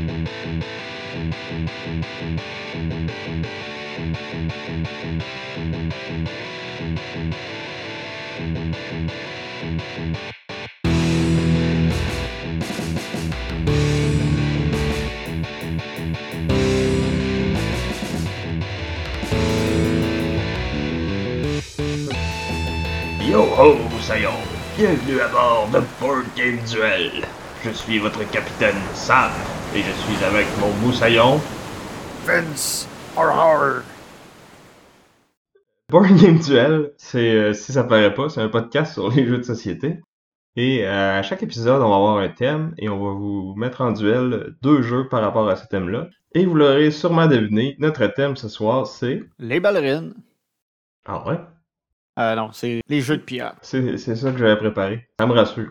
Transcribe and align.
Yo 0.00 0.06
ho, 23.42 23.74
Moussaillon! 23.90 24.30
Bienvenue 24.78 25.20
à 25.20 25.28
bord 25.28 25.68
de 25.72 25.80
Board 26.00 26.24
Game 26.36 26.58
Duel! 26.68 27.26
Je 27.62 27.70
suis 27.70 27.98
votre 27.98 28.28
capitaine 28.30 28.74
Sam 28.94 29.30
et 29.74 29.82
je 29.82 29.90
suis 29.92 30.24
avec 30.24 30.46
mon 30.58 30.72
moussaillon. 30.84 31.40
Vince, 32.24 32.88
har. 33.16 33.82
Board 35.88 36.16
Game 36.16 36.38
Duel, 36.38 36.92
c'est, 36.96 37.34
euh, 37.34 37.52
si 37.52 37.72
ça 37.72 37.84
paraît 37.84 38.14
pas, 38.14 38.28
c'est 38.28 38.40
un 38.40 38.48
podcast 38.48 38.94
sur 38.94 39.10
les 39.10 39.26
jeux 39.26 39.38
de 39.38 39.42
société. 39.42 40.00
Et 40.56 40.86
euh, 40.86 41.18
à 41.18 41.22
chaque 41.22 41.42
épisode, 41.42 41.82
on 41.82 41.88
va 41.88 41.96
avoir 41.96 42.18
un 42.18 42.28
thème 42.28 42.74
et 42.78 42.88
on 42.88 42.98
va 42.98 43.12
vous 43.12 43.54
mettre 43.56 43.80
en 43.80 43.92
duel 43.92 44.54
deux 44.62 44.82
jeux 44.82 45.08
par 45.08 45.22
rapport 45.22 45.48
à 45.48 45.56
ce 45.56 45.66
thème-là. 45.68 46.08
Et 46.34 46.44
vous 46.46 46.54
l'aurez 46.54 46.90
sûrement 46.90 47.26
deviné, 47.26 47.76
notre 47.78 48.06
thème 48.06 48.36
ce 48.36 48.48
soir, 48.48 48.86
c'est... 48.86 49.22
Les 49.38 49.60
ballerines. 49.60 50.14
Ah 51.06 51.26
ouais? 51.28 51.38
Euh, 52.18 52.34
non, 52.34 52.50
c'est 52.52 52.80
les 52.88 53.00
jeux 53.00 53.16
de 53.16 53.22
pirates. 53.22 53.58
C'est 53.62 53.96
c'est 53.96 54.16
ça 54.16 54.32
que 54.32 54.38
j'avais 54.38 54.56
préparé. 54.56 55.08
Ça 55.18 55.26
me 55.26 55.32
rassure. 55.32 55.70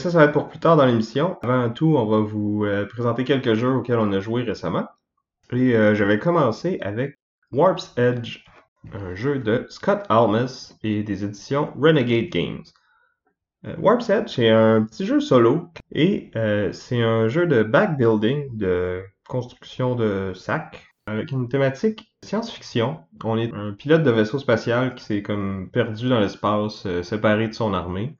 Ça, 0.00 0.10
ça 0.10 0.18
va 0.18 0.24
être 0.24 0.32
pour 0.32 0.48
plus 0.48 0.58
tard 0.58 0.76
dans 0.76 0.84
l'émission. 0.84 1.38
Avant 1.42 1.70
tout, 1.70 1.94
on 1.96 2.06
va 2.06 2.18
vous 2.18 2.64
euh, 2.64 2.86
présenter 2.86 3.22
quelques 3.22 3.54
jeux 3.54 3.70
auxquels 3.70 4.00
on 4.00 4.12
a 4.12 4.18
joué 4.18 4.42
récemment. 4.42 4.88
Et 5.52 5.76
euh, 5.76 5.94
je 5.94 6.02
vais 6.02 6.18
commencer 6.18 6.78
avec 6.80 7.20
Warp's 7.52 7.94
Edge, 7.96 8.44
un 8.92 9.14
jeu 9.14 9.38
de 9.38 9.64
Scott 9.68 10.04
Almus 10.08 10.74
et 10.82 11.04
des 11.04 11.22
éditions 11.22 11.72
Renegade 11.78 12.30
Games. 12.30 12.64
Euh, 13.64 13.76
Warp's 13.78 14.10
Edge, 14.10 14.28
c'est 14.34 14.48
un 14.48 14.82
petit 14.82 15.06
jeu 15.06 15.20
solo 15.20 15.68
et 15.92 16.32
c'est 16.72 17.00
un 17.00 17.28
jeu 17.28 17.46
de 17.46 17.62
backbuilding, 17.62 18.56
de 18.56 19.04
construction 19.28 19.94
de 19.94 20.32
sacs, 20.34 20.84
avec 21.06 21.30
une 21.30 21.48
thématique 21.48 22.12
science-fiction. 22.24 22.98
On 23.22 23.38
est 23.38 23.54
un 23.54 23.72
pilote 23.72 24.02
de 24.02 24.10
vaisseau 24.10 24.40
spatial 24.40 24.96
qui 24.96 25.04
s'est 25.04 25.22
comme 25.22 25.70
perdu 25.70 26.08
dans 26.08 26.18
l'espace, 26.18 26.88
séparé 27.02 27.46
de 27.46 27.54
son 27.54 27.72
armée, 27.72 28.16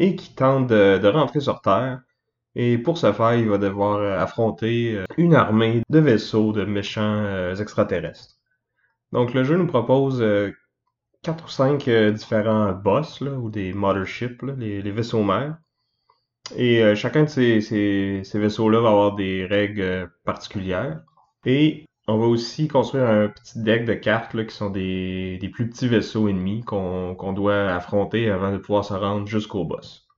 et 0.00 0.16
qui 0.16 0.34
tente 0.34 0.66
de, 0.68 1.06
rentrer 1.08 1.40
sur 1.40 1.60
Terre. 1.60 2.00
Et 2.56 2.78
pour 2.78 2.98
ce 2.98 3.12
faire, 3.12 3.34
il 3.34 3.48
va 3.48 3.58
devoir 3.58 3.98
euh, 3.98 4.18
affronter 4.18 4.96
euh, 4.96 5.04
une 5.18 5.34
armée 5.34 5.82
de 5.88 5.98
vaisseaux 6.00 6.52
de 6.52 6.64
méchants 6.64 7.22
euh, 7.24 7.54
extraterrestres. 7.54 8.38
Donc 9.12 9.34
le 9.34 9.44
jeu 9.44 9.56
nous 9.56 9.66
propose 9.66 10.24
quatre 11.22 11.44
ou 11.44 11.48
cinq 11.48 11.88
différents 11.88 12.72
boss, 12.72 13.20
ou 13.20 13.50
des 13.50 13.72
motherships, 13.72 14.42
les, 14.56 14.90
vaisseaux 14.92 15.24
mères. 15.24 15.58
Et 16.56 16.94
chacun 16.94 17.24
de 17.24 17.28
ces, 17.28 17.60
ces, 17.60 18.38
vaisseaux-là 18.38 18.80
va 18.80 18.90
avoir 18.90 19.16
des 19.16 19.46
règles 19.46 20.12
particulières. 20.24 21.02
Et 21.44 21.86
on 22.10 22.18
va 22.18 22.26
aussi 22.26 22.68
construire 22.68 23.08
un 23.08 23.28
petit 23.28 23.62
deck 23.62 23.84
de 23.84 23.94
cartes 23.94 24.46
qui 24.46 24.54
sont 24.54 24.70
des, 24.70 25.38
plus 25.52 25.68
petits 25.68 25.88
vaisseaux 25.88 26.28
ennemis 26.28 26.62
qu'on 26.64 27.32
doit 27.32 27.72
affronter 27.72 28.30
avant 28.30 28.52
de 28.52 28.58
pouvoir 28.58 28.84
se 28.84 28.94
rendre 28.94 29.26
jusqu'au 29.26 29.64
boss. 29.64 30.08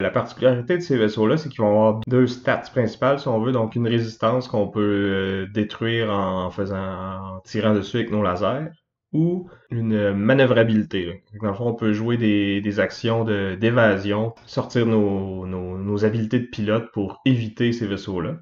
La 0.00 0.10
particularité 0.10 0.76
de 0.76 0.82
ces 0.82 0.96
vaisseaux-là, 0.96 1.36
c'est 1.36 1.48
qu'ils 1.48 1.60
vont 1.60 1.68
avoir 1.68 2.00
deux 2.06 2.26
stats 2.26 2.64
principales, 2.72 3.20
si 3.20 3.28
on 3.28 3.40
veut, 3.40 3.52
donc 3.52 3.76
une 3.76 3.86
résistance 3.86 4.48
qu'on 4.48 4.68
peut 4.68 4.80
euh, 4.80 5.46
détruire 5.52 6.10
en 6.10 6.50
faisant, 6.50 7.40
tirant 7.44 7.74
dessus 7.74 7.98
avec 7.98 8.10
nos 8.10 8.22
lasers, 8.22 8.70
ou 9.12 9.48
une 9.70 10.12
manœuvrabilité. 10.12 11.06
là. 11.06 11.12
Dans 11.40 11.48
le 11.48 11.54
fond, 11.54 11.68
on 11.68 11.74
peut 11.74 11.92
jouer 11.92 12.16
des, 12.16 12.80
actions 12.80 13.24
d'évasion, 13.24 14.34
sortir 14.46 14.86
nos, 14.86 15.46
nos, 15.46 15.78
nos 15.78 16.04
habiletés 16.04 16.40
de 16.40 16.46
pilote 16.46 16.90
pour 16.92 17.20
éviter 17.24 17.72
ces 17.72 17.86
vaisseaux-là. 17.86 18.38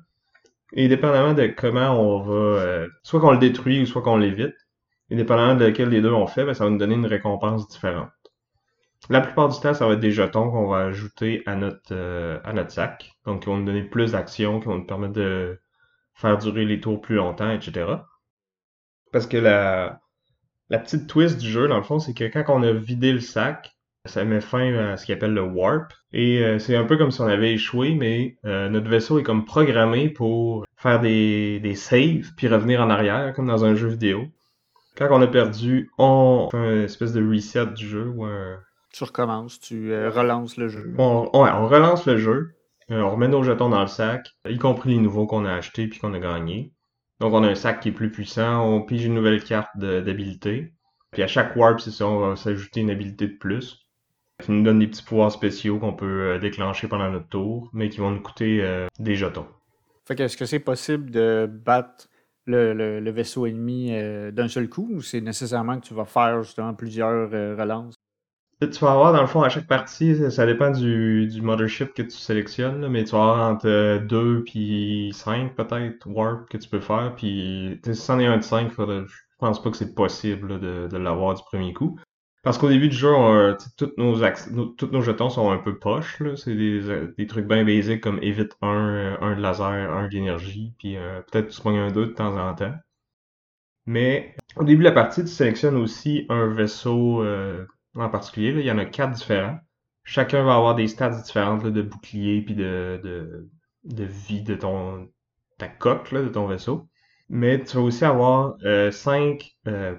Et 0.72 0.88
dépendamment 0.88 1.34
de 1.34 1.46
comment 1.48 1.90
on 2.00 2.22
va, 2.22 2.32
euh, 2.34 2.88
soit 3.02 3.20
qu'on 3.20 3.32
le 3.32 3.38
détruit 3.38 3.82
ou 3.82 3.86
soit 3.86 4.02
qu'on 4.02 4.16
l'évite, 4.16 4.56
et 5.10 5.16
dépendamment 5.16 5.54
de 5.54 5.66
lequel 5.66 5.90
des 5.90 6.00
deux 6.00 6.12
on 6.12 6.26
fait, 6.26 6.44
ben, 6.44 6.54
ça 6.54 6.64
va 6.64 6.70
nous 6.70 6.78
donner 6.78 6.94
une 6.94 7.06
récompense 7.06 7.68
différente. 7.68 8.10
La 9.10 9.20
plupart 9.20 9.48
du 9.48 9.58
temps, 9.60 9.74
ça 9.74 9.86
va 9.86 9.94
être 9.94 10.00
des 10.00 10.12
jetons 10.12 10.50
qu'on 10.50 10.68
va 10.68 10.78
ajouter 10.78 11.42
à 11.46 11.56
notre, 11.56 11.92
euh, 11.92 12.38
à 12.44 12.52
notre 12.52 12.70
sac. 12.70 13.12
Donc, 13.26 13.42
qui 13.42 13.46
vont 13.46 13.58
nous 13.58 13.66
donner 13.66 13.82
plus 13.82 14.12
d'actions, 14.12 14.60
qui 14.60 14.66
vont 14.66 14.78
nous 14.78 14.86
permettre 14.86 15.14
de 15.14 15.60
faire 16.14 16.38
durer 16.38 16.64
les 16.64 16.80
tours 16.80 17.00
plus 17.00 17.16
longtemps, 17.16 17.50
etc. 17.50 17.86
Parce 19.12 19.26
que 19.26 19.36
la, 19.36 20.00
la 20.70 20.78
petite 20.78 21.08
twist 21.08 21.38
du 21.38 21.50
jeu, 21.50 21.68
dans 21.68 21.76
le 21.76 21.82
fond, 21.82 21.98
c'est 21.98 22.14
que 22.14 22.24
quand 22.24 22.44
on 22.48 22.62
a 22.62 22.72
vidé 22.72 23.12
le 23.12 23.20
sac, 23.20 23.76
ça 24.04 24.24
met 24.24 24.40
fin 24.40 24.74
à 24.74 24.96
ce 24.96 25.06
qu'il 25.06 25.14
appelle 25.14 25.34
le 25.34 25.42
warp. 25.42 25.92
Et 26.12 26.42
euh, 26.42 26.58
c'est 26.58 26.76
un 26.76 26.84
peu 26.84 26.96
comme 26.96 27.10
si 27.10 27.20
on 27.20 27.26
avait 27.26 27.52
échoué, 27.54 27.94
mais 27.94 28.36
euh, 28.44 28.68
notre 28.68 28.88
vaisseau 28.88 29.18
est 29.18 29.22
comme 29.22 29.44
programmé 29.44 30.08
pour 30.08 30.64
faire 30.76 31.00
des, 31.00 31.60
des 31.60 31.74
saves, 31.74 32.32
puis 32.36 32.48
revenir 32.48 32.80
en 32.80 32.90
arrière, 32.90 33.32
comme 33.34 33.46
dans 33.46 33.64
un 33.64 33.74
jeu 33.74 33.88
vidéo. 33.88 34.24
Quand 34.96 35.08
on 35.10 35.22
a 35.22 35.26
perdu, 35.26 35.90
on 35.98 36.48
fait 36.50 36.56
une 36.58 36.82
espèce 36.82 37.12
de 37.12 37.26
reset 37.26 37.66
du 37.66 37.86
jeu, 37.88 38.08
ou 38.08 38.24
un, 38.24 38.58
Tu 38.92 39.04
recommences, 39.04 39.60
tu 39.60 39.92
euh, 39.92 40.10
relances 40.10 40.56
le 40.56 40.68
jeu. 40.68 40.94
on, 40.98 41.30
on 41.32 41.66
relance 41.68 42.04
le 42.06 42.18
jeu, 42.18 42.54
euh, 42.90 43.00
on 43.00 43.10
remet 43.12 43.28
nos 43.28 43.42
jetons 43.42 43.70
dans 43.70 43.80
le 43.80 43.86
sac, 43.86 44.28
y 44.48 44.58
compris 44.58 44.90
les 44.90 44.98
nouveaux 44.98 45.26
qu'on 45.26 45.44
a 45.46 45.54
achetés 45.54 45.86
puis 45.86 45.98
qu'on 45.98 46.12
a 46.12 46.18
gagnés. 46.18 46.72
Donc 47.20 47.32
on 47.32 47.42
a 47.44 47.48
un 47.48 47.54
sac 47.54 47.80
qui 47.80 47.88
est 47.90 47.92
plus 47.92 48.10
puissant, 48.10 48.66
on 48.66 48.82
pige 48.82 49.04
une 49.04 49.14
nouvelle 49.14 49.42
carte 49.42 49.70
d'habilité. 49.76 50.74
Puis 51.12 51.22
à 51.22 51.26
chaque 51.28 51.54
warp, 51.56 51.80
c'est 51.80 51.90
ça, 51.90 52.06
on 52.06 52.18
va 52.18 52.36
s'ajouter 52.36 52.80
une 52.80 52.90
habilité 52.90 53.28
de 53.28 53.36
plus. 53.36 53.81
Qui 54.42 54.52
nous 54.52 54.62
donne 54.62 54.78
des 54.78 54.86
petits 54.88 55.02
pouvoirs 55.02 55.32
spéciaux 55.32 55.78
qu'on 55.78 55.92
peut 55.94 56.32
euh, 56.34 56.38
déclencher 56.38 56.88
pendant 56.88 57.10
notre 57.10 57.28
tour, 57.28 57.70
mais 57.72 57.88
qui 57.88 57.98
vont 57.98 58.10
nous 58.10 58.20
coûter 58.22 58.60
euh, 58.62 58.86
des 58.98 59.14
jetons. 59.14 59.46
Fait 60.06 60.16
que 60.16 60.22
est-ce 60.24 60.36
que 60.36 60.44
c'est 60.46 60.58
possible 60.60 61.10
de 61.10 61.48
battre 61.50 62.08
le, 62.46 62.74
le- 62.74 63.00
le 63.00 63.10
vaisseau 63.10 63.46
ennemi 63.46 63.90
euh, 63.92 64.30
d'un 64.32 64.48
seul 64.48 64.68
coup 64.68 64.88
ou 64.92 65.00
c'est 65.00 65.20
nécessairement 65.20 65.78
que 65.78 65.86
tu 65.86 65.94
vas 65.94 66.04
faire 66.04 66.42
justement 66.42 66.74
plusieurs 66.74 67.30
euh, 67.32 67.54
relances? 67.56 67.94
Tu 68.60 68.78
vas 68.78 68.92
avoir, 68.92 69.12
dans 69.12 69.20
le 69.22 69.26
fond, 69.26 69.42
à 69.42 69.48
chaque 69.48 69.66
partie, 69.66 70.14
ça, 70.16 70.30
ça 70.30 70.46
dépend 70.46 70.70
du, 70.70 71.26
du 71.26 71.42
mothership 71.42 71.94
que 71.94 72.02
tu 72.02 72.12
sélectionnes, 72.12 72.80
là, 72.80 72.88
mais 72.88 73.02
tu 73.02 73.10
vas 73.10 73.18
avoir 73.22 73.50
entre 73.50 73.98
2 74.06 74.44
puis 74.44 75.10
5 75.14 75.56
peut-être 75.56 76.06
warp 76.06 76.48
que 76.48 76.56
tu 76.58 76.68
peux 76.68 76.80
faire, 76.80 77.12
puis 77.16 77.80
si 77.84 77.94
c'en 77.96 78.20
est 78.20 78.26
un 78.26 78.36
de 78.36 78.42
5, 78.44 78.70
faudrait- 78.70 79.04
je 79.06 79.16
pense 79.38 79.60
pas 79.60 79.70
que 79.70 79.76
c'est 79.76 79.94
possible 79.96 80.46
là, 80.52 80.58
de, 80.58 80.86
de 80.88 80.96
l'avoir 80.96 81.34
du 81.34 81.42
premier 81.42 81.72
coup. 81.74 81.98
Parce 82.42 82.58
qu'au 82.58 82.68
début 82.68 82.88
du 82.88 82.96
jeu, 82.96 83.08
euh, 83.14 83.56
tous 83.76 83.92
nos, 83.98 84.14
tous 84.76 84.86
nos 84.88 85.02
jetons 85.02 85.30
sont 85.30 85.50
un 85.50 85.58
peu 85.58 85.78
poches, 85.78 86.20
là. 86.20 86.36
C'est 86.36 86.54
des, 86.54 86.88
euh, 86.88 87.14
des 87.18 87.26
trucs 87.26 87.46
bien 87.46 87.64
basiques 87.64 88.00
comme 88.00 88.20
évite 88.22 88.56
un, 88.62 88.88
euh, 88.88 89.16
un 89.20 89.36
de 89.36 89.40
laser, 89.40 89.92
un 89.92 90.08
d'énergie, 90.08 90.74
puis 90.78 90.96
euh, 90.96 91.20
peut-être 91.22 91.48
tu 91.48 91.60
pognes 91.60 91.78
un 91.78 91.90
2 91.92 92.06
de 92.06 92.12
temps 92.12 92.36
en 92.36 92.54
temps. 92.54 92.74
Mais 93.86 94.36
au 94.56 94.64
début 94.64 94.80
de 94.80 94.88
la 94.88 94.92
partie, 94.92 95.22
tu 95.22 95.28
sélectionnes 95.28 95.76
aussi 95.76 96.26
un 96.28 96.46
vaisseau 96.48 97.22
euh, 97.22 97.66
en 97.94 98.08
particulier. 98.08 98.52
là. 98.52 98.60
Il 98.60 98.66
y 98.66 98.70
en 98.72 98.78
a 98.78 98.84
quatre 98.84 99.12
différents. 99.12 99.58
Chacun 100.04 100.42
va 100.44 100.54
avoir 100.56 100.74
des 100.74 100.88
stats 100.88 101.10
différentes 101.10 101.64
là, 101.64 101.70
de 101.70 101.82
bouclier 101.82 102.42
puis 102.42 102.54
de, 102.54 103.00
de, 103.02 103.48
de 103.84 104.04
vie 104.04 104.42
de 104.42 104.54
ton 104.54 105.08
ta 105.58 105.68
coque 105.68 106.10
là, 106.12 106.22
de 106.22 106.28
ton 106.28 106.46
vaisseau. 106.46 106.88
Mais 107.28 107.62
tu 107.64 107.76
vas 107.76 107.82
aussi 107.82 108.04
avoir 108.04 108.56
euh, 108.64 108.90
5 108.90 109.56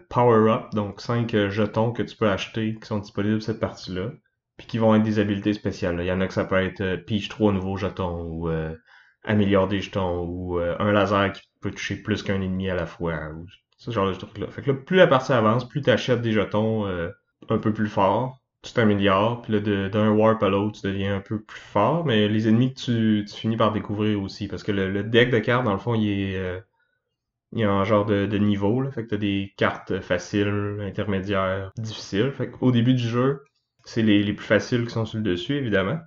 power-up, 0.10 0.72
donc 0.74 1.02
5 1.02 1.32
jetons 1.50 1.92
que 1.92 2.04
tu 2.04 2.16
peux 2.16 2.30
acheter 2.30 2.76
qui 2.76 2.86
sont 2.88 3.00
disponibles 3.00 3.42
cette 3.42 3.60
partie-là, 3.60 4.12
puis 4.58 4.68
qui 4.68 4.78
vont 4.78 4.96
être 4.96 5.04
des 5.04 5.20
habiletés 5.20 5.54
spéciales. 5.54 5.98
Il 6.00 6.06
y 6.06 6.12
en 6.12 6.22
a 6.22 6.28
que 6.28 6.34
ça 6.34 6.46
peut 6.46 6.56
être 6.56 6.82
euh, 6.82 6.98
pige 6.98 7.30
3 7.30 7.52
nouveaux 7.54 7.78
jetons 7.78 8.24
ou 8.24 8.50
euh, 8.50 8.76
améliore 9.24 9.68
des 9.68 9.82
jetons 9.82 10.26
ou 10.26 10.60
euh, 10.60 10.76
un 10.80 10.92
laser 10.92 11.32
qui 11.34 11.42
peut 11.62 11.72
toucher 11.72 11.96
plus 11.96 12.24
qu'un 12.24 12.42
ennemi 12.42 12.70
à 12.70 12.76
la 12.76 12.86
fois 12.86 13.30
ou 13.36 13.46
ce 13.78 13.92
genre 13.92 14.08
de 14.08 14.14
truc-là. 14.14 14.48
Fait 14.48 14.62
que 14.62 14.72
là, 14.72 14.78
plus 14.78 14.98
la 14.98 15.08
partie 15.08 15.34
avance, 15.34 15.68
plus 15.68 15.82
tu 15.82 15.90
achètes 15.90 16.22
des 16.22 16.32
jetons 16.32 16.86
euh, 16.88 17.10
un 17.50 17.58
peu 17.58 17.74
plus 17.74 17.88
forts, 17.88 18.40
tu 18.62 18.74
t'améliores, 18.74 19.42
puis 19.42 19.54
là, 19.54 19.90
d'un 19.90 20.12
warp 20.12 20.42
à 20.42 20.50
l'autre, 20.50 20.80
tu 20.80 20.88
deviens 20.88 21.18
un 21.18 21.20
peu 21.20 21.42
plus 21.42 21.60
fort, 21.60 22.06
mais 22.06 22.30
les 22.30 22.48
ennemis 22.48 22.74
que 22.74 22.80
tu, 22.80 23.26
tu 23.26 23.36
finis 23.36 23.58
par 23.58 23.74
découvrir 23.74 24.22
aussi, 24.22 24.48
parce 24.48 24.64
que 24.64 24.72
le, 24.72 24.90
le 24.90 25.04
deck 25.04 25.32
de 25.32 25.40
cartes, 25.40 25.66
dans 25.66 25.74
le 25.74 25.80
fond, 25.80 25.96
il 25.96 26.08
est, 26.10 26.38
euh, 26.38 26.60
il 27.54 27.60
y 27.60 27.64
a 27.64 27.72
un 27.72 27.84
genre 27.84 28.06
de, 28.06 28.26
de 28.26 28.38
niveau, 28.38 28.82
là, 28.82 28.92
fait 28.92 29.04
que 29.04 29.10
t'as 29.10 29.18
des 29.18 29.54
cartes 29.58 30.00
faciles, 30.02 30.80
intermédiaires, 30.82 31.72
difficiles. 31.78 32.32
Fait 32.32 32.50
qu'au 32.50 32.72
début 32.72 32.94
du 32.94 33.08
jeu, 33.08 33.44
c'est 33.86 34.02
les, 34.02 34.24
les 34.24 34.34
plus 34.34 34.46
faciles 34.46 34.86
qui 34.86 34.92
sont 34.92 35.06
sur 35.06 35.18
le 35.20 35.24
dessus, 35.24 35.56
évidemment. 35.56 36.00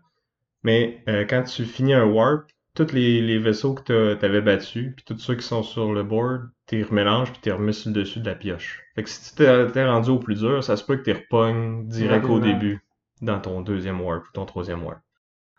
Mais 0.62 1.02
euh, 1.08 1.24
quand 1.24 1.44
tu 1.44 1.64
finis 1.64 1.94
un 1.94 2.04
warp, 2.04 2.48
tous 2.74 2.92
les, 2.92 3.22
les 3.22 3.38
vaisseaux 3.38 3.74
que 3.74 4.14
t'avais 4.14 4.40
battus, 4.42 4.92
puis 4.96 5.04
tous 5.06 5.18
ceux 5.18 5.34
qui 5.36 5.46
sont 5.46 5.62
sur 5.62 5.92
le 5.94 6.02
board, 6.02 6.48
t'es 6.66 6.82
remélanges 6.82 7.30
puis 7.32 7.40
t'es 7.40 7.52
remis 7.52 7.72
sur 7.72 7.90
le 7.90 7.94
dessus 7.94 8.20
de 8.20 8.26
la 8.26 8.34
pioche. 8.34 8.82
Fait 8.94 9.02
que 9.02 9.08
si 9.08 9.34
tu 9.34 9.44
t'es 9.72 9.86
rendu 9.86 10.10
au 10.10 10.18
plus 10.18 10.34
dur, 10.34 10.62
ça 10.62 10.76
se 10.76 10.84
peut 10.84 10.96
que 10.96 11.02
t'es 11.02 11.12
repognes 11.14 11.86
direct 11.88 12.26
au 12.26 12.40
début 12.40 12.80
dans 13.22 13.40
ton 13.40 13.62
deuxième 13.62 14.00
warp 14.00 14.26
ou 14.28 14.32
ton 14.32 14.44
troisième 14.44 14.84
warp. 14.84 14.98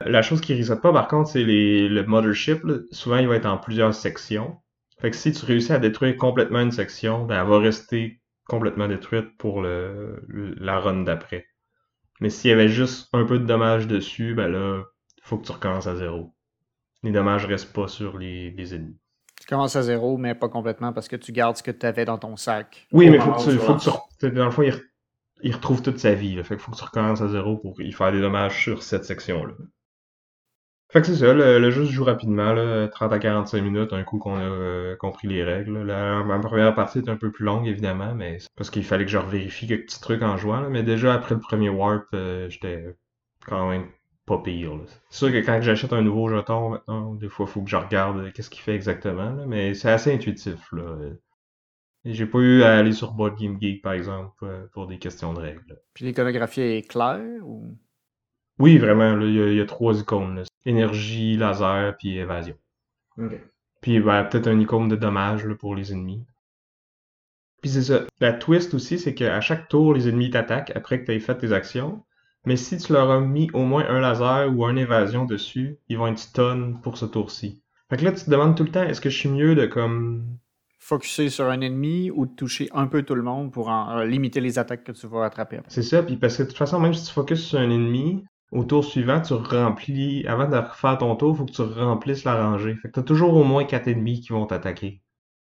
La 0.01 0.21
chose 0.21 0.41
qui 0.41 0.55
reset 0.55 0.79
pas, 0.79 0.93
par 0.93 1.07
contre, 1.07 1.29
c'est 1.29 1.43
le 1.43 2.03
mothership. 2.03 2.63
là. 2.63 2.75
Souvent, 2.91 3.17
il 3.17 3.27
va 3.27 3.35
être 3.37 3.47
en 3.47 3.57
plusieurs 3.57 3.95
sections. 3.95 4.57
Fait 4.99 5.11
que 5.11 5.15
si 5.15 5.31
tu 5.31 5.45
réussis 5.45 5.73
à 5.73 5.79
détruire 5.79 6.15
complètement 6.17 6.61
une 6.61 6.71
section, 6.71 7.25
ben, 7.25 7.41
elle 7.41 7.47
va 7.47 7.59
rester 7.59 8.21
complètement 8.45 8.87
détruite 8.87 9.37
pour 9.37 9.61
le, 9.61 10.23
la 10.59 10.79
run 10.79 11.03
d'après. 11.03 11.45
Mais 12.19 12.29
s'il 12.29 12.49
y 12.49 12.53
avait 12.53 12.69
juste 12.69 13.09
un 13.13 13.25
peu 13.25 13.37
de 13.37 13.45
dommages 13.45 13.87
dessus, 13.87 14.33
ben 14.33 14.47
là, 14.47 14.83
faut 15.21 15.37
que 15.37 15.45
tu 15.45 15.51
recommences 15.51 15.87
à 15.87 15.95
zéro. 15.95 16.33
Les 17.03 17.11
dommages 17.11 17.45
restent 17.45 17.73
pas 17.73 17.87
sur 17.87 18.17
les, 18.17 18.51
les 18.51 18.73
ennemis. 18.73 18.97
Tu 19.39 19.45
commences 19.45 19.75
à 19.75 19.83
zéro, 19.83 20.17
mais 20.17 20.33
pas 20.33 20.49
complètement 20.49 20.93
parce 20.93 21.07
que 21.07 21.15
tu 21.15 21.31
gardes 21.31 21.57
ce 21.57 21.63
que 21.63 21.69
tu 21.69 21.85
avais 21.85 22.05
dans 22.05 22.17
ton 22.17 22.35
sac. 22.35 22.87
Oui, 22.91 23.09
mais 23.11 23.19
faut 23.19 23.33
que 23.33 23.51
tu, 23.51 23.57
faut 23.57 23.75
que 23.75 23.99
tu 24.19 24.31
dans 24.31 24.45
le 24.45 24.51
fond, 24.51 24.63
il, 24.63 24.73
il 25.43 25.53
retrouve 25.53 25.83
toute 25.83 25.99
sa 25.99 26.15
vie. 26.15 26.35
Là. 26.35 26.43
Fait 26.43 26.55
que 26.55 26.61
faut 26.61 26.71
que 26.71 26.77
tu 26.77 26.83
recommences 26.83 27.21
à 27.21 27.27
zéro 27.27 27.57
pour 27.57 27.79
y 27.81 27.91
faire 27.91 28.11
des 28.11 28.19
dommages 28.19 28.63
sur 28.63 28.81
cette 28.81 29.05
section-là. 29.05 29.53
Fait 30.89 31.01
que 31.01 31.07
c'est 31.07 31.15
ça, 31.17 31.33
le, 31.33 31.59
le 31.59 31.69
jeu 31.71 31.85
se 31.85 31.91
joue 31.91 32.05
rapidement, 32.05 32.53
là, 32.53 32.87
30 32.87 33.11
à 33.11 33.19
45 33.19 33.61
minutes, 33.61 33.91
un 33.91 34.03
coup 34.03 34.19
qu'on 34.19 34.37
a 34.37 34.41
euh, 34.41 34.95
compris 34.95 35.27
les 35.27 35.43
règles. 35.43 35.83
La, 35.83 36.23
ma 36.23 36.39
première 36.39 36.73
partie 36.75 36.99
est 36.99 37.09
un 37.09 37.17
peu 37.17 37.29
plus 37.31 37.43
longue, 37.43 37.67
évidemment, 37.67 38.15
mais 38.15 38.39
c'est 38.39 38.47
parce 38.55 38.69
qu'il 38.69 38.85
fallait 38.85 39.03
que 39.03 39.11
je 39.11 39.17
revérifie 39.17 39.67
quelques 39.67 39.85
petits 39.87 39.99
trucs 39.99 40.21
en 40.21 40.37
jouant. 40.37 40.61
là. 40.61 40.69
Mais 40.69 40.83
déjà, 40.83 41.13
après 41.13 41.35
le 41.35 41.41
premier 41.41 41.69
warp, 41.69 42.05
euh, 42.13 42.49
j'étais 42.49 42.95
quand 43.45 43.69
même 43.69 43.87
pas 44.25 44.37
pire. 44.39 44.75
là. 44.75 44.83
C'est 45.09 45.17
sûr 45.25 45.31
que 45.31 45.45
quand 45.45 45.61
j'achète 45.61 45.91
un 45.91 46.01
nouveau 46.01 46.29
jeton, 46.29 46.69
maintenant, 46.69 47.13
des 47.15 47.27
fois, 47.29 47.45
il 47.49 47.51
faut 47.51 47.61
que 47.61 47.69
je 47.69 47.75
regarde 47.75 48.19
euh, 48.19 48.31
qu'est-ce 48.33 48.49
qu'il 48.49 48.61
fait 48.61 48.75
exactement, 48.75 49.31
là, 49.31 49.45
mais 49.45 49.73
c'est 49.73 49.91
assez 49.91 50.13
intuitif. 50.13 50.71
Là. 50.71 50.95
J'ai 52.05 52.25
pas 52.25 52.39
eu 52.39 52.63
à 52.63 52.77
aller 52.77 52.93
sur 52.93 53.11
Board 53.11 53.37
Game 53.37 53.57
Geek, 53.59 53.81
par 53.81 53.91
exemple, 53.91 54.33
euh, 54.43 54.65
pour 54.71 54.87
des 54.87 54.97
questions 54.99 55.33
de 55.33 55.39
règles. 55.41 55.77
Puis 55.93 56.05
l'iconographie 56.05 56.61
est 56.61 56.87
claire 56.89 57.21
ou? 57.43 57.77
Oui, 58.59 58.77
vraiment, 58.77 59.15
là, 59.15 59.25
il 59.25 59.53
y, 59.53 59.57
y 59.57 59.61
a 59.61 59.65
trois 59.65 59.99
icônes. 59.99 60.37
là. 60.37 60.43
Énergie, 60.67 61.37
laser, 61.37 61.95
puis 61.97 62.17
évasion. 62.17 62.55
Puis 63.81 63.99
ben, 63.99 64.23
peut-être 64.25 64.47
un 64.47 64.59
icône 64.59 64.89
de 64.89 64.95
dommage 64.95 65.45
là, 65.45 65.55
pour 65.55 65.75
les 65.75 65.91
ennemis. 65.93 66.23
Puis 67.61 67.71
c'est 67.71 67.81
ça. 67.83 68.01
La 68.19 68.33
twist 68.33 68.73
aussi, 68.73 68.99
c'est 68.99 69.15
qu'à 69.15 69.41
chaque 69.41 69.67
tour, 69.67 69.93
les 69.93 70.07
ennemis 70.07 70.29
t'attaquent 70.29 70.71
après 70.75 70.99
que 71.01 71.05
tu 71.05 71.13
aies 71.13 71.19
fait 71.19 71.37
tes 71.37 71.51
actions. 71.53 72.03
Mais 72.45 72.55
si 72.55 72.77
tu 72.77 72.93
leur 72.93 73.09
as 73.11 73.19
mis 73.19 73.49
au 73.53 73.63
moins 73.63 73.85
un 73.89 73.99
laser 73.99 74.53
ou 74.55 74.65
un 74.65 74.75
évasion 74.75 75.25
dessus, 75.25 75.79
ils 75.89 75.97
vont 75.97 76.07
être 76.07 76.19
stun 76.19 76.73
pour 76.83 76.97
ce 76.97 77.05
tour-ci. 77.05 77.61
Fait 77.89 77.97
que 77.97 78.05
là, 78.05 78.11
tu 78.11 78.23
te 78.25 78.29
demandes 78.29 78.55
tout 78.55 78.63
le 78.63 78.71
temps, 78.71 78.83
est-ce 78.83 79.01
que 79.01 79.09
je 79.09 79.17
suis 79.17 79.29
mieux 79.29 79.55
de 79.55 79.65
comme... 79.65 80.37
Focuser 80.79 81.29
sur 81.29 81.45
un 81.49 81.59
ennemi 81.61 82.11
ou 82.11 82.25
de 82.25 82.33
toucher 82.33 82.69
un 82.73 82.87
peu 82.87 83.03
tout 83.03 83.15
le 83.15 83.21
monde 83.23 83.51
pour 83.51 83.67
en- 83.69 83.97
euh, 83.97 84.05
limiter 84.05 84.39
les 84.39 84.59
attaques 84.59 84.83
que 84.85 84.91
tu 84.93 85.07
vas 85.07 85.25
attraper. 85.25 85.59
C'est 85.67 85.83
ça, 85.83 86.03
puis 86.03 86.15
parce 86.15 86.37
que 86.37 86.43
de 86.43 86.47
toute 86.47 86.57
façon, 86.57 86.79
même 86.79 86.93
si 86.93 87.05
tu 87.07 87.11
focuses 87.11 87.43
sur 87.43 87.59
un 87.59 87.69
ennemi, 87.69 88.23
au 88.51 88.63
tour 88.63 88.83
suivant, 88.85 89.21
tu 89.21 89.33
remplis... 89.33 90.25
Avant 90.27 90.47
de 90.49 90.55
refaire 90.57 90.97
ton 90.97 91.15
tour, 91.15 91.37
faut 91.37 91.45
que 91.45 91.51
tu 91.51 91.61
remplisses 91.61 92.23
la 92.23 92.41
rangée. 92.43 92.75
Fait 92.75 92.89
que 92.89 92.93
t'as 92.95 93.03
toujours 93.03 93.33
au 93.35 93.43
moins 93.43 93.63
quatre 93.65 93.87
ennemis 93.87 94.21
qui 94.21 94.29
vont 94.33 94.45
t'attaquer. 94.45 95.01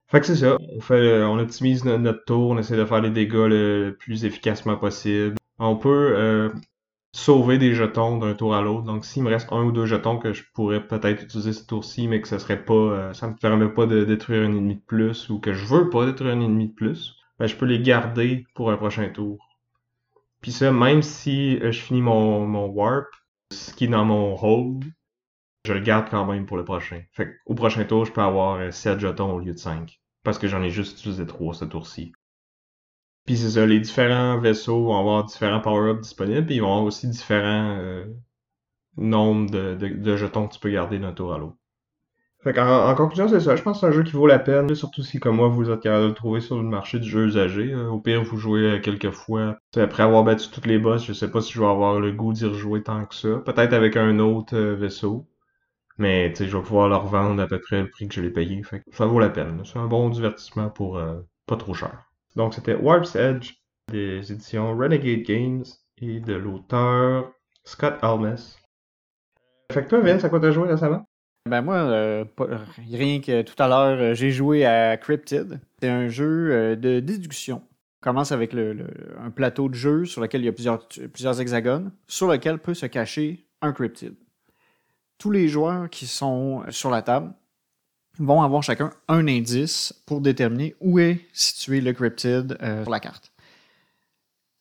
Fait 0.08 0.20
que 0.20 0.26
c'est 0.26 0.36
ça. 0.36 0.56
On 0.76 0.80
fait, 0.80 1.22
optimise 1.22 1.84
no- 1.84 1.98
notre 1.98 2.24
tour, 2.24 2.50
on 2.50 2.58
essaie 2.58 2.76
de 2.76 2.84
faire 2.86 3.02
les 3.02 3.10
dégâts 3.10 3.34
le 3.48 3.96
plus 3.98 4.24
efficacement 4.24 4.76
possible. 4.76 5.36
On 5.58 5.76
peut 5.76 6.14
euh, 6.16 6.50
sauver 7.12 7.58
des 7.58 7.74
jetons 7.74 8.18
d'un 8.18 8.34
tour 8.34 8.54
à 8.54 8.62
l'autre. 8.62 8.84
Donc 8.84 9.04
s'il 9.06 9.22
me 9.22 9.30
reste 9.30 9.50
un 9.52 9.64
ou 9.64 9.72
deux 9.72 9.86
jetons 9.86 10.18
que 10.18 10.32
je 10.34 10.44
pourrais 10.54 10.86
peut-être 10.86 11.22
utiliser 11.22 11.52
ce 11.54 11.66
tour-ci, 11.66 12.08
mais 12.08 12.20
que 12.20 12.28
ce 12.28 12.38
serait 12.38 12.64
pas, 12.64 12.74
euh, 12.74 13.12
ça 13.14 13.28
me 13.28 13.36
permet 13.36 13.68
pas 13.70 13.86
de 13.86 14.04
détruire 14.04 14.42
un 14.42 14.52
ennemi 14.52 14.76
de 14.76 14.82
plus 14.82 15.30
ou 15.30 15.40
que 15.40 15.52
je 15.54 15.64
veux 15.66 15.90
pas 15.90 16.06
détruire 16.06 16.34
un 16.34 16.40
ennemi 16.40 16.68
de 16.68 16.74
plus, 16.74 17.16
ben 17.38 17.46
je 17.46 17.56
peux 17.56 17.66
les 17.66 17.80
garder 17.80 18.46
pour 18.54 18.70
un 18.70 18.76
prochain 18.76 19.08
tour. 19.10 19.53
Puis 20.44 20.52
ça, 20.52 20.70
même 20.72 21.00
si 21.00 21.56
euh, 21.62 21.72
je 21.72 21.80
finis 21.80 22.02
mon, 22.02 22.46
mon 22.46 22.66
warp, 22.66 23.06
ce 23.50 23.72
qui 23.72 23.86
est 23.86 23.88
dans 23.88 24.04
mon 24.04 24.36
hold, 24.36 24.84
je 25.64 25.72
le 25.72 25.80
garde 25.80 26.10
quand 26.10 26.26
même 26.26 26.44
pour 26.44 26.58
le 26.58 26.66
prochain. 26.66 27.02
Fait 27.12 27.38
au 27.46 27.54
prochain 27.54 27.86
tour, 27.86 28.04
je 28.04 28.12
peux 28.12 28.20
avoir 28.20 28.56
euh, 28.56 28.70
7 28.70 29.00
jetons 29.00 29.32
au 29.32 29.38
lieu 29.38 29.54
de 29.54 29.58
5. 29.58 29.98
Parce 30.22 30.38
que 30.38 30.46
j'en 30.46 30.62
ai 30.62 30.68
juste 30.68 30.98
utilisé 31.00 31.26
3 31.26 31.54
ce 31.54 31.64
tour-ci. 31.64 32.12
Puis 33.24 33.38
c'est 33.38 33.52
ça, 33.52 33.64
les 33.64 33.80
différents 33.80 34.38
vaisseaux 34.38 34.84
vont 34.84 34.98
avoir 34.98 35.24
différents 35.24 35.62
power-ups 35.62 36.02
disponibles, 36.02 36.44
puis 36.44 36.56
ils 36.56 36.60
vont 36.60 36.72
avoir 36.72 36.84
aussi 36.84 37.08
différents 37.08 37.78
euh, 37.78 38.04
nombres 38.98 39.50
de, 39.50 39.76
de, 39.76 39.88
de 39.88 40.16
jetons 40.18 40.46
que 40.46 40.52
tu 40.52 40.60
peux 40.60 40.70
garder 40.70 40.98
d'un 40.98 41.14
tour 41.14 41.32
à 41.32 41.38
l'autre. 41.38 41.56
Fait 42.44 42.52
qu'en 42.52 42.88
en 42.88 42.94
conclusion, 42.94 43.26
c'est 43.26 43.40
ça. 43.40 43.56
Je 43.56 43.62
pense 43.62 43.78
que 43.78 43.80
c'est 43.80 43.86
un 43.86 43.96
jeu 43.96 44.02
qui 44.04 44.12
vaut 44.12 44.26
la 44.26 44.38
peine, 44.38 44.72
surtout 44.74 45.02
si, 45.02 45.18
comme 45.18 45.36
moi, 45.36 45.48
vous 45.48 45.70
êtes 45.70 45.80
capable 45.80 46.04
de 46.04 46.08
le 46.08 46.14
trouver 46.14 46.40
sur 46.40 46.56
le 46.56 46.62
marché 46.62 46.98
du 46.98 47.08
jeu 47.08 47.26
usagé. 47.26 47.72
Euh, 47.72 47.88
Au 47.88 47.98
pire, 47.98 48.22
vous 48.22 48.36
jouez 48.36 48.80
quelques 48.82 49.10
fois. 49.10 49.56
Après 49.76 50.02
avoir 50.02 50.24
battu 50.24 50.50
toutes 50.50 50.66
les 50.66 50.78
boss, 50.78 51.04
je 51.04 51.14
sais 51.14 51.30
pas 51.30 51.40
si 51.40 51.52
je 51.54 51.60
vais 51.60 51.66
avoir 51.66 51.98
le 51.98 52.12
goût 52.12 52.32
d'y 52.34 52.44
rejouer 52.44 52.82
tant 52.82 53.04
que 53.06 53.14
ça. 53.14 53.38
Peut-être 53.46 53.72
avec 53.72 53.96
un 53.96 54.18
autre 54.18 54.54
euh, 54.56 54.74
vaisseau. 54.76 55.26
Mais 55.98 56.34
je 56.34 56.44
vais 56.44 56.62
pouvoir 56.62 56.88
le 56.88 56.96
revendre 56.96 57.42
à 57.42 57.46
peu 57.46 57.60
près 57.60 57.82
le 57.82 57.90
prix 57.90 58.08
que 58.08 58.14
je 58.14 58.20
l'ai 58.20 58.30
payé. 58.30 58.62
Fait 58.62 58.80
que 58.80 58.84
ça 58.94 59.06
vaut 59.06 59.20
la 59.20 59.30
peine. 59.30 59.62
C'est 59.64 59.78
un 59.78 59.86
bon 59.86 60.10
divertissement 60.10 60.68
pour 60.70 60.98
euh, 60.98 61.20
pas 61.46 61.56
trop 61.56 61.74
cher. 61.74 62.04
Donc 62.36 62.54
c'était 62.54 62.74
Warp's 62.74 63.16
Edge 63.16 63.54
des 63.90 64.32
éditions 64.32 64.76
Renegade 64.76 65.22
Games 65.22 65.64
et 65.98 66.20
de 66.20 66.34
l'auteur 66.34 67.32
Scott 67.64 67.96
Almes. 68.02 68.36
Fait 69.72 69.84
que 69.84 69.88
toi, 69.88 70.00
Vince, 70.00 70.24
à 70.24 70.28
quoi 70.28 70.40
t'as 70.40 70.50
joué 70.50 70.68
récemment? 70.68 71.06
Ben 71.46 71.60
moi, 71.60 71.76
euh, 71.76 72.24
rien 72.90 73.20
que 73.20 73.42
tout 73.42 73.62
à 73.62 73.68
l'heure, 73.68 73.98
euh, 74.00 74.14
j'ai 74.14 74.30
joué 74.30 74.64
à 74.64 74.96
Cryptid. 74.96 75.60
C'est 75.78 75.90
un 75.90 76.08
jeu 76.08 76.50
euh, 76.50 76.74
de 76.74 77.00
déduction. 77.00 77.62
On 78.00 78.00
commence 78.02 78.32
avec 78.32 78.54
le- 78.54 78.86
un 79.22 79.30
plateau 79.30 79.68
de 79.68 79.74
jeu 79.74 80.06
sur 80.06 80.22
lequel 80.22 80.40
il 80.40 80.46
y 80.46 80.48
a 80.48 80.52
plusieurs, 80.52 80.88
plusieurs 81.12 81.38
hexagones, 81.42 81.92
sur 82.08 82.28
lequel 82.28 82.58
peut 82.58 82.72
se 82.72 82.86
cacher 82.86 83.44
un 83.60 83.72
Cryptid. 83.74 84.14
Tous 85.18 85.30
les 85.30 85.46
joueurs 85.48 85.90
qui 85.90 86.06
sont 86.06 86.62
sur 86.70 86.88
la 86.90 87.02
table 87.02 87.30
vont 88.18 88.40
avoir 88.40 88.62
chacun 88.62 88.88
un 89.08 89.28
indice 89.28 89.92
pour 90.06 90.22
déterminer 90.22 90.74
où 90.80 90.98
est 90.98 91.20
situé 91.34 91.82
le 91.82 91.92
Cryptid 91.92 92.56
sur 92.84 92.90
la 92.90 93.00
carte. 93.00 93.32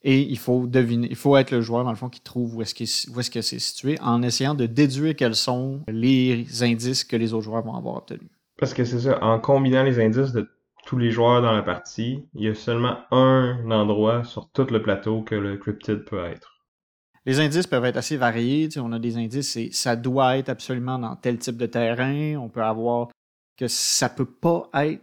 Et 0.06 0.22
il 0.22 0.38
faut 0.38 0.68
deviner, 0.68 1.08
il 1.10 1.16
faut 1.16 1.38
être 1.38 1.52
le 1.52 1.62
joueur, 1.62 1.84
dans 1.86 1.90
le 1.92 1.96
fond, 1.96 2.10
qui 2.10 2.20
trouve 2.22 2.58
où 2.58 2.62
est-ce, 2.62 2.76
qu'il- 2.76 3.14
où 3.16 3.20
est-ce 3.20 3.32
que 3.32 3.42
c'est 3.42 3.60
situé 3.60 3.98
en 4.02 4.22
essayant 4.22 4.54
de 4.54 4.66
déduire 4.66 5.16
quels 5.16 5.36
sont 5.36 5.82
les 5.88 6.46
indices 6.62 7.04
que 7.06 7.16
les 7.16 7.34
autres 7.34 7.46
joueurs 7.46 7.64
vont 7.64 7.76
avoir 7.76 7.98
obtenus. 7.98 8.30
Parce 8.58 8.74
que 8.74 8.84
c'est 8.84 9.00
ça, 9.00 9.24
en 9.24 9.40
combinant 9.40 9.84
les 9.84 10.00
indices 10.04 10.34
de 10.34 10.50
tous 10.86 10.98
les 10.98 11.12
joueurs 11.12 11.42
dans 11.42 11.54
la 11.54 11.62
partie, 11.64 12.26
il 12.34 12.44
y 12.44 12.50
a 12.50 12.54
seulement 12.56 12.98
un 13.12 13.72
endroit 13.72 14.26
sur 14.26 14.50
tout 14.52 14.68
le 14.70 14.82
plateau 14.82 15.22
que 15.22 15.36
le 15.36 15.56
cryptid 15.58 16.04
peut 16.04 16.26
être. 16.26 16.50
Les 17.26 17.40
indices 17.40 17.68
peuvent 17.68 17.86
être 17.86 17.96
assez 17.96 18.18
variés. 18.18 18.68
Tu 18.68 18.74
sais, 18.74 18.80
on 18.82 18.92
a 18.92 19.00
des 19.00 19.16
indices, 19.16 19.50
c'est 19.54 19.70
ça 19.72 19.96
doit 19.96 20.38
être 20.38 20.50
absolument 20.50 21.00
dans 21.00 21.16
tel 21.16 21.38
type 21.38 21.56
de 21.56 21.66
terrain. 21.68 22.36
On 22.36 22.50
peut 22.50 22.62
avoir 22.64 23.08
que 23.58 23.70
ça 23.70 24.10
peut 24.10 24.26
pas 24.30 24.70
être 24.74 25.02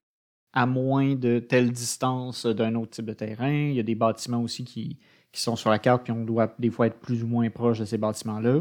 à 0.53 0.67
moins 0.67 1.15
de 1.15 1.39
telle 1.39 1.71
distance 1.71 2.47
d'un 2.47 2.75
autre 2.75 2.91
type 2.91 3.07
de 3.07 3.13
terrain. 3.13 3.53
Il 3.53 3.75
y 3.75 3.81
a 3.81 3.85
des 3.85 3.95
bâtiments 3.95 4.43
aussi 4.43 4.65
qui, 4.65 4.99
sont 5.33 5.57
sur 5.57 5.71
la 5.71 5.79
carte, 5.79 6.03
puis 6.05 6.13
on 6.13 6.25
doit 6.25 6.55
des 6.59 6.71
fois 6.71 6.89
être 6.89 6.99
plus 6.99 7.23
ou 7.23 7.29
moins 7.29 7.49
proche 7.51 7.79
de 7.79 7.85
ces 7.85 7.99
bâtiments-là. 7.99 8.57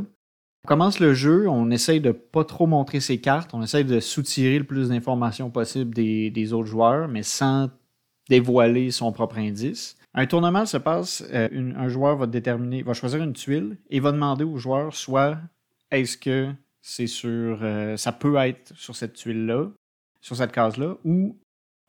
On 0.65 0.67
commence 0.67 0.99
le 0.99 1.13
jeu, 1.13 1.49
on 1.49 1.71
essaye 1.71 1.99
de 1.99 2.11
pas 2.11 2.43
trop 2.43 2.67
montrer 2.67 2.99
ses 2.99 3.19
cartes, 3.19 3.53
on 3.53 3.63
essaye 3.63 3.85
de 3.85 3.99
soutirer 3.99 4.59
le 4.59 4.65
plus 4.65 4.89
d'informations 4.89 5.49
possible 5.49 5.95
des, 5.95 6.29
des 6.29 6.53
autres 6.53 6.67
joueurs, 6.67 7.07
mais 7.07 7.23
sans 7.23 7.69
dévoiler 8.29 8.91
son 8.91 9.11
propre 9.11 9.39
indice. 9.39 9.97
Un 10.13 10.27
tournement 10.27 10.65
se 10.65 10.77
passe, 10.77 11.23
euh, 11.33 11.73
un 11.75 11.87
joueur 11.87 12.17
va 12.17 12.27
déterminer, 12.27 12.83
va 12.83 12.93
choisir 12.93 13.23
une 13.23 13.33
tuile 13.33 13.77
et 13.89 13.99
va 13.99 14.11
demander 14.11 14.43
au 14.43 14.57
joueur 14.57 14.93
soit 14.93 15.37
est-ce 15.91 16.17
que 16.17 16.51
c'est 16.81 17.07
sur, 17.07 17.59
euh, 17.61 17.97
ça 17.97 18.11
peut 18.11 18.35
être 18.37 18.73
sur 18.75 18.95
cette 18.95 19.13
tuile-là, 19.13 19.67
sur 20.21 20.35
cette 20.35 20.51
case-là, 20.51 20.95
ou 21.03 21.37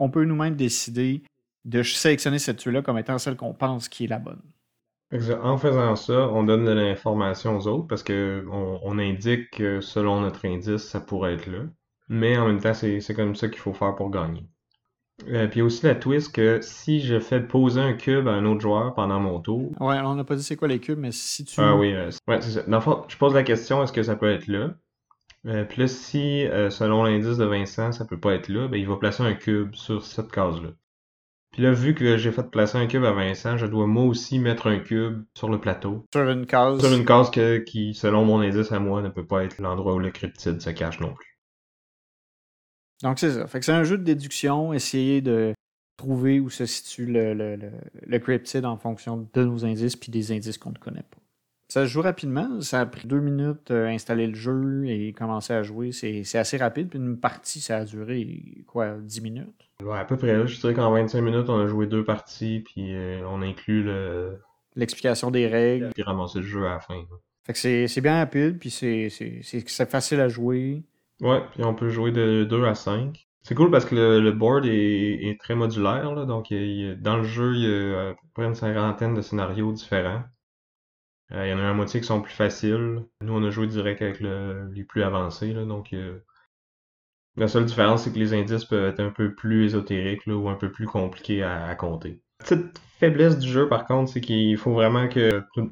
on 0.00 0.10
peut 0.10 0.24
nous-mêmes 0.24 0.56
décider 0.56 1.22
de 1.64 1.82
sélectionner 1.82 2.38
cette 2.40 2.56
tuile-là 2.56 2.82
comme 2.82 2.98
étant 2.98 3.18
celle 3.18 3.36
qu'on 3.36 3.54
pense 3.54 3.88
qui 3.88 4.04
est 4.04 4.08
la 4.08 4.18
bonne. 4.18 4.40
En 5.42 5.58
faisant 5.58 5.96
ça, 5.96 6.28
on 6.28 6.44
donne 6.44 6.64
de 6.64 6.70
l'information 6.70 7.56
aux 7.56 7.66
autres 7.66 7.86
parce 7.86 8.02
que 8.02 8.44
on, 8.50 8.98
indique 8.98 9.50
que 9.50 9.80
selon 9.80 10.20
notre 10.20 10.46
indice, 10.46 10.82
ça 10.82 11.00
pourrait 11.00 11.34
être 11.34 11.46
là. 11.46 11.64
Mais 12.08 12.36
en 12.38 12.46
même 12.46 12.60
temps, 12.60 12.74
c'est 12.74 13.14
comme 13.14 13.34
ça 13.34 13.48
qu'il 13.48 13.58
faut 13.58 13.72
faire 13.72 13.94
pour 13.96 14.10
gagner. 14.10 14.44
Euh, 15.28 15.48
puis 15.48 15.56
il 15.56 15.58
y 15.58 15.62
a 15.62 15.64
aussi 15.64 15.84
la 15.84 15.96
twist 15.96 16.34
que 16.34 16.60
si 16.62 17.00
je 17.00 17.20
fais 17.20 17.40
poser 17.40 17.80
un 17.80 17.92
cube 17.92 18.26
à 18.26 18.32
un 18.32 18.46
autre 18.46 18.60
joueur 18.60 18.94
pendant 18.94 19.20
mon 19.20 19.40
tour, 19.40 19.72
Ouais, 19.80 19.98
on 20.00 20.14
n'a 20.14 20.24
pas 20.24 20.36
dit 20.36 20.42
c'est 20.42 20.56
quoi 20.56 20.68
les 20.68 20.78
cubes, 20.78 20.98
mais 20.98 21.12
si 21.12 21.44
tu. 21.44 21.60
Ah 21.60 21.76
oui, 21.76 21.92
euh, 21.92 22.10
ouais, 22.26 22.40
c'est 22.40 22.52
ça. 22.52 22.62
Dans 22.62 22.78
le 22.78 22.82
fond, 22.82 23.04
je 23.08 23.16
pose 23.16 23.34
la 23.34 23.42
question, 23.42 23.82
est-ce 23.82 23.92
que 23.92 24.02
ça 24.02 24.16
peut 24.16 24.30
être 24.30 24.46
là? 24.46 24.70
Euh, 25.46 25.64
puis 25.64 25.82
là, 25.82 25.88
si, 25.88 26.46
euh, 26.46 26.70
selon 26.70 27.02
l'indice 27.04 27.38
de 27.38 27.44
Vincent, 27.44 27.92
ça 27.92 28.04
peut 28.04 28.20
pas 28.20 28.34
être 28.34 28.48
là, 28.48 28.68
ben, 28.68 28.76
il 28.76 28.86
va 28.86 28.96
placer 28.96 29.22
un 29.22 29.34
cube 29.34 29.74
sur 29.74 30.04
cette 30.04 30.30
case-là. 30.30 30.70
Puis 31.52 31.62
là, 31.62 31.72
vu 31.72 31.94
que 31.94 32.16
j'ai 32.16 32.30
fait 32.30 32.48
placer 32.48 32.78
un 32.78 32.86
cube 32.86 33.04
à 33.04 33.12
Vincent, 33.12 33.56
je 33.56 33.66
dois 33.66 33.86
moi 33.86 34.04
aussi 34.04 34.38
mettre 34.38 34.68
un 34.68 34.78
cube 34.78 35.24
sur 35.34 35.48
le 35.48 35.60
plateau. 35.60 36.06
Sur 36.12 36.28
une 36.28 36.46
case. 36.46 36.80
Sur 36.80 36.92
une 36.92 37.04
case 37.04 37.30
que, 37.30 37.58
qui, 37.58 37.94
selon 37.94 38.24
mon 38.24 38.40
indice 38.40 38.70
à 38.70 38.78
moi, 38.78 39.02
ne 39.02 39.08
peut 39.08 39.26
pas 39.26 39.44
être 39.44 39.58
l'endroit 39.60 39.94
où 39.94 39.98
le 39.98 40.10
cryptide 40.10 40.60
se 40.60 40.70
cache 40.70 41.00
non 41.00 41.12
plus. 41.12 41.38
Donc 43.02 43.18
c'est 43.18 43.32
ça. 43.32 43.46
Fait 43.46 43.58
que 43.58 43.64
c'est 43.64 43.72
un 43.72 43.82
jeu 43.82 43.98
de 43.98 44.04
déduction, 44.04 44.72
essayer 44.72 45.22
de 45.22 45.54
trouver 45.96 46.38
où 46.38 46.50
se 46.50 46.66
situe 46.66 47.06
le, 47.06 47.34
le, 47.34 47.56
le, 47.56 47.72
le 48.06 48.18
cryptide 48.18 48.64
en 48.64 48.76
fonction 48.76 49.28
de 49.32 49.44
nos 49.44 49.64
indices 49.64 49.96
puis 49.96 50.12
des 50.12 50.32
indices 50.32 50.58
qu'on 50.58 50.70
ne 50.70 50.78
connaît 50.78 51.02
pas. 51.02 51.19
Ça 51.70 51.86
se 51.86 51.92
joue 51.92 52.02
rapidement. 52.02 52.60
Ça 52.62 52.80
a 52.80 52.86
pris 52.86 53.06
deux 53.06 53.20
minutes 53.20 53.70
à 53.70 53.86
installer 53.86 54.26
le 54.26 54.34
jeu 54.34 54.86
et 54.86 55.12
commencer 55.12 55.52
à 55.52 55.62
jouer. 55.62 55.92
C'est 55.92 56.36
assez 56.36 56.56
rapide. 56.56 56.88
Puis 56.88 56.98
une 56.98 57.16
partie, 57.16 57.60
ça 57.60 57.76
a 57.76 57.84
duré, 57.84 58.42
quoi, 58.66 58.96
10 58.98 59.20
minutes? 59.20 59.70
Ouais, 59.80 59.96
à 59.96 60.04
peu 60.04 60.16
près. 60.16 60.48
Je 60.48 60.60
dirais 60.60 60.74
qu'en 60.74 60.90
25 60.90 61.20
minutes, 61.20 61.48
on 61.48 61.60
a 61.60 61.68
joué 61.68 61.86
deux 61.86 62.02
parties, 62.02 62.64
puis 62.64 62.92
euh, 62.92 63.22
on 63.28 63.40
inclut 63.40 63.84
le... 63.84 64.40
l'explication 64.74 65.30
des 65.30 65.46
règles. 65.46 65.90
Puis 65.94 66.02
ramasser 66.02 66.40
le 66.40 66.44
jeu 66.44 66.66
à 66.66 66.70
la 66.70 66.80
fin. 66.80 66.96
là. 66.96 67.16
Fait 67.44 67.52
que 67.52 67.86
c'est 67.86 68.00
bien 68.00 68.18
rapide, 68.18 68.58
puis 68.58 68.70
c'est 68.70 69.08
facile 69.88 70.18
à 70.18 70.28
jouer. 70.28 70.82
Ouais, 71.20 71.40
puis 71.52 71.62
on 71.62 71.74
peut 71.76 71.88
jouer 71.88 72.10
de 72.10 72.42
2 72.50 72.64
à 72.64 72.74
5. 72.74 73.28
C'est 73.42 73.54
cool 73.54 73.70
parce 73.70 73.84
que 73.84 73.94
le, 73.94 74.20
le 74.20 74.32
board 74.32 74.66
est, 74.66 75.22
est 75.22 75.40
très 75.40 75.54
modulaire, 75.54 76.14
là, 76.16 76.24
donc 76.24 76.50
il 76.50 77.00
dans 77.00 77.16
le 77.16 77.22
jeu, 77.22 77.54
il 77.54 77.62
y 77.62 77.94
a 77.94 78.10
à 78.10 78.12
peu 78.14 78.26
près 78.34 78.44
une 78.44 78.56
cinquantaine 78.56 79.14
de 79.14 79.22
scénarios 79.22 79.72
différents. 79.72 80.24
Euh, 81.32 81.46
il 81.46 81.50
y 81.50 81.52
en 81.52 81.58
a 81.58 81.62
la 81.62 81.74
moitié 81.74 82.00
qui 82.00 82.06
sont 82.06 82.20
plus 82.22 82.32
faciles. 82.32 83.04
Nous, 83.22 83.32
on 83.32 83.44
a 83.44 83.50
joué 83.50 83.66
direct 83.66 84.02
avec 84.02 84.20
le- 84.20 84.68
les 84.72 84.84
plus 84.84 85.02
avancés, 85.02 85.52
là, 85.52 85.64
donc 85.64 85.92
euh, 85.92 86.18
la 87.36 87.48
seule 87.48 87.64
différence, 87.64 88.04
c'est 88.04 88.12
que 88.12 88.18
les 88.18 88.34
indices 88.34 88.64
peuvent 88.64 88.88
être 88.90 89.00
un 89.00 89.10
peu 89.10 89.34
plus 89.34 89.66
ésotériques 89.66 90.26
là, 90.26 90.34
ou 90.34 90.48
un 90.48 90.56
peu 90.56 90.70
plus 90.70 90.86
compliqués 90.86 91.42
à, 91.42 91.66
à 91.66 91.74
compter. 91.74 92.20
Petite 92.38 92.78
faiblesse 92.98 93.38
du 93.38 93.48
jeu, 93.48 93.68
par 93.68 93.86
contre, 93.86 94.10
c'est 94.10 94.20
qu'il 94.20 94.56
faut 94.56 94.72
vraiment 94.72 95.08
que 95.08 95.42
tout, 95.54 95.70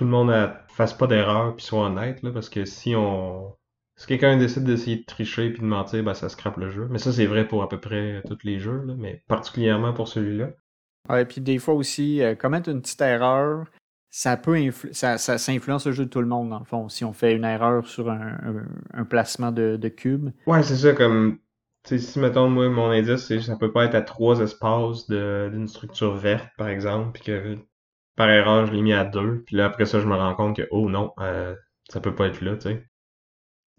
le 0.00 0.06
monde 0.06 0.32
fasse 0.68 0.94
pas 0.94 1.06
d'erreur 1.06 1.54
puis 1.54 1.64
soit 1.64 1.86
honnête, 1.86 2.22
là, 2.22 2.30
parce 2.32 2.48
que 2.48 2.64
si 2.64 2.94
on 2.96 3.54
si 3.96 4.06
quelqu'un 4.06 4.38
décide 4.38 4.64
d'essayer 4.64 4.96
de 4.96 5.04
tricher 5.04 5.50
puis 5.50 5.60
de 5.60 5.66
mentir, 5.66 6.02
ben 6.02 6.14
ça 6.14 6.30
scrape 6.30 6.56
le 6.56 6.70
jeu. 6.70 6.88
Mais 6.90 6.98
ça, 6.98 7.12
c'est 7.12 7.26
vrai 7.26 7.46
pour 7.46 7.62
à 7.62 7.68
peu 7.68 7.78
près 7.78 8.22
tous 8.26 8.38
les 8.44 8.58
jeux, 8.58 8.82
là, 8.86 8.94
mais 8.96 9.22
particulièrement 9.28 9.92
pour 9.92 10.08
celui-là. 10.08 10.52
Ouais, 11.10 11.26
puis 11.26 11.42
des 11.42 11.58
fois 11.58 11.74
aussi, 11.74 12.22
euh, 12.22 12.34
commettre 12.34 12.70
une 12.70 12.80
petite 12.80 13.00
erreur, 13.02 13.66
ça 14.10 14.36
peut 14.36 14.56
influ- 14.56 14.92
ça, 14.92 15.18
ça, 15.18 15.38
ça 15.38 15.52
influence 15.52 15.86
le 15.86 15.92
jeu 15.92 16.04
de 16.06 16.10
tout 16.10 16.20
le 16.20 16.26
monde, 16.26 16.50
dans 16.50 16.58
le 16.58 16.64
fond. 16.64 16.88
Si 16.88 17.04
on 17.04 17.12
fait 17.12 17.34
une 17.34 17.44
erreur 17.44 17.86
sur 17.86 18.10
un, 18.10 18.38
un- 18.42 18.68
un 18.94 19.04
placement 19.04 19.52
de, 19.52 19.76
de 19.76 19.88
cube. 19.88 20.30
Ouais, 20.46 20.62
c'est 20.62 20.76
ça, 20.76 20.92
comme, 20.94 21.38
si, 21.84 22.18
mettons, 22.18 22.48
moi, 22.50 22.68
mon 22.68 22.90
indice, 22.90 23.26
c'est 23.26 23.40
ça 23.40 23.56
peut 23.56 23.72
pas 23.72 23.84
être 23.84 23.94
à 23.94 24.02
trois 24.02 24.40
espaces 24.40 25.08
d'une 25.08 25.68
structure 25.68 26.14
verte, 26.16 26.48
par 26.58 26.68
exemple, 26.68 27.12
puis 27.12 27.22
que 27.24 27.58
par 28.16 28.30
erreur, 28.30 28.66
je 28.66 28.72
l'ai 28.72 28.82
mis 28.82 28.92
à 28.94 29.04
deux, 29.04 29.42
puis 29.46 29.56
là, 29.56 29.66
après 29.66 29.86
ça, 29.86 30.00
je 30.00 30.06
me 30.06 30.14
rends 30.16 30.34
compte 30.34 30.56
que, 30.56 30.68
oh 30.72 30.90
non, 30.90 31.12
euh, 31.20 31.54
ça 31.90 32.00
peut 32.00 32.14
pas 32.14 32.28
être 32.28 32.40
là, 32.42 32.56
tu 32.56 32.62
sais. 32.70 32.84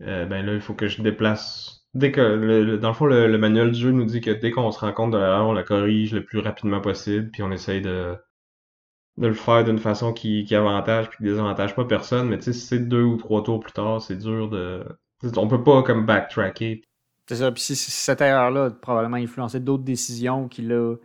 Euh, 0.01 0.25
ben 0.25 0.45
là, 0.45 0.53
il 0.55 0.61
faut 0.61 0.73
que 0.75 0.88
je 0.88 1.01
déplace. 1.01 1.88
Dès 1.93 2.11
que, 2.11 2.21
le- 2.21 2.77
dans 2.77 2.89
le 2.89 2.93
fond, 2.95 3.05
le, 3.05 3.27
le 3.27 3.38
manuel 3.38 3.71
du 3.71 3.79
jeu 3.79 3.91
nous 3.91 4.05
dit 4.05 4.21
que 4.21 4.31
dès 4.31 4.51
qu'on 4.51 4.71
se 4.71 4.79
rend 4.79 4.93
compte 4.93 5.11
de 5.11 5.17
l'erreur, 5.17 5.47
on 5.47 5.53
la 5.53 5.63
corrige 5.63 6.13
le 6.13 6.23
plus 6.25 6.39
rapidement 6.39 6.81
possible, 6.81 7.29
puis 7.31 7.43
on 7.43 7.51
essaye 7.51 7.81
de, 7.81 8.15
de 9.18 9.27
le 9.27 9.34
faire 9.34 9.63
d'une 9.63 9.77
façon 9.77 10.13
qui, 10.13 10.46
qui 10.46 10.56
avantage 10.56 11.10
puis 11.10 11.18
qui 11.18 11.24
désavantage 11.24 11.75
pas 11.75 11.86
personne, 11.86 12.30
mais 12.30 12.38
tu 12.38 12.46
sais, 12.46 12.53
si 12.53 12.65
c'est 12.65 12.80
deux 12.80 13.03
ou 13.03 13.18
trois 13.18 13.44
tours 13.44 13.60
plus 13.60 13.74
tard, 13.74 14.01
c'est 14.01 14.18
dur 14.18 14.50
de... 14.50 14.86
On 15.38 15.48
peut 15.48 15.63
pas 15.63 15.84
comme 15.84 16.06
backtracker. 16.06 16.82
C'est 17.27 17.36
ça. 17.36 17.51
Puis 17.51 17.62
si, 17.62 17.75
si 17.75 17.91
cette 17.91 18.22
erreur-là 18.22 18.65
a 18.65 18.70
probablement 18.72 19.18
influencé 19.18 19.60
d'autres 19.60 19.84
décisions 19.84 20.48
qui, 20.48 20.63
là, 20.63 20.96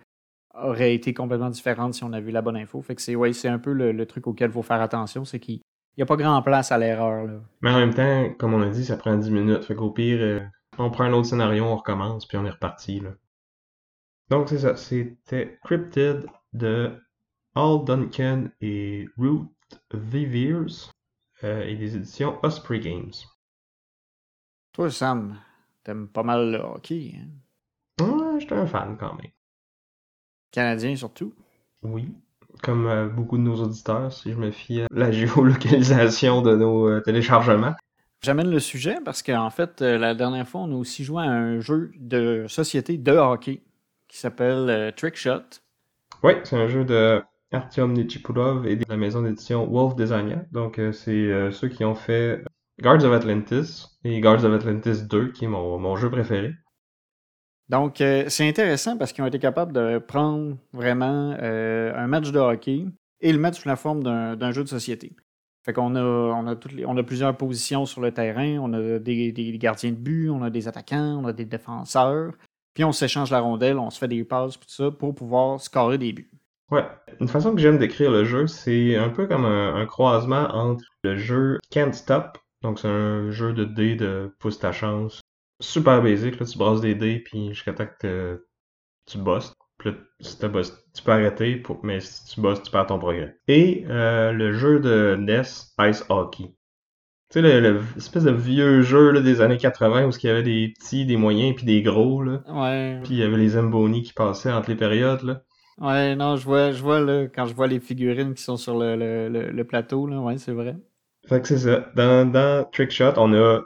auraient 0.55 0.95
été 0.95 1.13
complètement 1.15 1.51
différentes 1.51 1.95
si 1.95 2.05
on 2.05 2.13
avait 2.13 2.31
eu 2.31 2.33
la 2.33 2.43
bonne 2.43 2.57
info. 2.57 2.81
Fait 2.83 2.95
que 2.95 3.03
c'est 3.03 3.15
ouais, 3.15 3.33
c'est 3.33 3.49
un 3.49 3.59
peu 3.59 3.73
le, 3.73 3.93
le 3.93 4.07
truc 4.07 4.27
auquel 4.27 4.51
il 4.51 4.53
faut 4.53 4.63
faire 4.63 4.81
attention, 4.81 5.25
c'est 5.25 5.39
qu'il 5.39 5.61
n'y 5.97 6.03
a 6.03 6.07
pas 6.07 6.17
grand 6.17 6.41
place 6.43 6.73
à 6.73 6.79
l'erreur. 6.79 7.25
là. 7.25 7.41
Mais 7.61 7.71
en 7.71 7.79
même 7.79 7.95
temps, 7.95 8.31
comme 8.39 8.55
on 8.55 8.63
a 8.63 8.71
dit, 8.71 8.85
ça 8.85 8.97
prend 8.97 9.17
10 9.17 9.31
minutes. 9.31 9.65
Fait 9.65 9.75
qu'au 9.75 9.91
pire, 9.91 10.19
euh, 10.21 10.41
on 10.79 10.91
prend 10.91 11.05
un 11.05 11.13
autre 11.13 11.29
scénario, 11.29 11.65
on 11.65 11.77
recommence, 11.77 12.27
puis 12.27 12.39
on 12.39 12.47
est 12.47 12.51
reparti, 12.51 13.01
là. 13.01 13.11
Donc 14.29 14.49
c'est 14.49 14.59
ça, 14.59 14.75
c'était 14.75 15.59
Cryptid 15.63 16.27
de 16.53 16.93
Al 17.57 17.85
Duncan 17.85 18.51
et 18.61 19.09
Ruth 19.17 19.49
Viviers 19.93 20.93
euh, 21.43 21.63
et 21.65 21.75
des 21.75 21.97
éditions 21.97 22.39
Osprey 22.43 22.81
Games. 22.81 23.13
Toi, 24.73 24.91
Sam, 24.91 25.39
t'aimes 25.83 26.09
pas 26.09 26.23
mal 26.23 26.53
le 26.53 26.59
hockey, 26.59 27.15
hein? 27.17 28.05
Ouais, 28.05 28.39
j'étais 28.39 28.55
un 28.55 28.67
fan 28.67 28.97
quand 28.99 29.15
même. 29.15 29.31
Canadien 30.51 30.95
surtout. 30.97 31.33
Oui. 31.83 32.13
Comme 32.63 32.87
euh, 32.87 33.09
beaucoup 33.09 33.39
de 33.39 33.43
nos 33.43 33.57
auditeurs, 33.57 34.13
si 34.13 34.33
je 34.33 34.37
me 34.37 34.51
fie 34.51 34.83
à 34.83 34.87
la 34.91 35.11
géolocalisation 35.13 36.43
de 36.43 36.57
nos 36.57 36.89
euh, 36.89 37.01
téléchargements. 37.01 37.75
J'amène 38.23 38.51
le 38.51 38.61
sujet 38.61 38.99
parce 39.05 39.23
qu'en 39.23 39.51
fait, 39.51 39.83
euh, 39.83 39.97
la 39.99 40.15
dernière 40.15 40.47
fois, 40.47 40.63
on 40.63 40.73
a 40.73 40.77
aussi 40.77 41.05
joué 41.05 41.23
à 41.23 41.31
un 41.31 41.61
jeu 41.61 41.91
de 41.97 42.45
société 42.49 42.99
de 42.99 43.13
hockey 43.13 43.63
qui 44.09 44.19
s'appelle 44.19 44.93
Trick 44.97 45.17
Shot. 45.17 45.61
Oui, 46.23 46.35
c'est 46.45 46.57
un 46.57 46.69
jeu 46.69 46.85
de 46.85 47.23
Artyom 47.53 47.93
Nichipurov 47.93 48.67
et 48.67 48.77
de 48.77 48.85
la 48.89 48.97
maison 48.97 49.23
d'édition 49.23 49.67
Wolf 49.67 49.95
Designer. 49.95 50.45
Donc, 50.53 50.79
euh, 50.79 50.93
c'est 50.93 51.11
euh, 51.13 51.51
ceux 51.51 51.69
qui 51.69 51.85
ont 51.85 51.95
fait 51.95 52.43
Guards 52.83 53.05
of 53.05 53.13
Atlantis 53.13 53.87
et 54.05 54.21
Guards 54.21 54.45
of 54.45 54.53
Atlantis 54.53 55.05
2, 55.05 55.33
qui 55.33 55.45
est 55.45 55.49
mon, 55.49 55.97
jeu 55.97 56.11
préféré. 56.11 56.53
Donc, 57.69 58.01
euh, 58.01 58.25
c'est 58.29 58.49
intéressant 58.49 58.97
parce 58.97 59.13
qu'ils 59.13 59.25
ont 59.25 59.29
été 59.29 59.39
capables 59.39 59.73
de 59.73 59.99
prendre 59.99 60.57
vraiment 60.73 61.37
un 61.41 62.07
match 62.07 62.31
de 62.31 62.39
hockey 62.39 62.85
et 63.21 63.33
le 63.33 63.39
mettre 63.39 63.59
sous 63.59 63.69
la 63.69 63.77
forme 63.77 64.03
d'un 64.03 64.53
jeu 64.53 64.63
de 64.63 64.69
société. 64.69 65.17
Fait 65.65 65.73
qu'on 65.73 65.97
a, 65.97 66.01
on 66.01 66.47
a, 66.97 67.03
plusieurs 67.03 67.37
positions 67.37 67.87
sur 67.87 68.01
le 68.01 68.13
terrain. 68.13 68.59
On 68.61 68.73
a 68.73 69.01
des, 69.01 69.59
gardiens 69.59 69.91
de 69.91 69.97
but, 69.97 70.31
on 70.31 70.43
a 70.43 70.51
des 70.51 70.69
attaquants, 70.69 71.21
on 71.21 71.27
a 71.27 71.33
des 71.33 71.45
défenseurs. 71.45 72.35
Puis 72.73 72.85
on 72.85 72.93
s'échange 72.93 73.33
la 73.33 73.41
rondelle, 73.41 73.79
on 73.79 73.91
se 73.91 73.99
fait 73.99 74.07
des 74.07 74.23
passes, 74.23 74.61
tout 74.61 74.69
ça, 74.69 74.93
pour 74.93 75.15
pouvoir 75.15 75.61
scorer 75.61 75.99
des 75.99 76.13
buts. 76.13 76.31
Ouais, 76.71 76.85
une 77.21 77.29
façon 77.29 77.55
que 77.55 77.61
j'aime 77.61 77.79
décrire 77.79 78.11
le 78.11 78.25
jeu, 78.25 78.47
c'est 78.49 78.97
un 78.97 79.09
peu 79.09 79.27
comme 79.27 79.45
un, 79.45 79.75
un 79.77 79.87
croisement 79.87 80.49
entre 80.53 80.85
le 81.05 81.17
jeu 81.17 81.59
Can't 81.71 81.93
Stop, 81.93 82.39
donc 82.63 82.79
c'est 82.81 82.89
un 82.89 83.31
jeu 83.31 83.53
de 83.53 83.65
dés 83.65 83.95
de 83.95 84.35
pousse 84.41 84.59
ta 84.59 84.73
chance, 84.73 85.21
super 85.61 86.03
basique, 86.03 86.41
là, 86.41 86.47
tu 86.47 86.59
brasses 86.59 86.81
des 86.81 86.95
dés, 86.97 87.21
puis 87.21 87.51
jusqu'à 87.55 87.73
temps 87.73 87.87
que 88.01 88.45
tu 89.07 89.19
bosses. 89.19 89.55
Puis 89.79 89.91
là, 89.91 89.97
si 90.21 90.39
t'as 90.39 90.49
bossé, 90.49 90.73
tu 90.95 91.03
peux 91.03 91.13
arrêter, 91.13 91.57
pour- 91.57 91.85
mais 91.85 92.01
si 92.01 92.25
tu 92.25 92.41
bosses, 92.41 92.63
tu 92.63 92.71
perds 92.71 92.87
ton 92.87 92.99
progrès. 92.99 93.37
Et 93.47 93.85
euh, 93.89 94.33
le 94.33 94.53
jeu 94.55 94.81
de 94.81 95.17
NES 95.19 95.43
Ice 95.91 96.05
Hockey. 96.09 96.45
Tu 97.31 97.41
sais, 97.41 97.43
le, 97.43 97.61
le- 97.61 97.75
de 98.25 98.31
vieux 98.31 98.83
jeu 98.83 99.11
là, 99.11 99.21
des 99.21 99.41
années 99.41 99.59
80 99.59 100.07
où 100.07 100.11
il 100.11 100.27
y 100.27 100.31
avait 100.31 100.43
des 100.43 100.73
petits, 100.79 101.07
des 101.07 101.17
moyens, 101.17 101.55
puis 101.57 101.67
des 101.67 101.83
gros, 101.83 102.23
là. 102.23 102.43
Ouais. 102.49 103.01
Puis 103.05 103.15
il 103.15 103.19
y 103.19 103.23
avait 103.23 103.37
les 103.37 103.51
Zamboni 103.51 104.03
qui 104.03 104.13
passaient 104.13 104.53
entre 104.53 104.71
les 104.71 104.77
périodes, 104.77 105.23
là. 105.23 105.43
Ouais, 105.79 106.15
non, 106.17 106.37
je 106.37 106.45
vois, 106.45 106.73
je 106.73 106.83
vois 106.83 107.01
là, 107.01 107.29
quand 107.29 107.47
je 107.47 107.55
vois 107.55 107.67
les 107.67 107.81
figurines 107.81 108.35
qui 108.35 108.43
sont 108.43 108.57
sur 108.59 108.79
le, 108.79 108.95
le, 108.97 109.51
le, 109.51 109.65
plateau, 109.67 110.07
là, 110.07 110.21
ouais, 110.21 110.37
c'est 110.39 110.53
vrai. 110.53 110.77
Fait 111.29 111.41
que 111.41 111.49
c'est 111.49 111.59
ça. 111.59 111.91
Dans, 111.95 112.31
dans 112.31 112.65
Trickshot, 112.73 113.13
on 113.17 113.33
a 113.35 113.61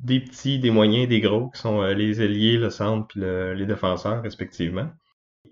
des 0.00 0.20
petits, 0.20 0.58
des 0.58 0.70
moyens, 0.70 1.08
des 1.08 1.20
gros, 1.20 1.48
qui 1.50 1.60
sont 1.60 1.80
euh, 1.82 1.94
les 1.94 2.20
ailiers, 2.22 2.56
le 2.58 2.70
centre, 2.70 3.06
puis 3.08 3.20
le- 3.20 3.54
les 3.54 3.66
défenseurs, 3.66 4.22
respectivement. 4.22 4.88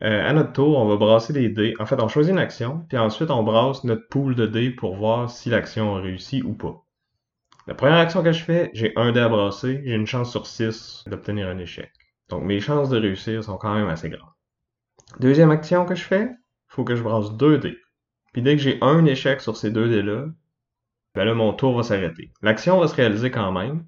Euh, 0.05 0.29
à 0.29 0.33
notre 0.35 0.52
tour, 0.55 0.79
on 0.79 0.88
va 0.88 0.97
brasser 0.97 1.33
des 1.35 1.49
dés. 1.50 1.75
En 1.81 1.87
fait, 1.87 2.00
on 2.02 2.09
choisit 2.09 2.33
une 2.33 2.38
action, 2.40 2.85
puis 2.88 2.99
ensuite 2.99 3.31
on 3.31 3.43
brasse 3.45 3.85
notre 3.85 4.09
pool 4.09 4.35
de 4.37 4.47
dés 4.47 4.71
pour 4.71 4.97
voir 4.97 5.31
si 5.31 5.50
l'action 5.50 5.97
a 5.97 6.00
réussi 6.00 6.43
ou 6.43 6.55
pas. 6.55 6.83
La 7.69 7.75
première 7.75 7.99
action 7.99 8.23
que 8.23 8.33
je 8.33 8.45
fais, 8.45 8.71
j'ai 8.75 8.93
un 8.97 9.12
dé 9.12 9.21
à 9.21 9.29
brasser, 9.31 9.83
j'ai 9.87 9.95
une 9.95 10.07
chance 10.07 10.31
sur 10.31 10.47
6 10.47 11.05
d'obtenir 11.09 11.49
un 11.49 11.59
échec. 11.59 11.93
Donc 12.31 12.45
mes 12.45 12.61
chances 12.61 12.90
de 12.90 12.99
réussir 12.99 13.45
sont 13.45 13.59
quand 13.59 13.75
même 13.75 13.88
assez 13.88 14.11
grandes. 14.11 14.31
Deuxième 15.19 15.50
action 15.50 15.85
que 15.85 15.95
je 15.95 16.05
fais, 16.05 16.31
faut 16.69 16.85
que 16.85 16.97
je 16.97 17.02
brasse 17.02 17.33
deux 17.33 17.59
dés. 17.59 17.76
Puis 18.33 18.43
dès 18.43 18.57
que 18.57 18.62
j'ai 18.62 18.79
un 18.81 19.05
échec 19.07 19.40
sur 19.40 19.57
ces 19.57 19.71
deux 19.71 19.88
dés-là, 19.88 20.26
ben 21.14 21.25
là, 21.25 21.35
mon 21.35 21.52
tour 21.52 21.76
va 21.76 21.83
s'arrêter. 21.83 22.31
L'action 22.43 22.79
va 22.79 22.87
se 22.87 22.95
réaliser 22.95 23.31
quand 23.31 23.50
même. 23.50 23.87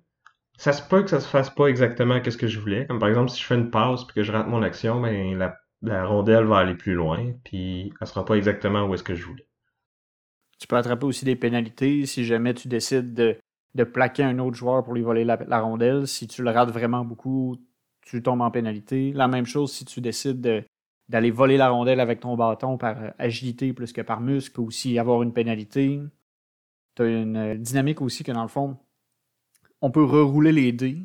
Ça 0.58 0.72
se 0.72 0.82
peut 0.86 1.02
que 1.02 1.10
ça 1.10 1.20
se 1.20 1.28
fasse 1.28 1.50
pas 1.50 1.66
exactement 1.66 2.20
qu'est-ce 2.20 2.36
que 2.36 2.48
je 2.48 2.58
voulais. 2.58 2.86
Comme 2.86 2.98
par 2.98 3.08
exemple, 3.08 3.30
si 3.30 3.40
je 3.40 3.46
fais 3.46 3.54
une 3.54 3.70
pause 3.70 4.06
puis 4.06 4.16
que 4.16 4.22
je 4.22 4.32
rate 4.32 4.48
mon 4.48 4.62
action, 4.62 5.00
ben 5.00 5.38
la, 5.38 5.56
la 5.82 6.04
rondelle 6.04 6.44
va 6.44 6.58
aller 6.58 6.74
plus 6.74 6.94
loin, 6.94 7.32
puis 7.44 7.92
elle 8.00 8.06
sera 8.06 8.24
pas 8.24 8.34
exactement 8.34 8.84
où 8.84 8.94
est-ce 8.94 9.04
que 9.04 9.14
je 9.14 9.24
voulais. 9.24 9.46
Tu 10.58 10.66
peux 10.66 10.76
attraper 10.76 11.06
aussi 11.06 11.24
des 11.24 11.36
pénalités 11.36 12.06
si 12.06 12.24
jamais 12.24 12.54
tu 12.54 12.68
décides 12.68 13.14
de, 13.14 13.36
de 13.74 13.84
plaquer 13.84 14.24
un 14.24 14.38
autre 14.38 14.56
joueur 14.56 14.84
pour 14.84 14.94
lui 14.94 15.02
voler 15.02 15.24
la, 15.24 15.36
la 15.46 15.60
rondelle. 15.60 16.06
Si 16.06 16.26
tu 16.26 16.42
le 16.42 16.50
rates 16.50 16.70
vraiment 16.70 17.04
beaucoup, 17.04 17.56
tu 18.02 18.22
tombes 18.22 18.42
en 18.42 18.50
pénalité. 18.50 19.12
La 19.12 19.28
même 19.28 19.46
chose 19.46 19.72
si 19.72 19.84
tu 19.84 20.00
décides 20.00 20.40
de- 20.40 20.62
d'aller 21.12 21.30
voler 21.30 21.58
la 21.58 21.68
rondelle 21.68 22.00
avec 22.00 22.20
ton 22.20 22.36
bâton 22.36 22.78
par 22.78 23.00
euh, 23.00 23.10
agilité 23.18 23.72
plus 23.74 23.92
que 23.92 24.00
par 24.00 24.20
muscle, 24.20 24.54
peut 24.54 24.62
aussi 24.62 24.98
avoir 24.98 25.22
une 25.22 25.34
pénalité. 25.34 26.00
Tu 26.96 27.06
une 27.06 27.36
euh, 27.36 27.54
dynamique 27.54 28.00
aussi 28.00 28.24
que 28.24 28.32
dans 28.32 28.42
le 28.42 28.48
fond, 28.48 28.78
on 29.82 29.90
peut 29.90 30.02
rerouler 30.02 30.52
les 30.52 30.72
dés 30.72 30.98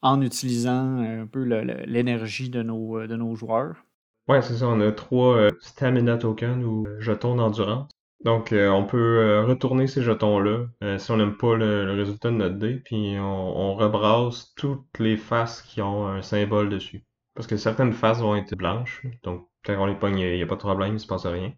en 0.00 0.22
utilisant 0.22 1.02
euh, 1.02 1.22
un 1.22 1.26
peu 1.26 1.44
l'énergie 1.44 2.48
de 2.48 2.62
nos, 2.62 3.34
joueurs. 3.36 3.84
Ouais, 4.26 4.40
c'est 4.40 4.54
ça. 4.54 4.68
On 4.68 4.80
a 4.80 4.90
trois 4.90 5.48
stamina 5.60 6.16
tokens 6.16 6.64
ou 6.64 6.86
jetons 6.98 7.36
d'endurance. 7.36 7.90
Donc, 8.24 8.52
on 8.52 8.84
peut 8.84 9.44
retourner 9.46 9.86
ces 9.86 10.02
jetons-là 10.02 10.66
si 10.98 11.10
on 11.12 11.18
n'aime 11.18 11.36
pas 11.36 11.54
le, 11.54 11.84
le 11.84 11.92
résultat 11.92 12.30
de 12.30 12.36
notre 12.36 12.56
dé, 12.56 12.76
puis 12.76 13.16
on, 13.20 13.56
on 13.56 13.74
rebrasse 13.76 14.52
toutes 14.56 14.98
les 14.98 15.16
faces 15.16 15.62
qui 15.62 15.80
ont 15.80 16.08
un 16.08 16.22
symbole 16.22 16.70
dessus. 16.70 17.04
Parce 17.36 17.46
que 17.46 17.56
certaines 17.56 17.92
faces 17.92 18.20
vont 18.20 18.34
être 18.34 18.56
blanches, 18.56 19.02
donc 19.22 19.46
quand 19.64 19.76
on 19.78 19.86
les 19.86 19.94
pogne, 19.94 20.18
il 20.18 20.36
n'y 20.36 20.42
a 20.42 20.46
pas 20.46 20.54
de 20.54 20.60
problème, 20.60 20.94
il 20.94 21.00
se 21.00 21.06
passe 21.06 21.26
rien. 21.26 21.52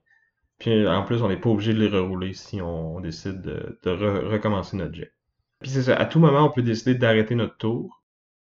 Puis 0.58 0.86
en 0.86 1.04
plus, 1.04 1.22
on 1.22 1.28
n'est 1.28 1.36
pas 1.36 1.50
obligé 1.50 1.72
de 1.72 1.78
les 1.78 1.88
rerouler 1.88 2.34
si 2.34 2.60
on, 2.60 3.00
décide 3.00 3.40
de, 3.40 3.90
recommencer 4.28 4.76
notre 4.76 4.94
jet. 4.94 5.12
Puis 5.60 5.70
c'est 5.70 5.84
ça, 5.84 5.96
à 5.96 6.04
tout 6.04 6.18
moment, 6.18 6.46
on 6.46 6.50
peut 6.50 6.62
décider 6.62 6.96
d'arrêter 6.96 7.34
notre 7.36 7.56
tour. 7.56 8.02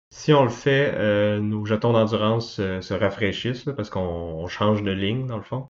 Si 0.10 0.34
on 0.34 0.44
le 0.44 0.50
fait, 0.50 0.94
euh, 0.96 1.40
nos 1.40 1.66
jetons 1.66 1.94
d'endurance 1.94 2.58
se 2.58 2.94
rafraîchissent 2.94 3.70
parce 3.78 3.90
qu'on 3.90 4.46
change 4.48 4.84
de 4.84 4.92
ligne 4.92 5.26
dans 5.26 5.38
le 5.38 5.44
fond. 5.44 5.68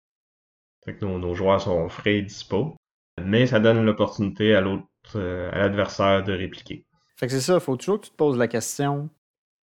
Fait 0.84 0.96
que 0.96 1.04
nos, 1.04 1.34
joueurs 1.34 1.60
sont 1.60 1.88
frais 1.88 2.16
et 2.16 2.22
dispo. 2.22 2.76
Mais 3.22 3.46
ça 3.46 3.60
donne 3.60 3.84
l'opportunité 3.84 4.54
à 4.54 4.60
l'autre, 4.60 4.86
euh, 5.14 5.50
à 5.52 5.58
l'adversaire 5.58 6.24
de 6.24 6.32
répliquer. 6.32 6.84
Fait 7.16 7.26
que 7.26 7.32
c'est 7.32 7.40
ça, 7.40 7.60
faut 7.60 7.76
toujours 7.76 8.00
que 8.00 8.06
tu 8.06 8.10
te 8.10 8.16
poses 8.16 8.36
la 8.36 8.48
question. 8.48 9.08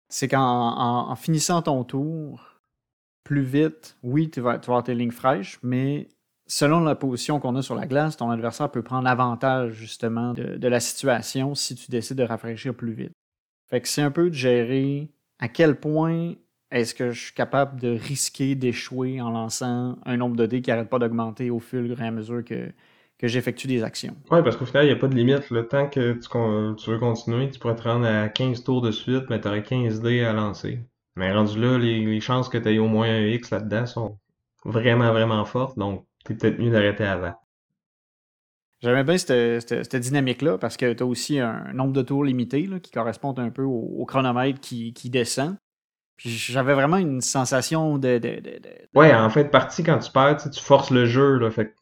C'est 0.10 0.28
qu'en 0.28 1.10
en, 1.10 1.16
finissant 1.16 1.62
ton 1.62 1.84
tour, 1.84 2.62
plus 3.24 3.44
vite, 3.44 3.98
oui, 4.04 4.30
tu 4.30 4.40
vas, 4.40 4.54
avoir 4.54 4.84
tes 4.84 4.96
lignes 4.96 5.12
fraîches, 5.12 5.60
mais 5.64 6.08
selon 6.46 6.80
la 6.80 6.96
position 6.96 7.40
qu'on 7.40 7.56
a 7.56 7.62
sur 7.62 7.76
la 7.76 7.86
glace, 7.86 8.18
ton 8.18 8.30
adversaire 8.30 8.72
peut 8.72 8.84
prendre 8.84 9.08
avantage 9.08 9.74
justement 9.74 10.34
de, 10.34 10.68
la 10.68 10.80
situation 10.80 11.56
si 11.56 11.76
tu 11.76 11.92
décides 11.92 12.18
de 12.18 12.24
rafraîchir 12.24 12.74
plus 12.74 12.94
vite. 12.94 13.12
Fait 13.70 13.82
que 13.82 13.88
c'est 13.88 14.02
un 14.02 14.12
peu 14.12 14.30
de 14.30 14.36
gérer 14.36 15.12
à 15.40 15.50
quel 15.50 15.78
point 15.78 16.36
est-ce 16.72 16.94
que 16.94 17.12
je 17.12 17.26
suis 17.26 17.34
capable 17.34 17.80
de 17.80 17.90
risquer 17.90 18.56
d'échouer 18.56 19.20
en 19.22 19.30
lançant 19.30 19.98
un 20.06 20.18
nombre 20.18 20.38
de 20.38 20.46
dés 20.46 20.62
qui 20.62 20.70
n'arrête 20.70 20.90
pas 20.90 21.00
d'augmenter 21.00 21.50
au 21.50 21.60
fur 21.60 22.00
et 22.00 22.06
à 22.06 22.12
mesure 22.12 22.44
que, 22.46 22.72
que 23.18 23.28
j'effectue 23.28 23.68
des 23.68 23.84
actions. 23.84 24.16
Oui, 24.32 24.44
parce 24.44 24.56
qu'au 24.56 24.66
final, 24.66 24.86
il 24.86 24.90
n'y 24.90 24.94
a 24.94 24.98
pas 24.98 25.08
de 25.08 25.16
limite. 25.16 25.50
Le 25.50 25.68
temps 25.68 25.90
que 25.90 26.14
tu, 26.14 26.90
veux 26.92 27.00
continuer, 27.00 27.50
tu 27.50 27.60
pourrais 27.60 27.76
te 27.76 27.84
rendre 27.84 28.06
à 28.06 28.30
15 28.30 28.64
tours 28.64 28.82
de 28.82 28.92
suite, 28.92 29.26
mais 29.30 29.42
tu 29.42 29.48
aurais 29.48 29.64
15 29.64 30.02
dés 30.02 30.24
à 30.24 30.34
lancer. 30.34 30.80
Mais 31.16 31.34
rendu 31.34 31.60
là, 31.60 31.78
les, 31.80 32.20
chances 32.20 32.48
que 32.48 32.58
tu 32.58 32.74
aies 32.74 32.80
au 32.80 32.88
moins 32.88 33.10
un 33.10 33.26
X 33.26 33.50
là-dedans 33.50 33.88
sont 33.88 34.20
vraiment, 34.66 35.12
vraiment 35.12 35.44
fortes, 35.46 35.78
donc 35.78 36.06
c'est 36.28 36.38
peut-être 36.38 36.60
mieux 36.60 36.70
d'arrêter 36.70 37.06
avant. 37.06 37.34
J'aimais 38.84 39.04
bien 39.04 39.18
cette, 39.18 39.96
dynamique-là 39.96 40.60
parce 40.60 40.78
que 40.78 40.94
tu 40.94 41.02
as 41.02 41.06
aussi 41.06 41.40
un 41.40 41.74
nombre 41.74 41.94
de 41.94 42.04
tours 42.04 42.24
limité 42.24 42.70
qui 42.84 42.92
correspond 42.92 43.34
un 43.38 43.50
peu 43.50 43.64
au, 43.64 44.06
chronomètre 44.06 44.60
qui, 44.60 44.94
descend. 45.10 45.58
Puis 46.16 46.30
j'avais 46.30 46.76
vraiment 46.76 46.98
une 46.98 47.22
sensation 47.22 47.98
de, 47.98 48.20
Ouais, 48.94 49.14
en 49.14 49.30
fait, 49.32 49.46
partie, 49.46 49.84
quand 49.84 49.98
tu 49.98 50.12
perds, 50.12 50.38
tu 50.38 50.62
forces 50.62 50.92
le 50.92 51.06
jeu. 51.06 51.38
Là, 51.38 51.50
fait 51.50 51.74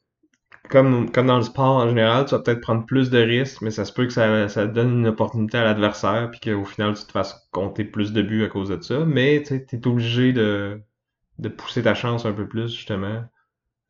comme, 0.69 1.11
comme 1.11 1.27
dans 1.27 1.37
le 1.37 1.43
sport 1.43 1.77
en 1.77 1.87
général, 1.87 2.25
tu 2.25 2.31
vas 2.31 2.41
peut-être 2.41 2.61
prendre 2.61 2.85
plus 2.85 3.09
de 3.09 3.19
risques, 3.19 3.61
mais 3.61 3.71
ça 3.71 3.85
se 3.85 3.93
peut 3.93 4.05
que 4.05 4.13
ça, 4.13 4.47
ça 4.49 4.67
donne 4.67 4.99
une 4.99 5.07
opportunité 5.07 5.57
à 5.57 5.63
l'adversaire, 5.63 6.29
puis 6.31 6.39
qu'au 6.39 6.65
final, 6.65 6.95
tu 6.95 7.05
te 7.05 7.11
fasses 7.11 7.47
compter 7.51 7.83
plus 7.83 8.13
de 8.13 8.21
buts 8.21 8.43
à 8.43 8.47
cause 8.47 8.69
de 8.69 8.81
ça. 8.81 9.05
Mais 9.05 9.43
tu 9.43 9.55
es 9.55 9.87
obligé 9.87 10.33
de, 10.33 10.81
de 11.39 11.49
pousser 11.49 11.83
ta 11.83 11.93
chance 11.93 12.25
un 12.25 12.33
peu 12.33 12.47
plus, 12.47 12.73
justement. 12.73 13.23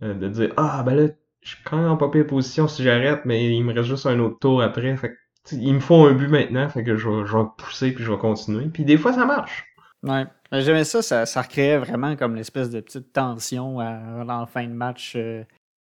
Euh, 0.04 0.14
de 0.14 0.28
dire 0.28 0.54
Ah, 0.58 0.84
ben 0.86 0.96
là, 0.96 1.08
je 1.42 1.50
suis 1.50 1.64
quand 1.64 1.78
même 1.78 1.90
en 1.90 1.98
pas 1.98 2.10
pire 2.10 2.28
position 2.28 2.68
si 2.68 2.84
j'arrête, 2.84 3.22
mais 3.26 3.56
il 3.56 3.64
me 3.64 3.74
reste 3.74 3.88
juste 3.88 4.06
un 4.06 4.20
autre 4.20 4.40
tour 4.40 4.62
après. 4.62 4.96
Fait 4.98 5.16
il 5.52 5.76
me 5.76 5.80
faut 5.80 6.06
un 6.06 6.14
but 6.14 6.28
maintenant, 6.28 6.68
fait 6.70 6.84
que 6.84 6.98
je 6.98 7.08
vais, 7.08 7.26
je 7.26 7.38
vais 7.38 7.44
pousser 7.58 7.92
puis 7.94 8.04
je 8.04 8.12
vais 8.12 8.18
continuer. 8.18 8.66
Puis 8.66 8.84
des 8.84 8.98
fois, 8.98 9.14
ça 9.14 9.26
marche. 9.26 9.66
Ouais. 10.04 10.26
J'aimais 10.52 10.84
ça, 10.84 11.02
ça, 11.02 11.26
ça 11.26 11.42
recréait 11.42 11.78
vraiment 11.78 12.16
comme 12.16 12.36
l'espèce 12.36 12.70
de 12.70 12.80
petite 12.80 13.14
tension 13.14 13.80
à, 13.80 14.24
dans 14.24 14.40
la 14.40 14.46
fin 14.46 14.66
de 14.66 14.74
match. 14.74 15.14
Euh, 15.16 15.44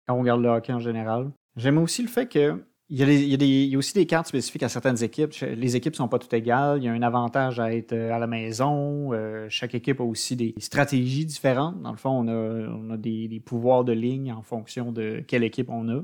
quand 0.06 0.14
on 0.14 0.20
regarde 0.20 0.42
le 0.42 0.48
hockey 0.48 0.72
en 0.72 0.80
général. 0.80 1.30
J'aime 1.56 1.78
aussi 1.78 2.02
le 2.02 2.08
fait 2.08 2.26
que 2.26 2.62
il 2.88 3.00
y, 3.00 3.74
a 3.74 3.78
aussi 3.78 3.94
des 3.94 4.06
cartes 4.06 4.28
spécifiques 4.28 4.62
à 4.62 4.68
certaines 4.68 5.02
équipes. 5.02 5.32
Les 5.40 5.74
équipes 5.74 5.94
ne 5.94 5.96
sont 5.96 6.08
pas 6.08 6.20
toutes 6.20 6.34
égales. 6.34 6.78
Il 6.78 6.84
y 6.84 6.88
a 6.88 6.92
un 6.92 7.02
avantage 7.02 7.58
à 7.58 7.74
être 7.74 7.92
euh, 7.92 8.12
à 8.12 8.20
la 8.20 8.28
maison. 8.28 9.12
Euh, 9.12 9.48
chaque 9.48 9.74
équipe 9.74 9.98
a 9.98 10.04
aussi 10.04 10.36
des 10.36 10.54
stratégies 10.58 11.26
différentes. 11.26 11.82
Dans 11.82 11.90
le 11.90 11.96
fond, 11.96 12.24
on 12.28 12.90
a, 12.90 12.96
des, 12.96 13.42
pouvoirs 13.44 13.82
de 13.82 13.92
ligne 13.92 14.32
en 14.32 14.42
fonction 14.42 14.92
de 14.92 15.24
quelle 15.26 15.42
équipe 15.42 15.68
on 15.68 15.88
a. 15.88 16.02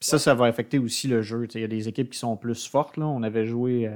Ça, 0.00 0.18
ça 0.18 0.34
va 0.34 0.46
affecter 0.46 0.78
aussi 0.78 1.06
le 1.06 1.20
jeu. 1.20 1.46
il 1.54 1.60
y 1.60 1.64
a 1.64 1.68
des 1.68 1.86
équipes 1.88 2.08
qui 2.08 2.18
sont 2.18 2.38
plus 2.38 2.66
fortes. 2.66 2.96
Là. 2.96 3.06
On 3.06 3.22
avait 3.22 3.44
joué 3.44 3.90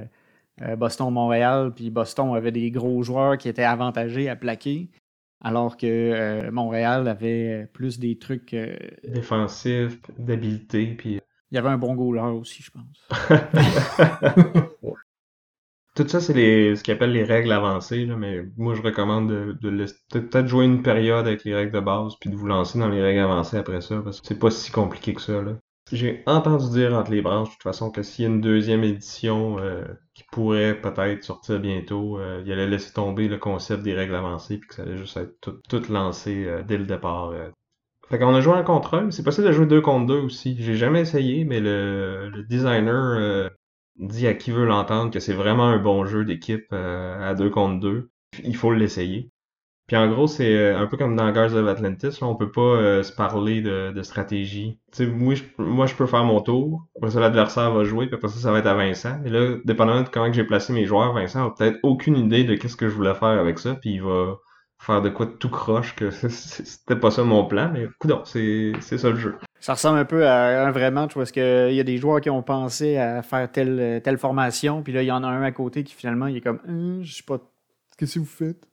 euh, 0.61 0.75
Boston-Montréal, 0.75 1.73
puis 1.75 1.89
Boston 1.89 2.35
avait 2.35 2.51
des 2.51 2.69
gros 2.69 3.01
joueurs 3.01 3.39
qui 3.39 3.49
étaient 3.49 3.63
avantagés 3.63 4.29
à 4.29 4.35
plaquer 4.35 4.89
alors 5.41 5.77
que 5.77 5.85
euh, 5.85 6.51
Montréal 6.51 7.07
avait 7.07 7.67
plus 7.73 7.99
des 7.99 8.17
trucs 8.17 8.53
euh, 8.53 8.75
défensifs, 9.03 9.99
d'habileté, 10.17 10.95
puis 10.95 11.19
il 11.51 11.55
y 11.55 11.57
avait 11.57 11.69
un 11.69 11.77
bon 11.77 11.95
goaler 11.95 12.33
aussi, 12.37 12.63
je 12.63 12.71
pense. 12.71 13.07
Tout 15.95 16.07
ça, 16.07 16.19
c'est 16.21 16.33
les, 16.33 16.75
ce 16.75 16.83
qu'ils 16.83 16.93
appellent 16.93 17.11
les 17.11 17.23
règles 17.23 17.51
avancées, 17.51 18.05
là, 18.05 18.15
mais 18.15 18.43
moi, 18.55 18.75
je 18.75 18.83
recommande 18.83 19.29
de, 19.29 19.57
de 19.59 19.85
peut-être 20.11 20.45
jouer 20.45 20.65
une 20.65 20.83
période 20.83 21.25
avec 21.25 21.43
les 21.43 21.55
règles 21.55 21.71
de 21.71 21.79
base, 21.79 22.13
puis 22.19 22.29
de 22.29 22.35
vous 22.35 22.45
lancer 22.45 22.77
dans 22.77 22.89
les 22.89 23.01
règles 23.01 23.21
avancées 23.21 23.57
après 23.57 23.81
ça, 23.81 24.01
parce 24.03 24.21
que 24.21 24.27
c'est 24.27 24.37
pas 24.37 24.51
si 24.51 24.71
compliqué 24.71 25.15
que 25.15 25.21
ça. 25.21 25.41
Là. 25.41 25.57
J'ai 25.91 26.21
entendu 26.25 26.69
dire 26.69 26.93
entre 26.93 27.11
les 27.11 27.21
branches, 27.21 27.47
de 27.47 27.53
toute 27.53 27.63
façon, 27.63 27.91
que 27.91 28.03
s'il 28.03 28.25
y 28.25 28.27
a 28.27 28.31
une 28.31 28.41
deuxième 28.41 28.83
édition 28.83 29.57
euh, 29.59 29.85
qui 30.13 30.23
pourrait 30.31 30.79
peut-être 30.81 31.23
sortir 31.23 31.59
bientôt, 31.59 32.19
euh, 32.19 32.43
il 32.45 32.51
allait 32.51 32.67
laisser 32.67 32.91
tomber 32.93 33.29
le 33.29 33.37
concept 33.37 33.83
des 33.83 33.93
règles 33.93 34.15
avancées, 34.15 34.57
puis 34.57 34.67
que 34.67 34.75
ça 34.75 34.81
allait 34.81 34.97
juste 34.97 35.15
être 35.15 35.61
tout, 35.69 35.81
lancé 35.89 36.45
euh, 36.45 36.61
dès 36.63 36.77
le 36.77 36.85
départ. 36.85 37.33
Fait 38.09 38.19
qu'on 38.19 38.35
a 38.35 38.41
joué 38.41 38.53
en 38.53 38.63
contre 38.63 38.95
un, 38.95 39.11
c'est 39.11 39.23
possible 39.23 39.47
de 39.47 39.51
jouer 39.53 39.65
deux 39.65 39.81
contre 39.81 40.07
deux 40.07 40.19
aussi. 40.19 40.57
J'ai 40.59 40.75
jamais 40.75 41.01
essayé, 41.01 41.45
mais 41.45 41.59
le, 41.59 42.29
le 42.29 42.43
designer 42.43 43.49
dit 43.97 44.27
à 44.27 44.33
qui 44.33 44.51
veut 44.51 44.65
l'entendre 44.65 45.11
que 45.11 45.19
c'est 45.19 45.33
vraiment 45.33 45.67
un 45.67 45.77
bon 45.77 46.05
jeu 46.05 46.23
d'équipe 46.23 46.71
à 46.71 47.33
deux 47.33 47.49
contre 47.49 47.79
deux. 47.81 48.11
Il 48.43 48.55
faut 48.55 48.71
l'essayer. 48.71 49.29
Puis 49.87 49.95
en 49.95 50.09
gros, 50.09 50.27
c'est 50.27 50.53
euh, 50.53 50.77
un 50.77 50.85
peu 50.85 50.97
comme 50.97 51.15
dans 51.15 51.31
Guards 51.31 51.53
of 51.53 51.65
Atlantis, 51.65 52.19
là, 52.19 52.27
on 52.27 52.35
peut 52.35 52.51
pas 52.51 52.61
euh, 52.61 53.03
se 53.03 53.13
parler 53.13 53.61
de, 53.61 53.93
de 53.93 54.03
stratégie. 54.03 54.77
Tu 54.91 55.05
sais, 55.05 55.09
moi 55.09 55.33
je, 55.33 55.43
moi, 55.57 55.85
je 55.85 55.95
peux 55.95 56.05
faire 56.05 56.25
mon 56.25 56.41
tour, 56.41 56.85
après 56.97 57.11
ça, 57.11 57.21
l'adversaire 57.21 57.71
va 57.71 57.85
jouer, 57.85 58.07
puis 58.07 58.15
après 58.15 58.27
ça, 58.27 58.37
ça 58.37 58.51
va 58.51 58.59
être 58.59 58.67
à 58.67 58.73
Vincent. 58.73 59.17
Et 59.25 59.29
là, 59.29 59.55
dépendamment 59.63 60.01
de 60.01 60.09
comment 60.09 60.31
j'ai 60.31 60.43
placé 60.43 60.73
mes 60.73 60.85
joueurs, 60.85 61.13
Vincent 61.13 61.47
a 61.47 61.55
peut-être 61.55 61.79
aucune 61.83 62.17
idée 62.17 62.43
de 62.43 62.55
qu'est-ce 62.55 62.75
que 62.75 62.89
je 62.89 62.95
voulais 62.95 63.13
faire 63.13 63.29
avec 63.29 63.59
ça, 63.59 63.75
puis 63.75 63.93
il 63.93 64.03
va 64.03 64.35
faire 64.77 65.01
de 65.01 65.09
quoi 65.09 65.25
de 65.25 65.31
tout 65.31 65.49
croche, 65.49 65.95
que 65.95 66.11
c'était 66.29 66.97
pas 66.97 67.09
ça 67.09 67.23
mon 67.23 67.45
plan, 67.45 67.71
mais 67.73 67.85
écoute, 67.85 68.11
c'est 68.25 68.73
ça 68.81 69.09
le 69.09 69.15
jeu. 69.15 69.37
Ça 69.61 69.73
ressemble 69.73 69.99
un 69.99 70.05
peu 70.05 70.27
à 70.27 70.67
un 70.67 70.71
vrai 70.71 70.91
match 70.91 71.13
parce 71.13 71.31
qu'il 71.31 71.73
y 71.73 71.79
a 71.79 71.83
des 71.83 71.97
joueurs 71.97 72.19
qui 72.19 72.29
ont 72.29 72.43
pensé 72.43 72.97
à 72.97 73.23
faire 73.23 73.49
telle, 73.49 74.01
telle 74.03 74.17
formation, 74.17 74.83
puis 74.83 74.91
là, 74.91 75.01
il 75.01 75.07
y 75.07 75.11
en 75.13 75.23
a 75.23 75.27
un 75.27 75.43
à 75.43 75.51
côté 75.53 75.85
qui 75.85 75.95
finalement, 75.95 76.27
il 76.27 76.35
est 76.35 76.41
comme, 76.41 76.59
hein, 76.67 76.99
je 77.03 77.15
sais 77.15 77.23
pas, 77.23 77.39
qu'est-ce 77.97 78.15
que 78.15 78.19
vous 78.19 78.25
faites? 78.25 78.67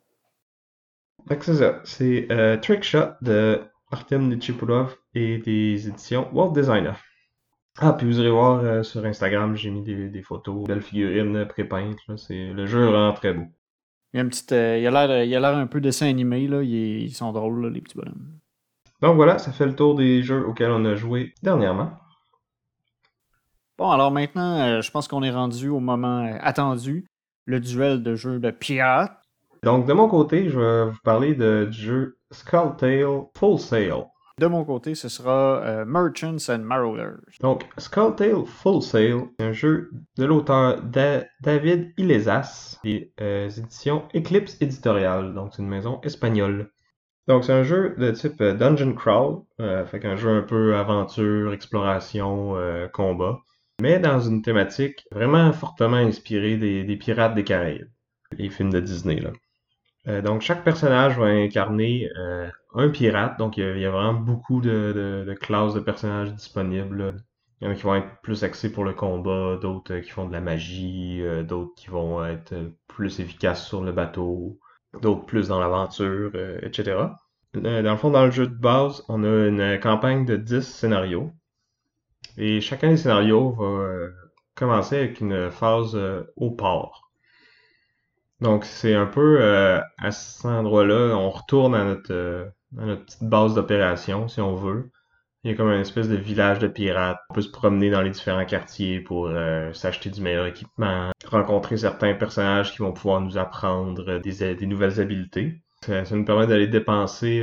C'est 1.28 1.54
ça. 1.54 1.80
C'est 1.84 2.26
euh, 2.30 2.56
Trickshot 2.58 3.14
de 3.22 3.62
Artem 3.90 4.28
Nichipulov 4.28 4.96
et 5.14 5.38
des 5.38 5.88
éditions 5.88 6.28
World 6.32 6.54
Designer. 6.54 7.00
Ah, 7.78 7.92
puis 7.92 8.06
vous 8.06 8.20
irez 8.20 8.30
voir 8.30 8.60
euh, 8.60 8.82
sur 8.82 9.04
Instagram, 9.04 9.56
j'ai 9.56 9.70
mis 9.70 9.82
des, 9.82 10.08
des 10.08 10.22
photos, 10.22 10.64
belles 10.66 10.82
figurines 10.82 11.46
pré-peintes. 11.46 11.98
Le 12.08 12.66
jeu 12.66 12.86
vraiment 12.86 13.12
très 13.12 13.32
beau. 13.32 13.46
Il, 14.12 14.18
y 14.18 14.20
a 14.20 14.22
une 14.22 14.28
petite, 14.28 14.52
euh, 14.52 14.78
il, 14.78 14.86
a 14.86 14.90
l'air, 15.06 15.24
il 15.24 15.34
a 15.34 15.40
l'air 15.40 15.56
un 15.56 15.66
peu 15.66 15.80
dessin 15.80 16.08
animé, 16.08 16.46
là. 16.46 16.62
ils 16.62 17.14
sont 17.14 17.32
drôles, 17.32 17.62
là, 17.62 17.70
les 17.70 17.80
petits 17.80 17.96
bonhommes. 17.96 18.38
Donc 19.00 19.16
voilà, 19.16 19.38
ça 19.38 19.50
fait 19.50 19.66
le 19.66 19.74
tour 19.74 19.96
des 19.96 20.22
jeux 20.22 20.46
auxquels 20.46 20.70
on 20.70 20.84
a 20.84 20.94
joué 20.94 21.34
dernièrement. 21.42 21.90
Bon, 23.76 23.90
alors 23.90 24.12
maintenant, 24.12 24.80
je 24.80 24.90
pense 24.92 25.08
qu'on 25.08 25.24
est 25.24 25.32
rendu 25.32 25.68
au 25.68 25.80
moment 25.80 26.32
attendu, 26.40 27.06
le 27.44 27.58
duel 27.58 28.04
de 28.04 28.14
jeux 28.14 28.38
de 28.38 28.50
pirates. 28.50 29.23
Donc, 29.64 29.86
de 29.86 29.94
mon 29.94 30.08
côté, 30.08 30.50
je 30.50 30.60
vais 30.60 30.90
vous 30.90 31.00
parler 31.02 31.34
de, 31.34 31.66
du 31.70 31.78
jeu 31.78 32.18
Skull 32.30 32.76
Tale 32.76 33.22
Full 33.34 33.58
Sail. 33.58 34.04
De 34.38 34.46
mon 34.46 34.62
côté, 34.64 34.94
ce 34.94 35.08
sera 35.08 35.62
euh, 35.62 35.84
Merchants 35.86 36.50
and 36.50 36.58
Marauders. 36.58 37.20
Donc, 37.40 37.64
Skull 37.78 38.14
Tale 38.14 38.44
Full 38.44 38.82
Sail, 38.82 39.14
c'est 39.38 39.46
un 39.46 39.52
jeu 39.52 39.90
de 40.18 40.24
l'auteur 40.26 40.82
David 40.82 41.94
Ilezas 41.96 42.78
et 42.84 43.12
euh, 43.22 43.48
éditions 43.48 44.02
Eclipse 44.14 44.60
Editorial. 44.60 45.32
Donc, 45.32 45.52
c'est 45.54 45.62
une 45.62 45.68
maison 45.68 45.98
espagnole. 46.02 46.70
Donc, 47.26 47.44
c'est 47.44 47.54
un 47.54 47.62
jeu 47.62 47.94
de 47.96 48.10
type 48.10 48.38
euh, 48.42 48.52
Dungeon 48.52 48.92
Crawl, 48.92 49.44
fait 49.86 49.98
qu'un 49.98 50.16
jeu 50.16 50.28
un 50.28 50.42
peu 50.42 50.76
aventure, 50.76 51.54
exploration, 51.54 52.54
combat, 52.92 53.38
mais 53.80 53.98
dans 53.98 54.20
une 54.20 54.42
thématique 54.42 55.06
vraiment 55.10 55.52
fortement 55.54 55.96
inspirée 55.96 56.58
des, 56.58 56.84
des 56.84 56.96
Pirates 56.96 57.34
des 57.34 57.44
Caraïbes, 57.44 57.88
les 58.36 58.50
films 58.50 58.70
de 58.70 58.80
Disney. 58.80 59.20
Là. 59.20 59.30
Euh, 60.06 60.20
donc, 60.20 60.42
chaque 60.42 60.64
personnage 60.64 61.18
va 61.18 61.26
incarner 61.26 62.10
euh, 62.18 62.48
un 62.74 62.88
pirate. 62.90 63.38
Donc, 63.38 63.56
il 63.56 63.78
y, 63.78 63.86
a, 63.86 63.90
vraiment 63.90 64.14
beaucoup 64.14 64.60
de, 64.60 65.34
classes 65.40 65.74
de 65.74 65.80
personnages 65.80 66.32
disponibles. 66.34 67.14
Il 67.60 67.66
y 67.66 67.68
en 67.68 67.72
a 67.72 67.74
qui 67.74 67.82
vont 67.82 67.94
être 67.94 68.20
plus 68.22 68.44
axés 68.44 68.70
pour 68.70 68.84
le 68.84 68.92
combat, 68.92 69.56
d'autres 69.60 69.94
euh, 69.94 70.00
qui 70.00 70.10
font 70.10 70.26
de 70.26 70.32
la 70.32 70.40
magie, 70.40 71.22
d'autres 71.48 71.72
qui 71.76 71.88
vont 71.88 72.24
être 72.24 72.54
plus 72.88 73.20
efficaces 73.20 73.66
sur 73.66 73.82
le 73.82 73.92
bateau, 73.92 74.58
d'autres 75.00 75.24
plus 75.24 75.48
dans 75.48 75.60
l'aventure, 75.60 76.32
etc. 76.62 76.98
Dans 77.54 77.92
le 77.92 77.96
fond, 77.96 78.10
dans 78.10 78.24
le 78.24 78.32
jeu 78.32 78.46
de 78.46 78.54
base, 78.54 79.04
on 79.08 79.22
a 79.22 79.46
une 79.46 79.78
campagne 79.80 80.24
de 80.26 80.36
10 80.36 80.62
scénarios. 80.62 81.30
Et 82.36 82.60
chacun 82.60 82.90
des 82.90 82.96
scénarios 82.96 83.52
va 83.52 84.08
commencer 84.56 84.96
avec 84.96 85.20
une 85.20 85.50
phase 85.50 85.96
au 86.36 86.50
port. 86.50 87.03
Donc, 88.44 88.66
c'est 88.66 88.94
un 88.94 89.06
peu 89.06 89.38
euh, 89.40 89.80
à 89.96 90.10
cet 90.10 90.44
endroit-là, 90.44 91.16
on 91.16 91.30
retourne 91.30 91.74
à 91.74 91.82
notre, 91.82 92.12
euh, 92.12 92.44
à 92.78 92.84
notre 92.84 93.06
petite 93.06 93.24
base 93.24 93.54
d'opération, 93.54 94.28
si 94.28 94.42
on 94.42 94.54
veut. 94.54 94.90
Il 95.42 95.50
y 95.50 95.54
a 95.54 95.56
comme 95.56 95.70
une 95.70 95.80
espèce 95.80 96.10
de 96.10 96.16
village 96.16 96.58
de 96.58 96.68
pirates. 96.68 97.16
On 97.30 97.34
peut 97.34 97.40
se 97.40 97.50
promener 97.50 97.88
dans 97.88 98.02
les 98.02 98.10
différents 98.10 98.44
quartiers 98.44 99.00
pour 99.00 99.28
euh, 99.28 99.72
s'acheter 99.72 100.10
du 100.10 100.20
meilleur 100.20 100.44
équipement, 100.44 101.10
rencontrer 101.26 101.78
certains 101.78 102.12
personnages 102.12 102.72
qui 102.72 102.78
vont 102.80 102.92
pouvoir 102.92 103.22
nous 103.22 103.38
apprendre 103.38 104.18
des, 104.18 104.54
des 104.54 104.66
nouvelles 104.66 105.00
habiletés. 105.00 105.62
Ça, 105.80 106.02
nous 106.10 106.24
permet 106.26 106.46
d'aller 106.46 106.66
dépenser. 106.66 107.42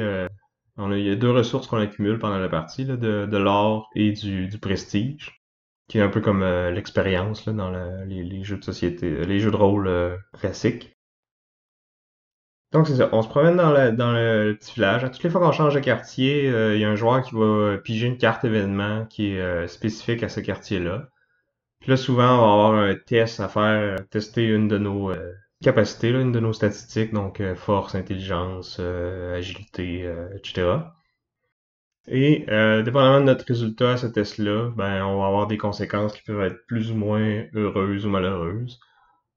Il 0.77 0.99
y 0.99 1.09
a 1.09 1.15
deux 1.15 1.31
ressources 1.31 1.65
qu'on 1.65 1.77
accumule 1.77 2.19
pendant 2.19 2.37
la 2.37 2.49
partie, 2.49 2.85
là, 2.85 2.95
de, 2.95 3.25
de 3.25 3.37
l'or 3.37 3.89
et 3.95 4.11
du, 4.11 4.47
du 4.47 4.59
prestige 4.59 5.40
qui 5.91 5.97
est 5.97 6.01
un 6.01 6.07
peu 6.07 6.21
comme 6.21 6.41
euh, 6.41 6.71
l'expérience 6.71 7.49
dans 7.49 7.69
les, 8.05 8.43
jeux 8.45 8.55
de 8.55 8.63
société, 8.63 9.25
les 9.25 9.39
jeux 9.39 9.51
de 9.51 9.57
rôle 9.57 10.17
classiques. 10.39 10.95
Donc 12.71 12.87
c'est 12.87 12.95
ça, 12.95 13.09
on 13.11 13.21
se 13.21 13.27
promène 13.27 13.57
dans 13.57 13.73
le, 13.73 13.91
dans 13.91 14.13
le 14.13 14.55
petit 14.57 14.75
village. 14.75 15.03
À 15.03 15.09
toutes 15.09 15.21
les 15.21 15.29
fois 15.29 15.41
qu'on 15.41 15.51
change 15.51 15.75
de 15.75 15.81
quartier, 15.81 16.49
euh, 16.49 16.75
il 16.75 16.81
y 16.81 16.85
a 16.85 16.89
un 16.89 16.95
joueur 16.95 17.21
qui 17.23 17.35
va 17.35 17.77
piger 17.77 18.07
une 18.07 18.17
carte 18.17 18.45
événement 18.45 19.05
qui 19.07 19.33
est 19.33 19.41
euh, 19.41 19.67
spécifique 19.67 20.23
à 20.23 20.29
ce 20.29 20.39
quartier-là. 20.39 21.09
Puis 21.81 21.89
là, 21.89 21.97
souvent, 21.97 22.35
on 22.35 22.37
va 22.37 22.53
avoir 22.53 22.73
un 22.75 22.95
test 22.95 23.41
à 23.41 23.49
faire, 23.49 24.07
tester 24.09 24.45
une 24.45 24.69
de 24.69 24.77
nos 24.77 25.11
euh, 25.11 25.33
capacités, 25.61 26.11
une 26.11 26.31
de 26.31 26.39
nos 26.39 26.53
statistiques, 26.53 27.13
donc 27.13 27.43
force, 27.55 27.95
intelligence, 27.95 28.79
agilité, 28.79 30.09
etc. 30.37 30.77
Et 32.07 32.45
dépendamment 32.83 33.19
de 33.19 33.25
notre 33.25 33.45
résultat 33.45 33.91
à 33.91 33.97
ce 33.97 34.07
test-là, 34.07 34.71
ben 34.75 35.05
on 35.05 35.19
va 35.19 35.27
avoir 35.27 35.47
des 35.47 35.57
conséquences 35.57 36.13
qui 36.13 36.23
peuvent 36.23 36.41
être 36.41 36.65
plus 36.67 36.91
ou 36.91 36.95
moins 36.95 37.45
heureuses 37.53 38.05
ou 38.05 38.09
malheureuses. 38.09 38.79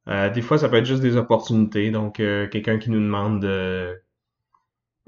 Euh, 0.08 0.30
des 0.30 0.42
fois, 0.42 0.58
ça 0.58 0.68
peut 0.68 0.76
être 0.76 0.86
juste 0.86 1.02
des 1.02 1.16
opportunités. 1.16 1.90
Donc, 1.90 2.20
euh, 2.20 2.48
quelqu'un 2.48 2.78
qui 2.78 2.90
nous 2.90 3.00
demande 3.00 3.40
de, 3.40 3.98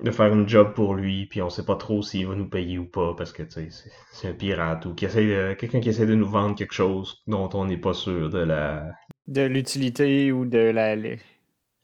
de 0.03 0.11
faire 0.11 0.33
une 0.33 0.49
job 0.49 0.75
pour 0.75 0.95
lui, 0.95 1.27
puis 1.27 1.43
on 1.43 1.51
sait 1.51 1.65
pas 1.65 1.77
trop 1.77 2.03
s'il 2.03 2.27
va 2.27 2.35
nous 2.35 2.49
payer 2.49 2.79
ou 2.79 2.87
pas, 2.87 3.15
parce 3.15 3.33
que 3.33 3.43
c'est, 3.49 4.29
un 4.29 4.33
pirate, 4.33 4.87
ou 4.87 4.95
qui 4.95 5.07
quelqu'un 5.07 5.81
qui 5.81 5.89
essaie 5.89 6.07
de 6.07 6.15
nous 6.15 6.29
vendre 6.29 6.55
quelque 6.55 6.75
chose 6.75 7.23
dont 7.27 7.51
on 7.55 7.67
n'est 7.67 7.77
pas 7.77 7.95
sûr 7.95 8.31
de 8.31 8.39
la... 8.39 8.91
De 9.27 9.43
l'utilité 9.43 10.33
ou 10.33 10.47
de 10.47 10.59
la... 10.59 10.97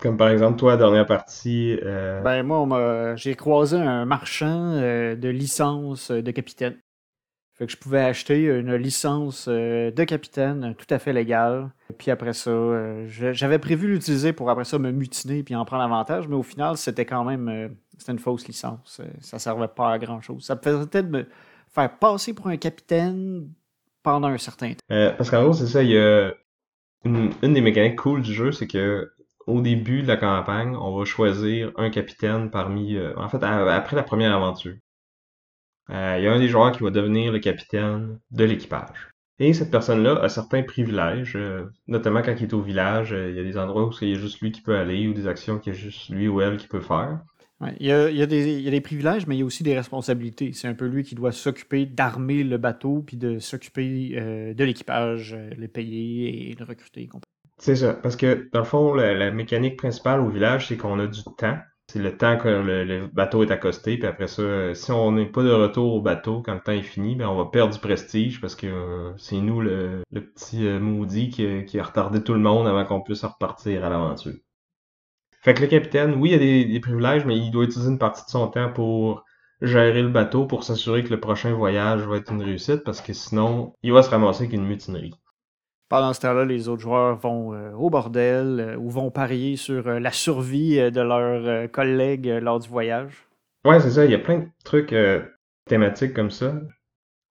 Comme 0.02 0.16
par 0.16 0.28
exemple, 0.28 0.58
toi, 0.58 0.76
dernière 0.76 1.06
partie... 1.06 1.78
Euh, 1.82 2.20
ben 2.22 2.42
moi, 2.42 3.14
j'ai 3.16 3.34
croisé 3.36 3.76
un 3.76 4.04
marchand 4.04 4.76
de 4.76 5.28
licence 5.28 6.10
de 6.10 6.30
capitaine. 6.32 6.76
Fait 7.54 7.66
que 7.66 7.72
je 7.72 7.76
pouvais 7.76 8.00
acheter 8.00 8.44
une 8.44 8.74
licence 8.76 9.46
euh, 9.48 9.90
de 9.90 10.04
capitaine 10.04 10.74
tout 10.76 10.86
à 10.92 10.98
fait 10.98 11.12
légale. 11.12 11.70
Puis 11.98 12.10
après 12.10 12.32
ça, 12.32 12.50
euh, 12.50 13.06
j'avais 13.08 13.58
prévu 13.58 13.88
l'utiliser 13.88 14.32
pour 14.32 14.48
après 14.48 14.64
ça 14.64 14.78
me 14.78 14.90
mutiner 14.90 15.42
puis 15.42 15.54
en 15.54 15.64
prendre 15.64 15.82
avantage, 15.82 16.28
mais 16.28 16.34
au 16.34 16.42
final, 16.42 16.78
c'était 16.78 17.04
quand 17.04 17.24
même 17.24 17.48
euh, 17.48 17.68
c'était 17.98 18.12
une 18.12 18.18
fausse 18.18 18.48
licence. 18.48 19.02
Ça 19.20 19.38
servait 19.38 19.68
pas 19.68 19.92
à 19.92 19.98
grand 19.98 20.22
chose. 20.22 20.44
Ça 20.44 20.56
peut 20.56 20.86
peut-être 20.86 21.10
me 21.10 21.26
faire 21.68 21.98
passer 21.98 22.32
pour 22.32 22.48
un 22.48 22.56
capitaine 22.56 23.48
pendant 24.02 24.28
un 24.28 24.38
certain 24.38 24.72
temps. 24.72 25.14
parce 25.16 25.30
qu'en 25.30 25.42
gros, 25.44 25.52
c'est 25.52 25.66
ça, 25.66 25.82
il 25.82 25.90
y 25.90 25.98
a 25.98 26.32
une, 27.04 27.30
des 27.42 27.60
mécaniques 27.60 27.98
cool 27.98 28.22
du 28.22 28.32
jeu, 28.32 28.50
c'est 28.52 28.66
que 28.66 29.12
au 29.46 29.61
début 29.61 30.02
de 30.02 30.09
la 30.09 30.16
campagne, 30.16 30.76
on 30.76 30.96
va 30.96 31.05
choisir 31.05 31.72
un 31.76 31.90
capitaine 31.90 32.50
parmi. 32.50 32.98
en 33.16 33.28
fait, 33.28 33.42
après 33.42 33.96
la 33.96 34.02
première 34.02 34.35
aventure. 34.35 34.74
Euh, 35.90 36.16
il 36.18 36.24
y 36.24 36.26
a 36.26 36.33
un 36.33 36.38
des 36.38 36.48
joueurs 36.48 36.72
qui 36.72 36.83
va 36.83 36.90
devenir 36.90 37.33
le 37.33 37.38
capitaine 37.38 38.18
de 38.31 38.44
l'équipage. 38.44 39.11
Et 39.38 39.52
cette 39.52 39.70
personne-là 39.70 40.20
a 40.22 40.28
certains 40.28 40.62
privilèges, 40.62 41.35
euh, 41.37 41.64
notamment 41.88 42.22
quand 42.22 42.35
il 42.38 42.44
est 42.44 42.55
au 42.55 42.62
village, 42.62 43.12
euh, 43.12 43.31
il 43.31 43.37
y 43.37 43.40
a 43.40 43.42
des 43.42 43.59
endroits 43.59 43.88
où 43.88 43.92
il 44.00 44.11
y 44.11 44.14
a 44.14 44.18
juste 44.18 44.40
lui 44.40 44.52
qui 44.52 44.61
peut 44.61 44.76
aller 44.76 45.09
ou 45.09 45.14
des 45.14 45.26
actions 45.26 45.59
qu'il 45.59 45.72
y 45.72 45.76
a 45.76 45.78
juste 45.78 46.09
lui 46.11 46.28
ou 46.28 46.40
elle 46.40 46.59
qui 46.59 46.68
peut 46.68 46.81
faire. 46.81 47.20
il, 47.81 47.87
y 47.87 47.92
a, 47.92 48.26
des, 48.26 48.81
privilèges, 48.81 49.26
mais 49.26 49.37
il 49.37 49.40
y 49.40 49.42
a 49.42 49.44
aussi 49.44 49.64
des 49.64 49.74
responsabilités. 49.74 50.52
C'est 50.52 50.68
un 50.68 50.74
peu 50.74 50.87
lui 50.87 51.02
qui 51.02 51.14
doit 51.14 51.33
s'occuper 51.33 51.87
d'armer 51.87 52.44
le 52.44 52.57
bateau, 52.57 53.02
puis 53.05 53.16
de 53.16 53.38
s'occuper 53.38 54.11
de 54.55 54.64
l'équipage, 54.64 55.35
le 55.35 55.66
payer 55.66 56.50
et 56.50 56.55
le 56.55 56.64
recruter. 56.64 57.09
C'est 57.62 57.77
ça, 57.77 57.94
parce 57.94 58.16
que 58.16 58.51
dans 58.53 58.59
le 58.59 58.64
fond, 58.64 58.92
la 58.94 59.31
mécanique 59.31 59.79
principale 59.79 60.20
au 60.20 60.29
village, 60.29 60.66
c'est 60.66 60.77
qu'on 60.77 60.98
a 60.98 61.07
du 61.07 61.22
temps 61.22 61.59
c'est 61.87 62.01
le 62.01 62.16
temps 62.16 62.37
que 62.38 62.48
le, 62.48 63.07
bateau 63.12 63.44
est 63.44 63.51
accosté, 63.53 63.98
puis 63.98 64.09
après 64.09 64.27
ça, 64.27 64.75
si 64.75 64.90
on 64.90 65.12
n'est 65.12 65.27
pas 65.27 65.42
de 65.44 65.51
retour 65.51 65.94
au 65.94 66.01
bateau 66.01 66.42
quand 66.42 66.55
le 66.55 66.61
temps 66.61 66.72
est 66.72 66.83
fini, 66.83 67.14
ben 67.16 67.29
on 67.29 67.37
va 67.37 67.44
perdre 67.51 67.72
du 67.75 67.79
prestige 67.79 68.40
parce 68.40 68.57
que 68.57 68.66
euh, 68.66 69.12
c'est 69.16 69.37
nous 69.37 69.61
le, 69.61 70.03
petit 70.11 70.66
euh, 70.66 70.81
maudit 70.81 71.29
qui, 71.29 71.79
a 71.79 71.83
retardé 71.85 72.25
tout 72.25 72.33
le 72.33 72.40
monde 72.40 72.66
avant 72.66 72.85
qu'on 72.85 73.03
puisse 73.03 73.25
repartir 73.25 73.85
à 73.85 73.90
l'aventure. 73.90 74.35
Fait 75.42 75.55
que 75.55 75.61
le 75.61 75.68
capitaine, 75.68 76.14
oui, 76.14 76.31
il 76.31 76.35
a 76.35 76.38
des, 76.38 76.64
des, 76.64 76.81
privilèges, 76.81 77.27
mais 77.27 77.37
il 77.37 77.51
doit 77.53 77.64
utiliser 77.64 77.90
une 77.90 77.98
partie 77.98 78.25
de 78.25 78.31
son 78.31 78.48
temps 78.48 78.72
pour 78.72 79.25
gérer 79.61 80.03
le 80.03 80.09
bateau 80.09 80.46
pour 80.46 80.64
s'assurer 80.64 81.05
que 81.05 81.11
le 81.11 81.20
prochain 81.20 81.53
voyage 81.53 82.01
va 82.03 82.16
être 82.16 82.33
une 82.33 82.42
réussite 82.42 82.85
parce 82.85 83.01
que 83.01 83.12
sinon, 83.12 83.75
il 83.83 83.92
va 83.92 84.03
se 84.03 84.11
ramasser 84.11 84.44
avec 84.44 84.55
une 84.55 84.66
mutinerie. 84.66 85.14
Pendant 85.92 86.14
ce 86.14 86.20
temps-là, 86.20 86.46
les 86.46 86.68
autres 86.68 86.81
joueurs 86.81 87.16
vont 87.16 87.52
euh, 87.52 87.70
au 87.74 87.90
bordel 87.90 88.61
euh, 88.61 88.76
ou 88.78 88.88
vont 88.88 89.11
parier 89.11 89.57
sur 89.57 89.87
euh, 89.87 89.98
la 89.98 90.11
survie 90.11 90.76
de 90.90 91.00
leurs 91.02 91.70
collègues 91.70 92.28
lors 92.40 92.61
du 92.61 92.66
voyage. 92.66 93.28
Ouais, 93.66 93.78
c'est 93.78 93.90
ça. 93.90 94.07
Il 94.07 94.11
y 94.11 94.14
a 94.14 94.18
plein 94.18 94.38
de 94.38 94.46
trucs 94.64 94.94
thématiques 95.66 96.14
comme 96.14 96.31
ça. 96.31 96.55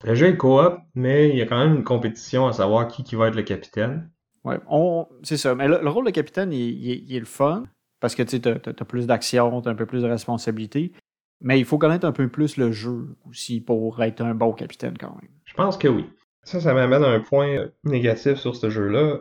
Le 0.03 0.13
jeu 0.13 0.27
est 0.27 0.37
coop, 0.37 0.77
mais 0.93 1.29
il 1.29 1.37
y 1.37 1.41
a 1.41 1.47
quand 1.47 1.57
même 1.57 1.77
une 1.77 1.83
compétition 1.83 2.45
à 2.45 2.53
savoir 2.53 2.87
qui, 2.87 3.03
qui 3.03 3.15
va 3.15 3.29
être 3.29 3.35
le 3.35 3.41
capitaine. 3.41 4.11
Ouais, 4.43 4.59
on... 4.69 5.07
c'est 5.23 5.37
ça. 5.37 5.55
Mais 5.55 5.67
le, 5.67 5.89
rôle 5.89 6.05
de 6.05 6.11
capitaine, 6.11 6.53
il, 6.53 7.15
est 7.15 7.19
le 7.19 7.25
fun 7.25 7.63
parce 7.99 8.13
que 8.13 8.21
tu 8.21 8.39
as, 8.47 8.85
plus 8.85 9.07
d'action, 9.07 9.59
tu 9.63 9.69
as 9.69 9.71
un 9.71 9.75
peu 9.75 9.87
plus 9.87 10.03
de 10.03 10.07
responsabilité. 10.07 10.91
Mais 11.41 11.57
il 11.57 11.65
faut 11.65 11.79
connaître 11.79 12.05
un 12.05 12.11
peu 12.11 12.27
plus 12.27 12.57
le 12.57 12.71
jeu 12.71 13.17
aussi 13.27 13.59
pour 13.59 14.03
être 14.03 14.21
un 14.21 14.35
bon 14.35 14.53
capitaine 14.53 14.99
quand 14.99 15.15
même. 15.19 15.31
Je 15.45 15.55
pense 15.55 15.79
que 15.79 15.87
oui. 15.87 16.05
Ça, 16.43 16.59
ça 16.59 16.73
m'amène 16.73 17.03
à 17.03 17.09
un 17.09 17.19
point 17.19 17.67
négatif 17.83 18.35
sur 18.35 18.55
ce 18.55 18.69
jeu-là. 18.69 19.19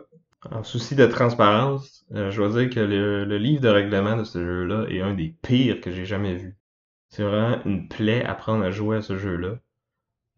En 0.49 0.63
souci 0.63 0.95
de 0.95 1.05
transparence, 1.05 2.03
euh, 2.13 2.31
je 2.31 2.37
dois 2.41 2.49
dire 2.49 2.69
que 2.73 2.79
le, 2.79 3.37
livre 3.37 3.61
de 3.61 3.69
règlement 3.69 4.17
de 4.17 4.23
ce 4.23 4.43
jeu-là 4.43 4.87
est 4.89 5.01
un 5.01 5.13
des 5.13 5.35
pires 5.41 5.81
que 5.81 5.91
j'ai 5.91 6.05
jamais 6.05 6.35
vu. 6.35 6.57
C'est 7.09 7.23
vraiment 7.23 7.61
une 7.65 7.87
plaie 7.87 8.23
apprendre 8.25 8.63
à 8.63 8.71
jouer 8.71 8.97
à 8.97 9.01
ce 9.01 9.17
jeu-là. 9.17 9.59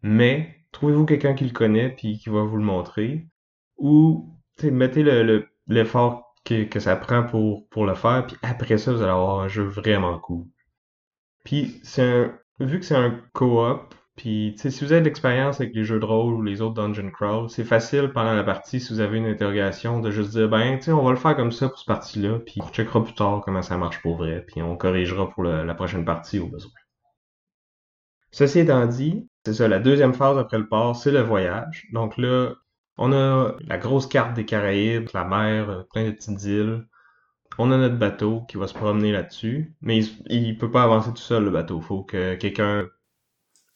Mais, 0.02 0.54
trouvez-vous 0.72 1.06
quelqu'un 1.06 1.34
qui 1.34 1.44
le 1.44 1.52
connaît 1.52 1.90
puis 1.90 2.18
qui 2.18 2.28
va 2.28 2.42
vous 2.42 2.58
le 2.58 2.64
montrer? 2.64 3.26
Ou, 3.78 4.36
mettez 4.62 5.02
l'effort 5.66 6.34
que, 6.44 6.64
que, 6.64 6.80
ça 6.80 6.96
prend 6.96 7.24
pour, 7.24 7.68
pour 7.70 7.86
le 7.86 7.94
faire, 7.94 8.26
puis 8.26 8.36
après 8.42 8.76
ça, 8.76 8.92
vous 8.92 9.00
allez 9.00 9.10
avoir 9.10 9.40
un 9.40 9.48
jeu 9.48 9.64
vraiment 9.64 10.18
cool. 10.18 10.46
Puis, 11.44 11.80
c'est 11.82 12.02
un, 12.02 12.38
vu 12.60 12.78
que 12.78 12.84
c'est 12.84 12.94
un 12.94 13.20
co-op, 13.32 13.94
puis, 14.16 14.54
si 14.56 14.68
vous 14.84 14.92
avez 14.92 15.00
de 15.00 15.06
l'expérience 15.06 15.60
avec 15.60 15.74
les 15.74 15.84
jeux 15.84 15.98
de 15.98 16.04
rôle 16.04 16.34
ou 16.34 16.42
les 16.42 16.60
autres 16.60 16.74
Dungeon 16.74 17.10
Crawl, 17.10 17.50
c'est 17.50 17.64
facile 17.64 18.12
pendant 18.12 18.34
la 18.34 18.44
partie, 18.44 18.78
si 18.80 18.92
vous 18.92 19.00
avez 19.00 19.18
une 19.18 19.26
interrogation, 19.26 19.98
de 20.00 20.10
juste 20.12 20.30
dire, 20.30 20.48
ben, 20.48 20.78
tu 20.78 20.92
on 20.92 21.02
va 21.02 21.10
le 21.10 21.16
faire 21.16 21.34
comme 21.34 21.50
ça 21.50 21.68
pour 21.68 21.78
cette 21.78 21.88
partie-là, 21.88 22.38
puis 22.38 22.60
on 22.62 22.68
checkera 22.68 23.02
plus 23.02 23.14
tard 23.14 23.42
comment 23.44 23.62
ça 23.62 23.76
marche 23.76 24.00
pour 24.02 24.16
vrai, 24.16 24.44
puis 24.46 24.62
on 24.62 24.76
corrigera 24.76 25.28
pour 25.30 25.42
la 25.42 25.74
prochaine 25.74 26.04
partie 26.04 26.38
au 26.38 26.46
besoin. 26.46 26.70
Ceci 28.30 28.60
étant 28.60 28.86
dit, 28.86 29.28
c'est 29.44 29.54
ça, 29.54 29.68
la 29.68 29.78
deuxième 29.80 30.14
phase 30.14 30.38
après 30.38 30.58
le 30.58 30.68
port, 30.68 30.96
c'est 30.96 31.12
le 31.12 31.20
voyage. 31.20 31.86
Donc 31.92 32.16
là, 32.16 32.52
on 32.98 33.12
a 33.12 33.54
la 33.66 33.78
grosse 33.78 34.06
carte 34.06 34.34
des 34.34 34.44
Caraïbes, 34.44 35.08
la 35.14 35.24
mer, 35.24 35.86
plein 35.92 36.04
de 36.06 36.10
petites 36.12 36.42
îles. 36.44 36.86
On 37.58 37.70
a 37.72 37.76
notre 37.78 37.96
bateau 37.98 38.42
qui 38.48 38.56
va 38.56 38.66
se 38.66 38.74
promener 38.74 39.12
là-dessus, 39.12 39.74
mais 39.80 39.98
il, 39.98 40.22
il 40.26 40.58
peut 40.58 40.70
pas 40.70 40.82
avancer 40.84 41.10
tout 41.10 41.16
seul, 41.16 41.44
le 41.44 41.50
bateau. 41.50 41.80
Faut 41.80 42.02
que 42.02 42.34
quelqu'un 42.34 42.88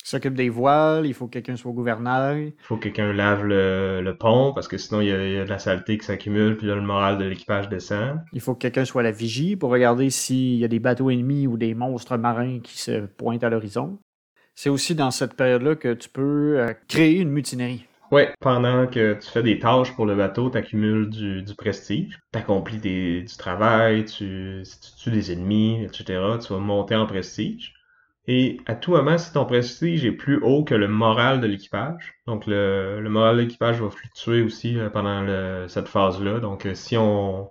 s'occupe 0.05 0.35
des 0.35 0.49
voiles, 0.49 1.07
il 1.07 1.15
faut 1.15 1.27
que 1.27 1.33
quelqu'un 1.33 1.57
soit 1.57 1.71
au 1.71 1.75
gouvernail. 1.75 2.55
Il 2.59 2.65
faut 2.65 2.77
que 2.77 2.85
quelqu'un 2.85 3.13
lave 3.13 3.45
le, 3.45 4.17
pont 4.19 4.53
parce 4.53 4.69
que 4.69 4.79
sinon 4.79 5.01
il 5.01 5.09
y, 5.09 5.13
a, 5.13 5.45
de 5.45 5.49
la 5.49 5.59
saleté 5.59 5.99
qui 5.99 6.07
s'accumule 6.07 6.57
puis 6.57 6.67
là 6.67 6.75
le 6.75 6.83
moral 6.83 7.19
de 7.19 7.25
l'équipage 7.25 7.69
descend. 7.69 8.21
Il 8.33 8.41
faut 8.41 8.55
que 8.55 8.61
quelqu'un 8.61 8.85
soit 8.85 9.03
à 9.03 9.05
la 9.05 9.11
vigie 9.11 9.57
pour 9.57 9.71
regarder 9.71 10.11
s'il 10.11 10.57
y 10.57 10.65
a 10.65 10.69
des 10.69 10.79
bateaux 10.79 11.11
ennemis 11.11 11.47
ou 11.47 11.57
des 11.57 11.75
monstres 11.75 12.17
marins 12.17 12.61
qui 12.61 12.79
se 12.79 13.07
pointent 13.07 13.45
à 13.45 13.51
l'horizon. 13.51 13.99
C'est 14.55 14.71
aussi 14.71 14.95
dans 14.95 15.11
cette 15.11 15.35
période-là 15.35 15.77
que 15.77 15.95
tu 15.95 16.09
peux 16.09 16.59
euh, 16.59 16.73
créer 16.89 17.21
une 17.21 17.31
mutinerie. 17.31 17.87
Oui, 18.11 18.23
pendant 18.41 18.87
que 18.87 19.15
tu 19.15 19.29
fais 19.29 19.43
des 19.43 19.59
tâches 19.59 19.95
pour 19.95 20.07
le 20.07 20.17
bateau, 20.17 20.51
tu 20.51 20.57
accumules 20.57 21.11
du, 21.11 21.43
du 21.43 21.55
prestige, 21.55 22.19
tu 22.33 22.39
accomplis 22.39 22.79
du 22.79 23.27
travail, 23.37 24.07
tu, 24.07 24.63
tu 24.65 25.03
tues 25.03 25.11
des 25.11 25.31
ennemis, 25.31 25.85
etc. 25.85 26.19
Tu 26.45 26.53
vas 26.53 26.59
monter 26.59 26.97
en 26.97 27.07
prestige. 27.07 27.75
Et 28.31 28.61
à 28.67 28.75
tout 28.75 28.91
moment, 28.93 29.17
si 29.17 29.33
ton 29.33 29.47
prestige 29.47 30.05
est 30.05 30.13
plus 30.13 30.39
haut 30.43 30.63
que 30.63 30.75
le 30.75 30.87
moral 30.87 31.41
de 31.41 31.47
l'équipage, 31.47 32.15
donc 32.27 32.47
le, 32.47 33.01
moral 33.09 33.37
de 33.37 33.43
l'équipage 33.43 33.81
va 33.81 33.89
fluctuer 33.89 34.43
aussi 34.43 34.79
euh, 34.79 34.91
pendant 34.91 35.67
cette 35.67 35.89
phase-là. 35.89 36.39
Donc 36.39 36.67
euh, 36.67 36.75
si 36.75 36.99
on, 36.99 37.51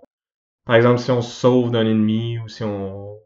par 0.66 0.76
exemple, 0.76 1.00
si 1.00 1.10
on 1.10 1.20
se 1.20 1.32
sauve 1.32 1.72
d'un 1.72 1.84
ennemi 1.84 2.38
ou 2.38 2.48
si 2.48 2.62
on, 2.62 3.16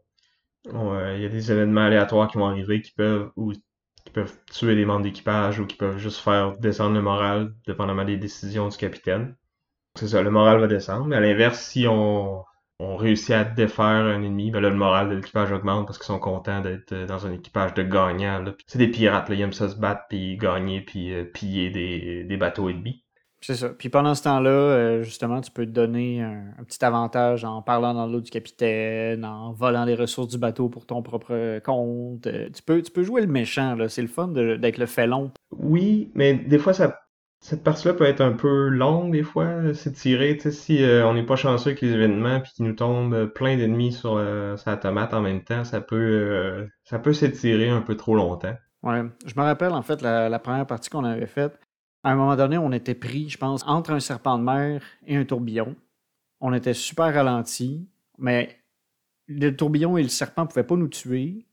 euh, 0.73 1.13
il 1.15 1.21
y 1.21 1.25
a 1.25 1.29
des 1.29 1.51
événements 1.51 1.81
aléatoires 1.85 2.27
qui 2.27 2.37
vont 2.39 2.47
arriver 2.47 2.81
qui 2.81 2.91
peuvent 2.91 3.31
ou 3.35 3.53
qui 3.53 4.11
peuvent 4.13 4.35
tuer 4.51 4.75
des 4.75 4.85
membres 4.85 5.03
d'équipage 5.03 5.59
ou 5.59 5.67
qui 5.67 5.75
peuvent 5.77 5.99
juste 5.99 6.19
faire 6.21 6.57
descendre 6.57 6.95
le 6.95 7.01
moral 7.03 7.53
dépendamment 7.67 8.05
des 8.05 8.17
décisions 8.17 8.67
du 8.67 8.77
capitaine. 8.77 9.35
C'est 9.95 10.07
ça, 10.09 10.23
le 10.23 10.31
moral 10.31 10.59
va 10.59 10.67
descendre. 10.67 11.05
Mais 11.05 11.17
à 11.17 11.19
l'inverse, 11.19 11.61
si 11.61 11.87
on 11.87 12.43
on 12.79 12.95
réussit 12.95 13.31
à 13.31 13.43
défaire 13.43 13.85
un 13.85 14.21
ennemi, 14.23 14.51
ben 14.51 14.59
là, 14.59 14.69
le 14.69 14.75
moral 14.75 15.09
de 15.09 15.15
l'équipage 15.15 15.51
augmente 15.51 15.85
parce 15.85 15.97
qu'ils 15.97 16.07
sont 16.07 16.19
contents 16.19 16.61
d'être 16.61 16.91
euh, 16.91 17.05
dans 17.05 17.25
un 17.25 17.31
équipage 17.31 17.73
de 17.73 17.83
gagnants. 17.83 18.43
C'est 18.67 18.79
des 18.79 18.87
pirates, 18.87 19.29
là. 19.29 19.35
ils 19.35 19.41
aiment 19.41 19.53
ça 19.53 19.69
se 19.69 19.75
battre, 19.75 20.03
puis 20.09 20.37
gagner, 20.37 20.81
puis 20.81 21.13
euh, 21.13 21.23
piller 21.23 21.69
des, 21.69 22.23
des 22.23 22.37
bateaux 22.37 22.69
ennemis. 22.69 23.03
C'est 23.41 23.55
ça. 23.55 23.69
Puis 23.69 23.89
pendant 23.89 24.15
ce 24.15 24.23
temps-là, 24.23 24.49
euh, 24.49 25.03
justement, 25.03 25.41
tu 25.41 25.51
peux 25.51 25.65
te 25.65 25.71
donner 25.71 26.21
un, 26.21 26.63
petit 26.65 26.83
avantage 26.83 27.43
en 27.43 27.61
parlant 27.61 27.93
dans 27.93 28.07
l'eau 28.07 28.21
du 28.21 28.31
capitaine, 28.31 29.25
en 29.25 29.51
volant 29.51 29.83
les 29.83 29.95
ressources 29.95 30.29
du 30.29 30.37
bateau 30.37 30.69
pour 30.69 30.85
ton 30.85 31.01
propre 31.01 31.59
compte. 31.59 32.21
tu, 32.21 32.63
peux, 32.63 32.81
tu 32.81 32.91
peux 32.91 33.03
jouer 33.03 33.19
le 33.19 33.27
méchant, 33.27 33.75
là. 33.75 33.89
C'est 33.89 34.01
le 34.01 34.07
fun 34.07 34.29
d'être 34.29 34.77
le 34.77 34.85
félon. 34.85 35.31
Oui, 35.51 36.09
mais 36.15 36.35
des 36.35 36.57
fois, 36.57 36.73
ça 36.73 37.02
cette 37.43 37.61
partie-là 37.61 37.93
peut 37.93 38.05
être 38.05 38.21
un 38.21 38.31
peu 38.31 38.69
longue 38.69 39.11
des 39.11 39.21
fois, 39.21 39.73
s'étirer, 39.73 40.37
tu 40.37 40.43
sais, 40.43 40.51
si 40.51 40.81
euh, 40.81 41.05
on 41.05 41.13
n'est 41.13 41.25
pas 41.25 41.35
chanceux 41.35 41.71
avec 41.71 41.81
les 41.81 41.91
événements 41.91 42.39
puis 42.39 42.53
qu'il 42.53 42.65
nous 42.65 42.73
tombe 42.73 43.13
euh, 43.13 43.25
plein 43.27 43.57
d'ennemis 43.57 43.91
sur 43.91 44.15
euh, 44.15 44.55
sa 44.55 44.77
tomate 44.77 45.13
en 45.13 45.19
même 45.19 45.43
temps, 45.43 45.65
ça 45.65 45.81
peut 45.81 46.69
ça 46.85 46.99
peut 46.99 47.11
s'étirer 47.11 47.67
un 47.67 47.81
peu 47.81 47.97
trop 47.97 48.15
longtemps. 48.15 48.55
Ouais, 48.81 49.03
je 49.25 49.33
me 49.35 49.41
rappelle 49.41 49.73
en 49.73 49.81
fait 49.81 50.01
la, 50.01 50.39
première 50.39 50.65
partie 50.65 50.89
qu'on 50.89 51.03
avait 51.03 51.27
faite. 51.27 51.59
À 52.05 52.13
un 52.13 52.15
moment 52.15 52.37
donné, 52.37 52.57
on 52.57 52.71
était 52.71 52.95
pris, 52.95 53.27
je 53.27 53.37
pense, 53.37 53.61
entre 53.67 53.91
un 53.91 53.99
serpent 53.99 54.37
de 54.37 54.43
mer 54.43 54.81
et 55.05 55.17
un 55.17 55.25
tourbillon. 55.25 55.75
On 56.39 56.53
était 56.53 56.73
super 56.73 57.13
ralenti, 57.13 57.89
mais 58.17 58.57
le 59.27 59.53
tourbillon 59.53 59.97
et 59.97 60.03
le 60.03 60.09
serpent 60.09 60.47
pouvaient 60.47 60.63
pas 60.63 60.77
nous 60.77 60.87
tuer, 60.87 61.45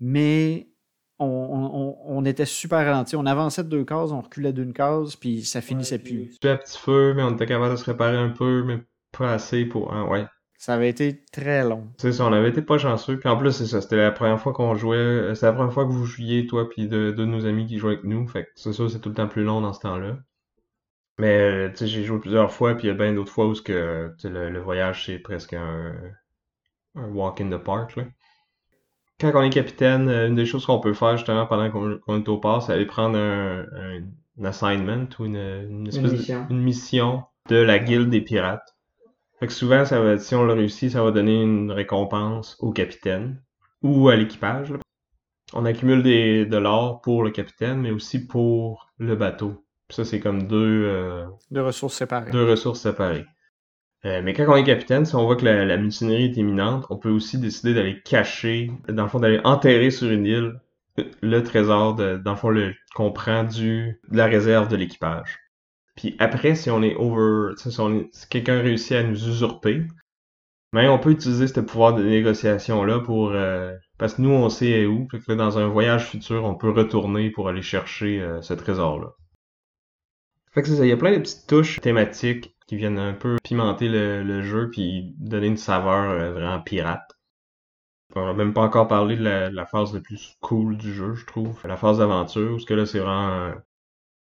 mais 0.00 0.68
on, 1.18 2.24
était 2.24 2.46
super 2.46 2.84
ralenti. 2.84 3.16
On 3.16 3.26
avançait 3.26 3.64
de 3.64 3.68
deux 3.68 3.84
cases, 3.84 4.10
on 4.10 4.20
reculait 4.20 4.52
d'une 4.52 4.72
case, 4.72 5.16
puis 5.16 5.44
ça 5.44 5.60
finissait 5.60 5.98
plus. 5.98 6.32
C'était 6.32 6.50
à 6.50 6.56
petit 6.56 6.78
feu, 6.78 7.14
mais 7.14 7.22
on 7.22 7.34
était 7.34 7.46
capable 7.46 7.72
de 7.72 7.76
se 7.76 7.84
réparer 7.84 8.16
un 8.16 8.30
peu, 8.30 8.64
mais 8.64 8.80
pas 9.16 9.32
assez 9.32 9.64
pour. 9.64 9.92
Hein, 9.92 10.06
ouais. 10.08 10.26
Ça 10.56 10.74
avait 10.74 10.88
été 10.88 11.24
très 11.30 11.62
long. 11.64 11.88
C'est 11.98 12.12
ça, 12.12 12.24
on 12.24 12.32
avait 12.32 12.48
été 12.48 12.62
pas 12.62 12.78
chanceux. 12.78 13.18
Puis 13.18 13.28
en 13.28 13.36
plus, 13.36 13.52
c'est 13.52 13.66
ça, 13.66 13.80
c'était 13.80 13.96
la 13.96 14.12
première 14.12 14.40
fois 14.40 14.52
qu'on 14.52 14.74
jouait. 14.74 14.96
Euh, 14.96 15.34
c'est 15.34 15.46
la 15.46 15.52
première 15.52 15.72
fois 15.72 15.84
que 15.84 15.92
vous 15.92 16.06
jouiez, 16.06 16.46
toi, 16.46 16.68
puis 16.68 16.88
deux 16.88 17.12
de, 17.12 17.24
nos 17.24 17.44
amis 17.46 17.66
qui 17.66 17.78
jouaient 17.78 17.94
avec 17.94 18.04
nous. 18.04 18.26
Fait 18.26 18.44
que 18.44 18.50
c'est 18.54 18.72
ça, 18.72 18.88
c'est 18.88 19.00
tout 19.00 19.10
le 19.10 19.14
temps 19.14 19.28
plus 19.28 19.44
long 19.44 19.60
dans 19.60 19.72
ce 19.72 19.80
temps-là. 19.80 20.16
Mais, 21.18 21.38
euh, 21.38 21.70
tu 21.70 21.76
sais, 21.78 21.86
j'ai 21.86 22.04
joué 22.04 22.18
plusieurs 22.18 22.50
fois, 22.52 22.74
puis 22.74 22.84
il 22.86 22.88
y 22.88 22.90
a 22.90 22.94
bien 22.94 23.12
d'autres 23.12 23.30
fois 23.30 23.46
où 23.46 23.54
que, 23.54 24.12
le, 24.24 24.50
le 24.50 24.60
voyage, 24.60 25.06
c'est 25.06 25.18
presque 25.18 25.52
un, 25.52 25.94
un 26.96 27.08
walk 27.08 27.40
in 27.40 27.50
the 27.50 27.62
park, 27.62 27.96
là 27.96 28.04
quand 29.20 29.32
on 29.34 29.42
est 29.42 29.50
capitaine, 29.50 30.08
euh, 30.08 30.28
une 30.28 30.34
des 30.34 30.46
choses 30.46 30.66
qu'on 30.66 30.80
peut 30.80 30.94
faire 30.94 31.16
justement 31.16 31.46
pendant 31.46 31.70
qu'on 31.70 32.20
est 32.20 32.28
au 32.28 32.38
port, 32.38 32.62
c'est 32.62 32.72
aller 32.72 32.86
prendre 32.86 33.18
un, 33.18 33.64
assignment 34.42 35.08
ou 35.18 35.26
une, 35.26 35.88
mission. 36.50 37.24
De, 37.48 37.56
la 37.56 37.78
guilde 37.78 38.10
des 38.10 38.20
pirates. 38.20 38.74
Fait 39.38 39.46
que 39.46 39.52
souvent, 39.52 39.84
ça 39.84 40.00
va, 40.00 40.18
si 40.18 40.34
on 40.34 40.44
le 40.44 40.54
réussit, 40.54 40.90
ça 40.90 41.02
va 41.02 41.10
donner 41.10 41.42
une 41.42 41.70
récompense 41.70 42.56
au 42.60 42.72
capitaine 42.72 43.42
ou 43.82 44.08
à 44.08 44.16
l'équipage. 44.16 44.72
On 45.52 45.64
accumule 45.66 46.02
des, 46.02 46.46
de 46.46 46.56
l'or 46.56 47.00
pour 47.02 47.22
le 47.22 47.30
capitaine, 47.30 47.80
mais 47.80 47.90
aussi 47.90 48.26
pour 48.26 48.90
le 48.98 49.14
bateau. 49.14 49.64
ça, 49.90 50.04
c'est 50.04 50.20
comme 50.20 50.48
deux, 50.48 50.84
euh, 50.86 51.26
deux 51.50 51.62
ressources 51.62 51.94
séparées. 51.94 52.30
Deux 52.30 52.48
ressources 52.48 52.80
séparées. 52.80 53.26
Euh, 54.04 54.20
mais 54.22 54.34
quand 54.34 54.44
on 54.48 54.56
est 54.56 54.64
capitaine, 54.64 55.06
si 55.06 55.14
on 55.14 55.24
voit 55.24 55.36
que 55.36 55.44
la, 55.46 55.76
mutinerie 55.76 56.24
est 56.24 56.36
imminente, 56.36 56.86
on 56.90 56.98
peut 56.98 57.10
aussi 57.10 57.38
décider 57.38 57.72
d'aller 57.72 58.00
cacher, 58.02 58.70
dans 58.88 59.04
le 59.04 59.08
fond, 59.08 59.18
d'aller 59.18 59.40
enterrer 59.44 59.90
sur 59.90 60.10
une 60.10 60.26
île 60.26 60.60
le 61.22 61.42
trésor, 61.42 61.94
de, 61.94 62.18
dans 62.18 62.32
le 62.32 62.36
fond, 62.36 62.72
qu'on 62.94 63.12
prend 63.12 63.44
du, 63.44 63.98
de 64.10 64.16
la 64.16 64.26
réserve 64.26 64.68
de 64.68 64.76
l'équipage. 64.76 65.38
Puis 65.96 66.16
après, 66.18 66.54
si 66.54 66.70
on 66.70 66.82
est 66.82 66.94
over, 66.96 67.54
si, 67.56 67.70
si 67.70 68.28
quelqu'un 68.28 68.60
réussit 68.60 68.92
à 68.92 69.02
nous 69.02 69.28
usurper, 69.28 69.82
mais 70.72 70.88
on 70.88 70.98
peut 70.98 71.10
utiliser 71.10 71.46
ce 71.46 71.60
pouvoir 71.60 71.94
de 71.94 72.02
négociation-là 72.02 73.00
pour... 73.00 73.30
Euh, 73.30 73.74
parce 73.96 74.14
que 74.14 74.22
nous, 74.22 74.30
on 74.30 74.48
sait 74.48 74.86
où. 74.86 75.06
Fait 75.08 75.20
que 75.20 75.32
dans 75.32 75.56
un 75.56 75.68
voyage 75.68 76.06
futur, 76.06 76.44
on 76.44 76.56
peut 76.56 76.70
retourner 76.70 77.30
pour 77.30 77.48
aller 77.48 77.62
chercher 77.62 78.20
euh, 78.20 78.42
ce 78.42 78.54
trésor-là. 78.54 79.12
Fait 80.52 80.62
que 80.62 80.68
ça, 80.68 80.84
il 80.84 80.88
y 80.88 80.92
a 80.92 80.96
plein 80.96 81.12
de 81.12 81.18
petites 81.18 81.46
touches 81.48 81.80
thématiques 81.80 82.53
qui 82.66 82.76
viennent 82.76 82.98
un 82.98 83.14
peu 83.14 83.36
pimenter 83.42 83.88
le, 83.88 84.42
jeu 84.42 84.70
puis 84.70 85.14
donner 85.18 85.48
une 85.48 85.56
saveur 85.56 86.10
euh, 86.10 86.32
vraiment 86.32 86.60
pirate. 86.60 87.16
On 88.16 88.26
n'a 88.26 88.32
même 88.32 88.54
pas 88.54 88.62
encore 88.62 88.88
parlé 88.88 89.16
de 89.16 89.24
la, 89.24 89.66
phase 89.66 89.92
la 89.92 90.00
plus 90.00 90.36
cool 90.40 90.76
du 90.76 90.94
jeu, 90.94 91.14
je 91.14 91.26
trouve. 91.26 91.60
La 91.66 91.76
phase 91.76 91.98
d'aventure, 91.98 92.50
parce 92.52 92.64
que 92.64 92.74
là, 92.74 92.86
c'est 92.86 93.00
vraiment 93.00 93.54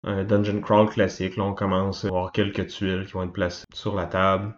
un, 0.04 0.24
dungeon 0.26 0.60
crawl 0.62 0.90
classique. 0.90 1.38
Là, 1.38 1.44
on 1.44 1.54
commence 1.54 2.04
à 2.04 2.10
avoir 2.10 2.32
quelques 2.32 2.68
tuiles 2.68 3.06
qui 3.06 3.14
vont 3.14 3.24
être 3.24 3.32
placées 3.32 3.66
sur 3.74 3.96
la 3.96 4.06
table. 4.06 4.56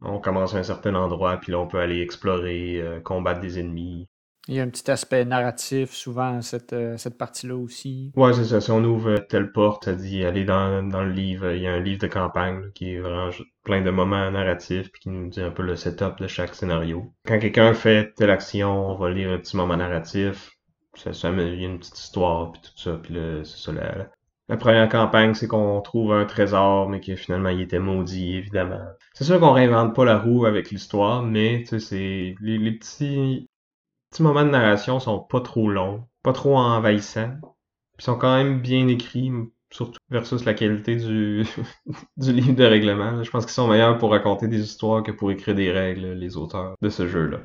On 0.00 0.18
commence 0.18 0.54
à 0.54 0.58
un 0.58 0.62
certain 0.62 0.94
endroit, 0.94 1.36
puis 1.36 1.52
là, 1.52 1.58
on 1.58 1.66
peut 1.66 1.78
aller 1.78 2.00
explorer, 2.00 2.80
euh, 2.80 3.00
combattre 3.00 3.40
des 3.40 3.58
ennemis. 3.58 4.06
Il 4.46 4.54
y 4.54 4.60
a 4.60 4.62
un 4.62 4.68
petit 4.68 4.90
aspect 4.90 5.24
narratif 5.24 5.92
souvent 5.92 6.38
à 6.38 6.42
cette, 6.42 6.74
euh, 6.74 6.98
cette 6.98 7.16
partie-là 7.16 7.56
aussi. 7.56 8.12
Ouais, 8.14 8.34
c'est 8.34 8.44
ça. 8.44 8.60
Si 8.60 8.70
on 8.70 8.84
ouvre 8.84 9.16
telle 9.16 9.52
porte, 9.52 9.86
ça 9.86 9.94
dit 9.94 10.22
aller 10.22 10.44
dans, 10.44 10.82
dans 10.86 11.02
le 11.02 11.12
livre. 11.12 11.52
Il 11.52 11.62
y 11.62 11.66
a 11.66 11.72
un 11.72 11.80
livre 11.80 12.00
de 12.00 12.06
campagne 12.08 12.70
qui 12.74 12.94
est 12.94 13.00
vraiment 13.00 13.30
plein 13.62 13.80
de 13.80 13.90
moments 13.90 14.30
narratifs 14.30 14.92
puis 14.92 15.00
qui 15.00 15.08
nous 15.08 15.30
dit 15.30 15.40
un 15.40 15.50
peu 15.50 15.62
le 15.62 15.76
setup 15.76 16.18
de 16.18 16.26
chaque 16.26 16.54
scénario. 16.54 17.14
Quand 17.26 17.38
quelqu'un 17.38 17.72
fait 17.72 18.12
telle 18.16 18.30
action, 18.30 18.90
on 18.90 18.96
va 18.96 19.10
lire 19.10 19.30
un 19.30 19.38
petit 19.38 19.56
moment 19.56 19.78
narratif. 19.78 20.50
Ça, 20.94 21.14
ça 21.14 21.30
il 21.30 21.60
y 21.60 21.64
a 21.64 21.68
une 21.68 21.78
petite 21.78 21.98
histoire 21.98 22.52
puis 22.52 22.60
tout 22.60 22.78
ça. 22.78 23.00
Puis 23.02 23.14
c'est 23.44 23.58
ça. 23.58 23.72
La, 23.72 24.08
la 24.50 24.58
première 24.58 24.90
campagne, 24.90 25.32
c'est 25.32 25.48
qu'on 25.48 25.80
trouve 25.80 26.12
un 26.12 26.26
trésor, 26.26 26.90
mais 26.90 27.00
que 27.00 27.16
finalement 27.16 27.48
il 27.48 27.62
était 27.62 27.78
maudit, 27.78 28.36
évidemment. 28.36 28.84
C'est 29.14 29.24
sûr 29.24 29.40
qu'on 29.40 29.52
réinvente 29.52 29.94
pas 29.94 30.04
la 30.04 30.18
roue 30.18 30.44
avec 30.44 30.70
l'histoire, 30.70 31.22
mais 31.22 31.60
tu 31.60 31.66
sais, 31.66 31.78
c'est 31.78 32.34
les 32.42 32.72
petits 32.72 33.48
petits 34.14 34.22
moments 34.22 34.44
de 34.44 34.50
narration 34.50 35.00
sont 35.00 35.18
pas 35.18 35.40
trop 35.40 35.68
longs, 35.68 36.04
pas 36.22 36.32
trop 36.32 36.56
envahissants. 36.56 37.34
Ils 37.98 38.04
sont 38.04 38.16
quand 38.16 38.36
même 38.36 38.60
bien 38.60 38.86
écrits, 38.86 39.32
surtout 39.72 39.98
versus 40.08 40.44
la 40.44 40.54
qualité 40.54 40.94
du, 40.94 41.44
du 42.16 42.32
livre 42.32 42.54
de 42.54 42.64
règlement. 42.64 43.24
Je 43.24 43.30
pense 43.30 43.44
qu'ils 43.44 43.54
sont 43.54 43.66
meilleurs 43.66 43.98
pour 43.98 44.12
raconter 44.12 44.46
des 44.46 44.60
histoires 44.60 45.02
que 45.02 45.10
pour 45.10 45.32
écrire 45.32 45.56
des 45.56 45.72
règles, 45.72 46.12
les 46.12 46.36
auteurs 46.36 46.76
de 46.80 46.88
ce 46.90 47.08
jeu-là. 47.08 47.38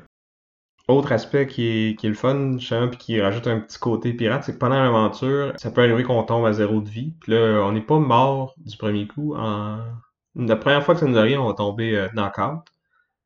Autre 0.86 1.10
aspect 1.10 1.48
qui 1.48 1.66
est, 1.66 1.98
qui 1.98 2.06
est 2.06 2.08
le 2.08 2.14
fun, 2.14 2.56
puis 2.58 2.98
qui 2.98 3.20
rajoute 3.20 3.48
un 3.48 3.58
petit 3.58 3.78
côté 3.78 4.12
pirate, 4.12 4.44
c'est 4.44 4.52
que 4.52 4.58
pendant 4.58 4.80
l'aventure, 4.80 5.52
ça 5.56 5.72
peut 5.72 5.82
arriver 5.82 6.04
qu'on 6.04 6.22
tombe 6.22 6.46
à 6.46 6.52
zéro 6.52 6.80
de 6.80 6.88
vie. 6.88 7.14
Puis 7.20 7.32
là, 7.32 7.64
on 7.64 7.72
n'est 7.72 7.80
pas 7.80 7.98
mort 7.98 8.54
du 8.58 8.76
premier 8.76 9.08
coup. 9.08 9.34
La 10.36 10.56
première 10.56 10.84
fois 10.84 10.94
que 10.94 11.00
ça 11.00 11.06
nous 11.06 11.18
arrive, 11.18 11.40
on 11.40 11.48
va 11.48 11.54
tomber 11.54 11.96
euh, 11.96 12.08
knockout. 12.14 12.62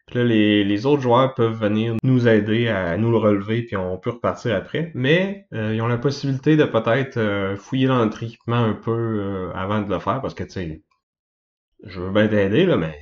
Puis 0.07 0.19
là, 0.19 0.25
les, 0.25 0.87
autres 0.87 1.01
joueurs 1.01 1.35
peuvent 1.35 1.59
venir 1.59 1.95
nous 2.03 2.29
aider 2.29 2.69
à 2.69 2.97
nous 2.97 3.11
le 3.11 3.17
relever, 3.17 3.63
puis 3.63 3.77
on 3.77 3.97
peut 3.97 4.11
repartir 4.11 4.55
après. 4.55 4.93
Mais 4.95 5.47
euh, 5.55 5.75
ils 5.75 5.81
ont 5.81 5.87
la 5.87 5.97
possibilité 5.97 6.57
de 6.57 6.65
peut-être 6.65 7.17
euh, 7.17 7.57
fouiller 7.57 7.87
dans 7.87 7.99
notre 7.99 8.23
équipement 8.23 8.57
un 8.57 8.75
peu 8.75 8.91
euh, 8.91 9.53
avant 9.55 9.81
de 9.81 9.91
le 9.91 9.99
faire, 9.99 10.21
parce 10.21 10.35
que, 10.35 10.45
tu 10.45 10.51
sais, 10.51 10.83
je 11.85 12.01
veux 12.01 12.11
bien 12.11 12.29
t'aider, 12.29 12.67
là, 12.67 12.77
mais 12.77 12.95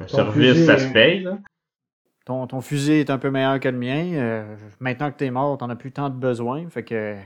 un 0.00 0.08
service, 0.08 0.66
ça 0.66 0.78
se 0.78 0.92
paye, 0.92 1.20
là. 1.20 1.38
Ton, 2.26 2.46
ton, 2.46 2.60
fusil 2.60 2.92
est 2.92 3.10
un 3.10 3.18
peu 3.18 3.30
meilleur 3.30 3.58
que 3.60 3.68
le 3.68 3.78
mien. 3.78 4.46
maintenant 4.78 5.10
que 5.10 5.16
t'es 5.16 5.30
mort, 5.30 5.58
t'en 5.58 5.70
as 5.70 5.76
plus 5.76 5.90
tant 5.90 6.10
de 6.10 6.14
besoin, 6.14 6.68
fait 6.70 6.84
que 6.84 7.16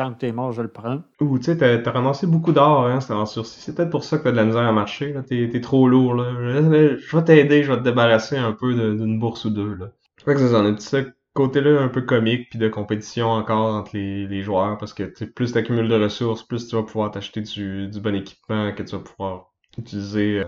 tant 0.00 0.14
que 0.14 0.18
t'es 0.20 0.32
mort, 0.32 0.52
je 0.52 0.62
le 0.62 0.68
prends. 0.68 1.02
Ou 1.20 1.38
tu 1.38 1.44
sais, 1.44 1.58
t'as, 1.58 1.90
ramassé 1.90 2.26
beaucoup 2.26 2.52
d'or, 2.52 2.86
hein, 2.86 3.00
cette 3.00 3.10
aventure-ci. 3.10 3.60
C'est 3.60 3.74
peut-être 3.74 3.90
pour 3.90 4.02
ça 4.02 4.16
que 4.16 4.24
t'as 4.24 4.32
de 4.32 4.36
la 4.36 4.46
misère 4.46 4.62
à 4.62 4.72
marcher, 4.72 5.12
là. 5.12 5.22
T'es, 5.22 5.60
trop 5.60 5.86
lourd, 5.86 6.14
là. 6.14 6.32
Je 6.32 7.16
vais 7.16 7.24
t'aider, 7.24 7.62
je 7.62 7.70
vais 7.70 7.78
te 7.78 7.84
débarrasser 7.84 8.38
un 8.38 8.52
peu 8.52 8.72
d'une 8.72 9.18
bourse 9.18 9.44
ou 9.44 9.50
deux, 9.50 9.74
là. 9.74 9.90
Je 10.16 10.22
crois 10.22 10.34
que 10.34 10.40
c'est 10.40 10.54
a 10.54 10.78
ce 10.78 11.12
côté-là 11.34 11.82
un 11.82 11.88
peu 11.88 12.00
comique 12.00 12.48
puis 12.48 12.58
de 12.58 12.68
compétition 12.68 13.28
encore 13.28 13.74
entre 13.74 13.94
les, 13.94 14.42
joueurs 14.42 14.78
parce 14.78 14.94
que 14.94 15.02
tu 15.02 15.30
plus 15.30 15.52
t'accumules 15.52 15.88
de 15.88 16.02
ressources, 16.02 16.42
plus 16.44 16.66
tu 16.66 16.76
vas 16.76 16.82
pouvoir 16.82 17.10
t'acheter 17.10 17.42
du, 17.42 17.88
du 17.88 18.00
bon 18.00 18.14
équipement 18.14 18.72
que 18.72 18.82
tu 18.82 18.96
vas 18.96 19.02
pouvoir 19.02 19.52
utiliser 19.76 20.40
euh, 20.40 20.44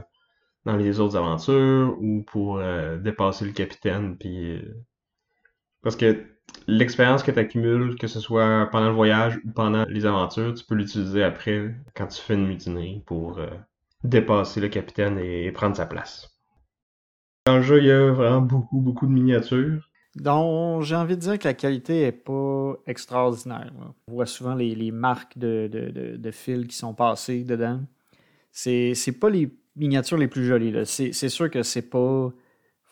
dans 0.64 0.76
les 0.76 0.98
autres 0.98 1.16
aventures 1.16 1.94
ou 2.00 2.22
pour 2.22 2.58
euh, 2.58 2.98
dépasser 2.98 3.44
le 3.44 3.52
capitaine 3.52 4.16
puis 4.18 4.56
euh, 4.56 4.84
parce 5.82 5.96
que 5.96 6.31
l'expérience 6.66 7.22
que 7.22 7.30
tu 7.30 7.38
accumules, 7.38 7.96
que 7.96 8.06
ce 8.06 8.20
soit 8.20 8.68
pendant 8.70 8.88
le 8.88 8.94
voyage 8.94 9.38
ou 9.44 9.50
pendant 9.50 9.84
les 9.88 10.06
aventures, 10.06 10.54
tu 10.54 10.64
peux 10.64 10.74
l'utiliser 10.74 11.22
après 11.22 11.74
quand 11.94 12.06
tu 12.06 12.20
fais 12.20 12.34
une 12.34 12.46
mutinerie 12.46 13.02
pour 13.06 13.38
euh, 13.38 13.48
dépasser 14.04 14.60
le 14.60 14.68
capitaine 14.68 15.18
et, 15.18 15.50
prendre 15.52 15.76
sa 15.76 15.86
place. 15.86 16.28
Dans 17.46 17.56
le 17.56 17.62
jeu, 17.62 17.78
il 17.78 17.86
y 17.86 17.90
a 17.90 18.12
vraiment 18.12 18.40
beaucoup, 18.40 18.80
beaucoup 18.80 19.06
de 19.06 19.12
miniatures. 19.12 19.88
Donc, 20.14 20.82
j'ai 20.82 20.94
envie 20.94 21.16
de 21.16 21.20
dire 21.22 21.38
que 21.38 21.48
la 21.48 21.54
qualité 21.54 22.02
est 22.02 22.12
pas 22.12 22.74
extraordinaire. 22.86 23.72
On 24.06 24.12
voit 24.12 24.26
souvent 24.26 24.54
les, 24.54 24.90
marques 24.92 25.38
de, 25.38 25.68
de, 25.72 26.16
de, 26.16 26.30
fils 26.30 26.66
qui 26.66 26.76
sont 26.76 26.94
passés 26.94 27.44
dedans. 27.44 27.80
C'est, 28.52 28.94
pas 29.18 29.30
les 29.30 29.50
miniatures 29.74 30.18
les 30.18 30.28
plus 30.28 30.44
jolies. 30.44 30.74
C'est 30.84 31.28
sûr 31.28 31.50
que 31.50 31.62
c'est 31.62 31.88
pas 31.88 32.30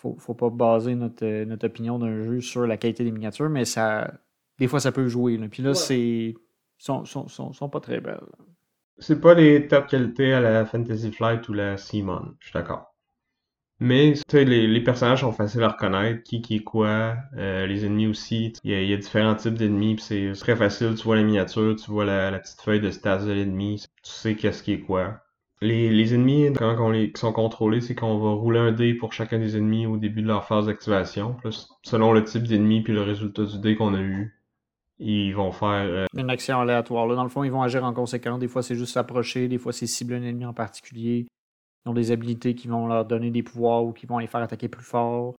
faut, 0.01 0.17
faut 0.19 0.35
pas 0.35 0.51
baser 0.51 0.95
notre, 0.95 1.25
euh, 1.25 1.45
notre 1.45 1.67
opinion 1.67 1.99
d'un 1.99 2.23
jeu 2.23 2.41
sur 2.41 2.67
la 2.67 2.77
qualité 2.77 3.05
des 3.05 3.13
miniatures, 3.13 3.51
mais 3.51 3.65
ça 3.65 4.11
des 4.59 4.69
fois 4.69 4.81
ça 4.81 4.93
peut 4.93 5.09
jouer. 5.09 5.37
Là. 5.37 5.49
Puis 5.49 5.63
là, 5.63 5.75
c'est. 5.75 6.35
Sont, 6.79 7.05
sont, 7.05 7.29
sont, 7.29 7.69
pas 7.69 7.81
très 7.81 8.01
belles. 8.01 8.21
C'est 8.99 9.21
pas 9.21 9.35
les 9.35 9.69
top 9.69 9.87
qualités 9.87 10.33
à 10.33 10.41
la 10.41 10.65
Fantasy 10.65 11.13
Flight 11.13 11.47
ou 11.51 11.53
la 11.53 11.77
Simon, 11.77 12.35
je 12.39 12.47
suis 12.47 12.55
d'accord. 12.55 12.95
Mais 13.81 14.15
les, 14.33 14.67
les 14.67 14.81
personnages 14.83 15.21
sont 15.21 15.33
faciles 15.33 15.63
à 15.63 15.69
reconnaître, 15.69 16.23
qui 16.23 16.41
qui 16.41 16.57
est 16.57 16.65
quoi, 16.65 17.17
euh, 17.37 17.67
les 17.67 17.85
ennemis 17.85 18.07
aussi. 18.07 18.55
Il 18.65 18.71
y, 18.71 18.95
a, 18.95 18.97
différents 18.97 19.35
types 19.35 19.55
d'ennemis, 19.55 19.99
c'est 20.01 20.33
très 20.39 20.57
facile. 20.57 20.95
Tu 20.95 21.05
vois 21.05 21.17
la 21.17 21.23
miniature, 21.23 21.77
tu 21.77 21.91
vois 21.91 22.07
la, 22.07 22.39
petite 22.39 22.61
feuille 22.63 22.81
de 22.81 22.91
stats 22.91 23.25
de 23.25 23.33
l'ennemi, 23.33 23.85
tu 24.03 24.11
sais 24.11 24.37
qu'est-ce 24.37 24.63
qui 24.63 24.73
est 24.73 24.81
quoi. 24.81 25.21
Les, 25.63 25.91
les 25.91 26.15
ennemis, 26.15 26.53
quand 26.55 26.77
on 26.81 26.91
les 26.91 27.13
sont 27.17 27.33
contrôlés, 27.33 27.83
c'est 27.83 27.95
qu'on 27.95 28.19
va 28.19 28.31
rouler 28.31 28.59
un 28.59 28.73
dé 28.73 28.95
pour 28.95 29.13
chacun 29.13 29.39
des 29.39 29.59
ennemis 29.59 29.87
au 29.87 29.99
début 29.99 30.23
de 30.23 30.27
leur 30.27 30.47
phase 30.47 30.67
d'activation. 30.67 31.37
Selon 31.83 32.13
le 32.13 32.25
type 32.25 32.45
d'ennemi 32.45 32.81
puis 32.83 32.95
le 32.95 33.03
résultat 33.03 33.45
du 33.45 33.59
dé 33.59 33.77
qu'on 33.77 33.93
a 33.93 34.01
eu, 34.01 34.41
ils 34.99 35.33
vont 35.33 35.53
faire... 35.53 35.85
Euh, 35.85 36.07
Une 36.17 36.31
action 36.31 36.61
aléatoire. 36.61 37.07
Là, 37.07 37.15
dans 37.15 37.25
le 37.25 37.29
fond, 37.29 37.45
ils 37.45 37.53
vont 37.53 37.63
agir 37.63 37.85
en 37.85 37.93
conséquence. 37.93 38.39
Des 38.39 38.49
fois, 38.49 38.63
c'est 38.63 38.75
juste 38.75 38.95
s'approcher. 38.95 39.49
Des 39.49 39.59
fois, 39.59 39.73
c'est 39.73 39.87
cibler 39.87 40.17
un 40.17 40.23
ennemi 40.23 40.47
en 40.47 40.55
particulier. 40.55 41.27
Ils 41.85 41.89
ont 41.91 41.95
des 41.95 42.11
habilités 42.11 42.55
qui 42.55 42.69
vont 42.69 42.87
leur 42.87 43.05
donner 43.05 43.31
des 43.31 43.43
pouvoirs 43.43 43.85
ou 43.85 43.93
qui 43.93 44.07
vont 44.07 44.19
les 44.19 44.27
faire 44.27 44.43
attaquer 44.43 44.69
plus 44.69 44.85
fort. 44.85 45.35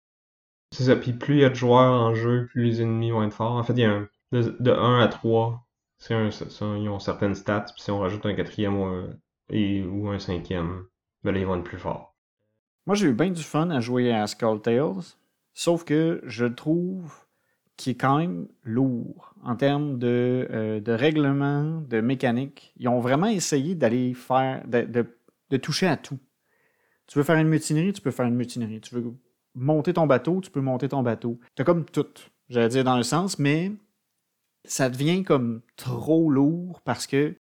C'est 0.72 0.84
ça. 0.84 0.96
Puis 0.96 1.14
plus 1.14 1.36
il 1.36 1.42
y 1.42 1.46
a 1.46 1.50
de 1.50 1.56
joueurs 1.56 1.94
en 1.94 2.14
jeu, 2.14 2.48
plus 2.52 2.64
les 2.64 2.82
ennemis 2.82 3.12
vont 3.12 3.24
être 3.24 3.34
forts. 3.34 3.54
En 3.54 3.64
fait, 3.64 3.74
il 3.74 3.80
y 3.80 3.86
a 3.86 3.92
un... 3.92 4.08
De, 4.32 4.72
1 4.72 5.00
à 5.02 5.08
3, 5.10 5.68
c'est 5.98 6.14
un, 6.14 6.30
ils 6.78 6.90
ont 6.90 7.00
certaines 7.00 7.36
stats. 7.36 7.66
Puis 7.74 7.84
si 7.84 7.92
on 7.92 8.00
rajoute 8.00 8.26
un 8.26 8.34
quatrième 8.34 8.80
ou 8.80 8.86
un 8.86 9.10
ou 9.52 10.10
un 10.10 10.20
cinquième, 10.20 10.86
ben 11.24 11.32
là, 11.34 11.40
ils 11.40 11.46
vont 11.46 11.58
être 11.58 11.64
plus 11.64 11.78
forts. 11.78 12.16
Moi, 12.88 12.96
j'ai 12.96 13.08
eu 13.08 13.14
bien 13.14 13.30
du 13.30 13.44
fun 13.44 13.70
à 13.70 13.80
jouer 13.80 14.12
à 14.12 14.26
Skull 14.28 14.62
Tales, 14.62 15.16
sauf 15.54 15.84
que 15.84 16.22
je 16.26 16.46
trouve 16.46 17.14
qu'il 17.78 17.92
est 17.92 17.96
quand 17.96 18.18
même 18.18 18.48
lourd 18.64 19.34
en 19.44 19.56
termes 19.56 19.98
de, 19.98 20.48
euh, 20.52 20.80
de 20.80 20.92
règlement, 20.92 21.82
de 21.82 22.02
mécanique. 22.02 22.74
Ils 22.78 22.88
ont 22.88 23.00
vraiment 23.00 23.28
essayé 23.28 23.76
d'aller 23.76 24.14
faire, 24.14 24.64
de, 24.68 25.06
de, 25.50 25.58
toucher 25.58 25.88
à 25.88 25.98
tout. 25.98 26.20
Tu 27.08 27.18
veux 27.18 27.24
faire 27.24 27.38
une 27.38 27.48
mutinerie, 27.48 27.94
tu 27.94 28.02
peux 28.02 28.12
faire 28.12 28.26
une 28.26 28.36
mutinerie. 28.36 28.82
Tu 28.82 28.96
veux 28.96 29.14
monter 29.56 29.94
ton 29.94 30.08
bateau, 30.08 30.42
tu 30.42 30.50
peux 30.50 30.62
monter 30.62 30.90
ton 30.90 31.02
bateau. 31.04 31.40
T'as 31.56 31.64
comme 31.64 31.86
tout, 31.86 32.08
j'allais 32.50 32.70
dire 32.70 32.84
dans 32.84 32.98
le 32.98 33.04
sens, 33.04 33.38
mais 33.38 33.72
ça 34.64 34.90
devient 34.90 35.24
comme 35.24 35.62
trop 35.76 36.30
lourd 36.30 36.82
parce 36.82 37.08
que 37.08 37.36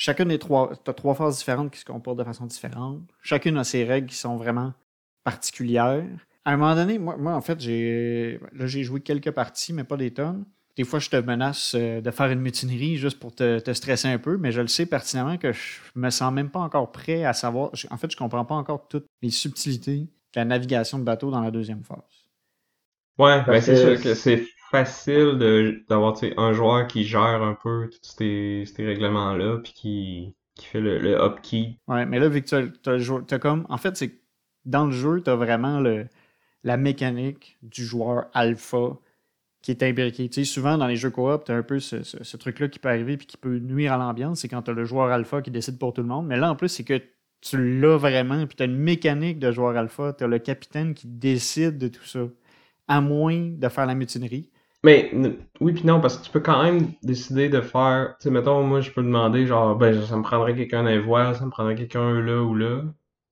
Chacune 0.00 0.28
des 0.28 0.38
trois, 0.38 0.70
tu 0.84 0.88
as 0.88 0.94
trois 0.94 1.16
phases 1.16 1.38
différentes 1.38 1.72
qui 1.72 1.80
se 1.80 1.84
comportent 1.84 2.20
de 2.20 2.22
façon 2.22 2.46
différente. 2.46 3.00
Chacune 3.20 3.58
a 3.58 3.64
ses 3.64 3.82
règles 3.82 4.06
qui 4.06 4.14
sont 4.14 4.36
vraiment 4.36 4.72
particulières. 5.24 6.06
À 6.44 6.52
un 6.52 6.56
moment 6.56 6.76
donné, 6.76 7.00
moi, 7.00 7.16
moi 7.16 7.34
en 7.34 7.40
fait, 7.40 7.58
j'ai 7.58 8.38
là 8.52 8.68
j'ai 8.68 8.84
joué 8.84 9.00
quelques 9.00 9.32
parties, 9.32 9.72
mais 9.72 9.82
pas 9.82 9.96
des 9.96 10.12
tonnes. 10.12 10.44
Des 10.76 10.84
fois, 10.84 11.00
je 11.00 11.10
te 11.10 11.16
menace 11.16 11.74
euh, 11.74 12.00
de 12.00 12.12
faire 12.12 12.30
une 12.30 12.38
mutinerie 12.38 12.96
juste 12.96 13.18
pour 13.18 13.34
te, 13.34 13.72
stresser 13.72 14.06
un 14.06 14.18
peu, 14.18 14.36
mais 14.36 14.52
je 14.52 14.60
le 14.60 14.68
sais 14.68 14.86
pertinemment 14.86 15.36
que 15.36 15.50
je 15.50 15.80
me 15.96 16.10
sens 16.10 16.32
même 16.32 16.50
pas 16.50 16.60
encore 16.60 16.92
prêt 16.92 17.24
à 17.24 17.32
savoir. 17.32 17.72
En 17.90 17.96
fait, 17.96 18.12
je 18.12 18.16
comprends 18.16 18.44
pas 18.44 18.54
encore 18.54 18.86
toutes 18.86 19.06
les 19.20 19.30
subtilités 19.30 20.02
de 20.02 20.36
la 20.36 20.44
navigation 20.44 21.00
de 21.00 21.02
bateau 21.02 21.32
dans 21.32 21.40
la 21.40 21.50
deuxième 21.50 21.82
phase. 21.82 21.98
Ouais, 23.18 23.42
ben 23.44 23.60
c'est 23.60 23.74
sûr 23.74 24.00
que 24.00 24.14
c'est 24.14 24.46
facile 24.70 25.82
d'avoir 25.88 26.14
un 26.36 26.52
joueur 26.52 26.86
qui 26.86 27.04
gère 27.04 27.42
un 27.42 27.54
peu 27.54 27.88
tous 27.90 28.16
ces, 28.18 28.64
ces 28.66 28.84
règlements-là, 28.84 29.58
puis 29.58 29.72
qui, 29.72 30.34
qui 30.54 30.66
fait 30.66 30.80
le, 30.80 30.98
le 30.98 31.20
upkeep. 31.20 31.78
Ouais, 31.88 32.04
mais 32.06 32.18
là, 32.18 32.28
vu 32.28 32.42
que 32.42 32.48
tu 32.48 33.34
as, 33.34 33.38
comme. 33.38 33.66
En 33.68 33.78
fait, 33.78 33.96
c'est 33.96 34.20
dans 34.64 34.86
le 34.86 34.92
jeu, 34.92 35.22
tu 35.22 35.30
as 35.30 35.36
vraiment 35.36 35.80
le, 35.80 36.06
la 36.64 36.76
mécanique 36.76 37.56
du 37.62 37.84
joueur 37.84 38.26
alpha 38.34 38.98
qui 39.62 39.70
est 39.70 39.82
imbriqué. 39.82 40.28
Tu 40.28 40.44
sais, 40.44 40.44
souvent 40.44 40.78
dans 40.78 40.86
les 40.86 40.96
jeux 40.96 41.10
coop, 41.10 41.44
tu 41.44 41.52
as 41.52 41.56
un 41.56 41.62
peu 41.62 41.80
ce, 41.80 42.02
ce, 42.02 42.36
truc-là 42.36 42.68
qui 42.68 42.78
peut 42.78 42.88
arriver 42.88 43.16
puis 43.16 43.26
qui 43.26 43.36
peut 43.36 43.58
nuire 43.58 43.92
à 43.92 43.96
l'ambiance, 43.96 44.40
c'est 44.40 44.48
quand 44.48 44.62
tu 44.62 44.70
as 44.70 44.74
le 44.74 44.84
joueur 44.84 45.10
alpha 45.10 45.42
qui 45.42 45.50
décide 45.50 45.78
pour 45.78 45.92
tout 45.92 46.02
le 46.02 46.08
monde. 46.08 46.26
Mais 46.26 46.36
là, 46.36 46.50
en 46.50 46.56
plus, 46.56 46.68
c'est 46.68 46.84
que 46.84 47.00
tu 47.40 47.80
l'as 47.80 47.96
vraiment, 47.96 48.46
puis 48.46 48.56
tu 48.56 48.62
as 48.62 48.66
une 48.66 48.76
mécanique 48.78 49.38
de 49.38 49.50
joueur 49.52 49.76
alpha, 49.76 50.12
tu 50.12 50.24
as 50.24 50.26
le 50.26 50.38
capitaine 50.38 50.94
qui 50.94 51.06
décide 51.06 51.78
de 51.78 51.88
tout 51.88 52.04
ça, 52.04 52.20
à 52.88 53.00
moins 53.00 53.50
de 53.50 53.68
faire 53.68 53.86
la 53.86 53.94
mutinerie. 53.94 54.50
Mais 54.84 55.10
oui 55.60 55.72
puis 55.72 55.84
non, 55.86 56.00
parce 56.00 56.18
que 56.18 56.24
tu 56.24 56.30
peux 56.30 56.40
quand 56.40 56.62
même 56.62 56.92
décider 57.02 57.48
de 57.48 57.60
faire. 57.60 58.14
Tu 58.20 58.24
sais, 58.24 58.30
mettons, 58.30 58.62
moi 58.62 58.80
je 58.80 58.90
peux 58.92 59.02
demander 59.02 59.46
genre 59.46 59.76
ben 59.76 60.00
ça 60.06 60.16
me 60.16 60.22
prendrait 60.22 60.54
quelqu'un 60.54 60.84
les 60.84 60.98
voiles, 61.00 61.34
ça 61.36 61.44
me 61.46 61.50
prendrait 61.50 61.74
quelqu'un 61.74 62.20
là 62.20 62.42
ou 62.42 62.54
là. 62.54 62.82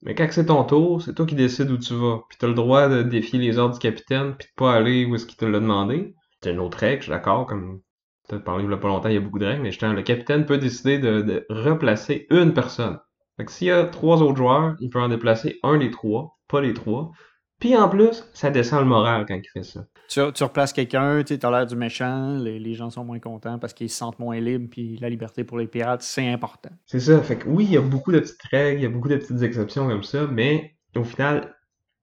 Mais 0.02 0.14
quand 0.14 0.26
c'est 0.30 0.46
ton 0.46 0.64
tour, 0.64 1.02
c'est 1.02 1.14
toi 1.14 1.26
qui 1.26 1.34
décides 1.36 1.70
où 1.70 1.78
tu 1.78 1.94
vas. 1.94 2.20
Puis 2.28 2.38
t'as 2.38 2.48
le 2.48 2.54
droit 2.54 2.88
de 2.88 3.02
défier 3.02 3.38
les 3.38 3.58
ordres 3.58 3.74
du 3.74 3.80
capitaine, 3.80 4.34
puis 4.36 4.48
de 4.48 4.52
pas 4.56 4.74
aller 4.74 5.04
où 5.06 5.14
est-ce 5.14 5.26
qu'il 5.26 5.36
te 5.36 5.44
l'a 5.44 5.60
demandé. 5.60 6.14
C'est 6.42 6.52
une 6.52 6.60
autre 6.60 6.78
règle, 6.78 6.98
je 7.00 7.04
suis 7.04 7.10
d'accord, 7.12 7.46
comme 7.46 7.80
t'as 8.28 8.38
parlé 8.38 8.64
il 8.64 8.70
y 8.70 8.74
a 8.74 8.76
pas 8.76 8.88
longtemps, 8.88 9.08
il 9.08 9.14
y 9.14 9.18
a 9.18 9.20
beaucoup 9.20 9.38
de 9.38 9.46
règles, 9.46 9.62
mais 9.62 9.70
le 9.70 10.02
capitaine 10.02 10.46
peut 10.46 10.58
décider 10.58 10.98
de, 10.98 11.22
de 11.22 11.46
replacer 11.48 12.26
une 12.30 12.54
personne. 12.54 12.98
Fait 13.36 13.44
que 13.44 13.52
s'il 13.52 13.68
y 13.68 13.70
a 13.70 13.84
trois 13.84 14.22
autres 14.22 14.36
joueurs, 14.36 14.76
il 14.80 14.90
peut 14.90 15.00
en 15.00 15.08
déplacer 15.08 15.58
un 15.62 15.78
des 15.78 15.90
trois, 15.90 16.38
pas 16.48 16.60
les 16.60 16.74
trois. 16.74 17.12
Puis 17.60 17.76
en 17.76 17.88
plus, 17.88 18.28
ça 18.34 18.50
descend 18.50 18.80
le 18.80 18.86
moral 18.86 19.26
quand 19.26 19.34
il 19.36 19.48
fait 19.48 19.62
ça. 19.62 19.86
Tu, 20.08 20.20
tu 20.32 20.44
replaces 20.44 20.72
quelqu'un, 20.72 21.22
tu 21.22 21.38
as 21.40 21.50
l'air 21.50 21.66
du 21.66 21.76
méchant, 21.76 22.36
les, 22.38 22.74
gens 22.74 22.90
sont 22.90 23.04
moins 23.04 23.18
contents 23.18 23.58
parce 23.58 23.72
qu'ils 23.72 23.90
se 23.90 23.96
sentent 23.96 24.18
moins 24.18 24.38
libres, 24.40 24.68
puis 24.70 24.96
la 24.98 25.08
liberté 25.08 25.44
pour 25.44 25.58
les 25.58 25.66
pirates, 25.66 26.02
c'est 26.02 26.28
important. 26.28 26.70
C'est 26.86 27.00
ça. 27.00 27.20
Fait 27.22 27.36
que 27.36 27.48
oui, 27.48 27.64
il 27.64 27.72
y 27.72 27.76
a 27.76 27.80
beaucoup 27.80 28.12
de 28.12 28.20
petites 28.20 28.42
règles, 28.50 28.80
il 28.80 28.82
y 28.82 28.86
a 28.86 28.90
beaucoup 28.90 29.08
de 29.08 29.16
petites 29.16 29.42
exceptions 29.42 29.88
comme 29.88 30.02
ça, 30.02 30.26
mais 30.26 30.76
au 30.94 31.04
final, 31.04 31.54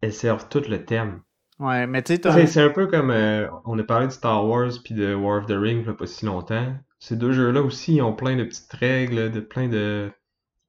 elles 0.01 0.13
servent 0.13 0.47
tout 0.49 0.63
le 0.67 0.83
thème. 0.85 1.21
Ouais, 1.59 1.87
mais 1.87 2.01
tu 2.01 2.15
sais, 2.15 2.47
c'est 2.47 2.61
un 2.61 2.69
peu 2.69 2.87
comme 2.87 3.11
euh, 3.11 3.47
on 3.65 3.77
a 3.77 3.83
parlé 3.83 4.07
de 4.07 4.11
Star 4.11 4.45
Wars 4.45 4.71
puis 4.83 4.95
de 4.95 5.13
War 5.13 5.39
of 5.39 5.45
the 5.45 5.55
Ring 5.55 5.83
il 5.85 5.93
pas 5.93 6.07
si 6.07 6.25
longtemps. 6.25 6.73
Ces 6.99 7.15
deux 7.15 7.31
jeux-là 7.31 7.61
aussi 7.61 8.01
ont 8.01 8.13
plein 8.13 8.35
de 8.35 8.43
petites 8.43 8.73
règles, 8.73 9.31
de 9.31 9.39
plein 9.39 9.67
de 9.67 10.11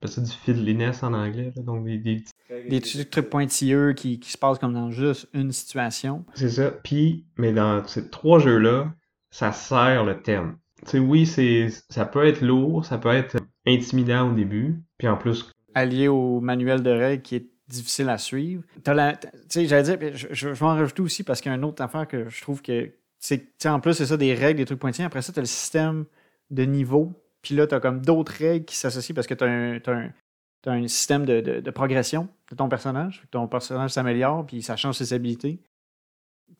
c'est 0.06 0.22
du 0.22 0.30
fiddliness 0.30 1.02
en 1.02 1.14
anglais, 1.14 1.52
donc 1.56 1.84
des, 1.84 1.98
des, 1.98 2.24
des 2.48 2.80
trucs 2.80 3.30
pointilleux 3.30 3.92
qui, 3.92 4.20
qui, 4.20 4.30
se 4.30 4.38
passent 4.38 4.58
comme 4.58 4.74
dans 4.74 4.90
juste 4.90 5.28
une 5.32 5.52
situation. 5.52 6.24
C'est 6.34 6.50
ça. 6.50 6.70
Puis, 6.70 7.26
mais 7.36 7.52
dans 7.52 7.86
ces 7.86 8.10
trois 8.10 8.38
jeux-là, 8.38 8.92
ça 9.30 9.52
sert 9.52 10.04
le 10.04 10.20
thème. 10.20 10.56
Tu 10.84 10.90
sais, 10.90 10.98
oui, 10.98 11.26
c'est, 11.26 11.68
ça 11.88 12.04
peut 12.04 12.26
être 12.26 12.42
lourd, 12.42 12.84
ça 12.84 12.98
peut 12.98 13.12
être 13.12 13.36
intimidant 13.66 14.30
au 14.30 14.34
début, 14.34 14.82
puis 14.98 15.08
en 15.08 15.16
plus... 15.16 15.50
Allié 15.74 16.08
au 16.08 16.40
manuel 16.40 16.82
de 16.82 16.90
règles 16.90 17.22
qui 17.22 17.36
est 17.36 17.46
difficile 17.66 18.08
à 18.10 18.18
suivre. 18.18 18.62
Tu 18.84 18.92
sais, 19.48 19.66
j'allais 19.66 19.96
dire, 19.96 20.10
je, 20.14 20.28
je, 20.30 20.48
vais 20.48 20.62
en 20.62 20.76
rajouter 20.76 21.02
aussi 21.02 21.24
parce 21.24 21.40
qu'il 21.40 21.50
y 21.50 21.54
a 21.54 21.56
une 21.56 21.64
autre 21.64 21.82
affaire 21.82 22.06
que 22.06 22.28
je 22.28 22.42
trouve 22.42 22.62
que, 22.62 22.92
c'est, 23.18 23.48
en 23.64 23.80
plus, 23.80 23.94
c'est 23.94 24.06
ça, 24.06 24.16
des 24.16 24.34
règles, 24.34 24.58
des 24.58 24.66
trucs 24.66 24.78
pointillés. 24.78 25.06
Après 25.06 25.22
ça, 25.22 25.32
tu 25.32 25.38
as 25.38 25.42
le 25.42 25.46
système 25.46 26.04
de 26.50 26.64
niveau 26.64 27.14
puis 27.44 27.54
là, 27.54 27.66
tu 27.66 27.74
as 27.74 27.80
comme 27.80 28.00
d'autres 28.00 28.32
règles 28.32 28.64
qui 28.64 28.76
s'associent 28.76 29.14
parce 29.14 29.26
que 29.26 29.34
tu 29.34 29.44
as, 29.44 29.92
un 29.92 30.10
système 30.86 31.24
de, 31.24 31.70
progression 31.70 32.28
de 32.50 32.56
ton 32.56 32.68
personnage. 32.68 33.22
Ton 33.30 33.46
personnage 33.48 33.90
s'améliore, 33.90 34.46
puis 34.46 34.62
ça 34.62 34.76
change 34.76 34.96
ses 34.96 35.12
habilités. 35.12 35.60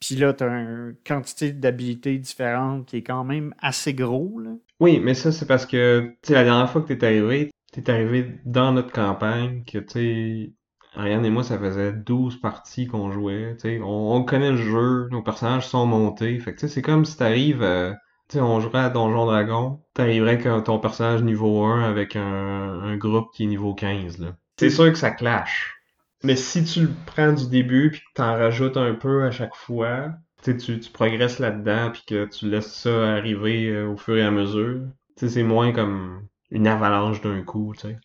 Puis 0.01 0.17
là, 0.17 0.33
tu 0.33 0.45
as 0.45 0.49
une 0.49 0.97
quantité 1.07 1.53
d'habilités 1.53 2.19
différentes 2.19 2.87
qui 2.87 2.99
est 2.99 3.03
quand 3.03 3.25
même 3.25 3.55
assez 3.61 3.95
gros. 3.95 4.39
Là. 4.41 4.51
Oui, 4.81 5.01
mais 5.01 5.15
ça, 5.15 5.33
c'est 5.33 5.47
parce 5.47 5.67
que, 5.67 6.15
tu 6.23 6.33
la 6.33 6.45
dernière 6.45 6.71
fois 6.71 6.83
que 6.83 6.93
tu 6.93 6.99
es 6.99 7.05
arrivé, 7.05 7.51
tu 7.73 7.81
es 7.81 7.91
arrivé 7.91 8.41
dans 8.45 8.73
notre 8.73 8.93
campagne, 8.93 9.63
que, 9.65 9.79
tu 9.79 9.89
sais, 9.89 10.53
Ariane 10.95 11.25
et 11.25 11.31
moi, 11.31 11.43
ça 11.43 11.59
faisait 11.59 11.93
12 11.93 12.41
parties 12.41 12.87
qu'on 12.87 13.11
jouait. 13.11 13.55
Tu 13.57 13.61
sais, 13.61 13.81
on, 13.83 14.23
connaît 14.25 14.53
le 14.53 14.57
jeu, 14.57 15.09
nos 15.11 15.23
personnages 15.23 15.67
sont 15.67 15.87
montés. 15.87 16.39
Fait 16.39 16.55
que, 16.55 16.61
tu 16.61 16.69
c'est 16.69 16.83
comme 16.83 17.05
si 17.05 17.17
tu 17.17 17.23
arrives 17.23 17.63
tu 17.63 18.04
sais, 18.29 18.41
on 18.41 18.61
jouerait 18.61 18.81
à 18.81 18.91
Donjon 18.91 19.27
Dragon, 19.27 19.81
t'arriverais 19.95 20.47
avec 20.47 20.65
ton 20.65 20.79
personnage 20.79 21.23
niveau 21.23 21.65
1 21.65 21.83
avec 21.83 22.17
un, 22.17 22.97
groupe 22.97 23.33
qui 23.33 23.45
est 23.45 23.47
niveau 23.47 23.75
15, 23.75 24.19
là. 24.19 24.37
C'est 24.57 24.71
sûr 24.71 24.91
que 24.91 24.99
ça 24.99 25.11
clash. 25.11 25.75
Mais 26.23 26.37
si 26.37 26.65
tu 26.65 26.83
le 26.83 26.91
prends 27.07 27.33
du 27.33 27.49
début 27.49 27.91
puis 27.91 28.01
que 28.01 28.15
t'en 28.15 28.35
rajoutes 28.35 28.77
un 28.77 28.95
peu 28.95 29.25
à 29.25 29.31
chaque 29.31 29.55
fois, 29.55 30.11
tu, 30.43 30.57
tu 30.57 30.91
progresses 30.93 31.39
là-dedans 31.39 31.91
puis 31.93 32.03
que 32.07 32.25
tu 32.27 32.49
laisses 32.49 32.73
ça 32.73 33.15
arriver 33.15 33.69
euh, 33.69 33.89
au 33.89 33.97
fur 33.97 34.17
et 34.17 34.23
à 34.23 34.31
mesure, 34.31 34.83
c'est 35.17 35.43
moins 35.43 35.73
comme 35.73 36.27
une 36.51 36.67
avalanche 36.67 37.21
d'un 37.21 37.43
coup, 37.43 37.73
tu 37.75 37.89
sais. 37.89 37.99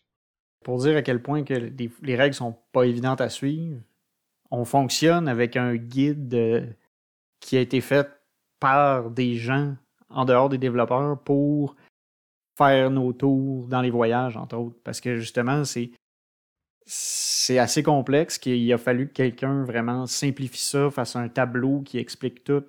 Pour 0.64 0.78
dire 0.78 0.96
à 0.96 1.02
quel 1.02 1.22
point 1.22 1.44
que 1.44 1.54
les, 1.54 2.16
règles 2.16 2.34
sont 2.34 2.58
pas 2.72 2.84
évidentes 2.84 3.20
à 3.20 3.30
suivre, 3.30 3.80
on 4.50 4.64
fonctionne 4.64 5.26
avec 5.28 5.56
un 5.56 5.76
guide 5.76 6.34
euh, 6.34 6.66
qui 7.40 7.56
a 7.56 7.60
été 7.60 7.80
fait 7.80 8.08
par 8.58 9.10
des 9.10 9.36
gens 9.36 9.76
en 10.10 10.24
dehors 10.24 10.48
des 10.48 10.58
développeurs 10.58 11.18
pour 11.20 11.76
faire 12.56 12.90
nos 12.90 13.12
tours 13.12 13.66
dans 13.68 13.80
les 13.80 13.90
voyages, 13.90 14.36
entre 14.36 14.56
autres. 14.56 14.76
Parce 14.84 15.00
que 15.00 15.16
justement, 15.16 15.64
c'est 15.64 15.90
c'est 16.92 17.58
assez 17.58 17.82
complexe 17.82 18.38
qu'il 18.38 18.72
a 18.72 18.78
fallu 18.78 19.08
que 19.08 19.12
quelqu'un 19.12 19.64
vraiment 19.64 20.06
simplifie 20.06 20.60
ça, 20.60 20.90
fasse 20.90 21.14
un 21.14 21.28
tableau 21.28 21.82
qui 21.82 21.98
explique 21.98 22.42
tout 22.42 22.64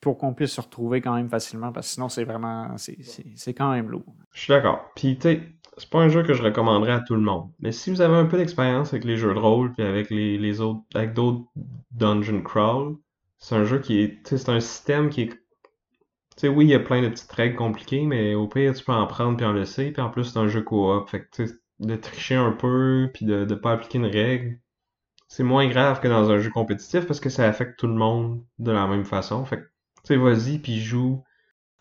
pour 0.00 0.18
qu'on 0.18 0.34
puisse 0.34 0.52
se 0.52 0.60
retrouver 0.60 1.00
quand 1.00 1.14
même 1.14 1.28
facilement, 1.28 1.72
parce 1.72 1.88
que 1.88 1.94
sinon 1.94 2.08
c'est 2.08 2.24
vraiment 2.24 2.76
c'est 2.76 3.54
quand 3.54 3.70
même 3.70 3.88
lourd. 3.88 4.14
Je 4.32 4.40
suis 4.40 4.52
d'accord. 4.52 4.90
Puis 4.94 5.18
tu 5.18 5.56
c'est 5.78 5.90
pas 5.90 6.00
un 6.00 6.08
jeu 6.08 6.22
que 6.22 6.32
je 6.32 6.42
recommanderais 6.42 6.92
à 6.92 7.00
tout 7.00 7.14
le 7.14 7.20
monde. 7.20 7.50
Mais 7.60 7.70
si 7.70 7.90
vous 7.90 8.00
avez 8.00 8.16
un 8.16 8.24
peu 8.24 8.38
d'expérience 8.38 8.92
avec 8.92 9.04
les 9.04 9.16
jeux 9.16 9.34
de 9.34 9.38
rôle 9.38 9.72
puis 9.74 9.84
avec 9.84 10.10
les, 10.10 10.60
autres 10.60 10.80
avec 10.94 11.12
d'autres 11.12 11.44
dungeon 11.90 12.42
crawl, 12.42 12.96
c'est 13.38 13.54
un 13.54 13.64
jeu 13.64 13.78
qui 13.78 14.00
est 14.00 14.18
c'est 14.24 14.48
un 14.48 14.60
système 14.60 15.10
qui 15.10 15.22
est 15.22 15.45
sais, 16.42 16.48
oui, 16.48 16.66
il 16.66 16.70
y 16.70 16.74
a 16.74 16.80
plein 16.80 17.02
de 17.02 17.08
petites 17.08 17.32
règles 17.32 17.56
compliquées, 17.56 18.04
mais 18.04 18.34
au 18.34 18.46
pire, 18.48 18.74
tu 18.74 18.84
peux 18.84 18.92
en 18.92 19.06
prendre 19.06 19.36
puis 19.36 19.46
en 19.46 19.52
laisser. 19.52 19.92
Puis 19.92 20.02
en 20.02 20.10
plus, 20.10 20.24
c'est 20.24 20.38
un 20.38 20.48
jeu 20.48 20.62
coop. 20.62 21.08
Fait 21.08 21.20
que, 21.22 21.28
tu 21.32 21.46
sais, 21.46 21.54
de 21.80 21.96
tricher 21.96 22.34
un 22.34 22.52
peu 22.52 23.10
puis 23.12 23.26
de 23.26 23.44
ne 23.44 23.54
pas 23.54 23.72
appliquer 23.72 23.98
une 23.98 24.06
règle, 24.06 24.58
c'est 25.28 25.42
moins 25.42 25.68
grave 25.68 26.00
que 26.00 26.08
dans 26.08 26.30
un 26.30 26.38
jeu 26.38 26.50
compétitif 26.50 27.06
parce 27.06 27.20
que 27.20 27.30
ça 27.30 27.46
affecte 27.46 27.78
tout 27.78 27.86
le 27.86 27.94
monde 27.94 28.44
de 28.58 28.72
la 28.72 28.86
même 28.86 29.04
façon. 29.04 29.44
Fait 29.44 29.58
que, 29.58 29.62
tu 30.04 30.14
sais, 30.14 30.16
vas-y, 30.16 30.58
puis 30.58 30.80
joue 30.80 31.22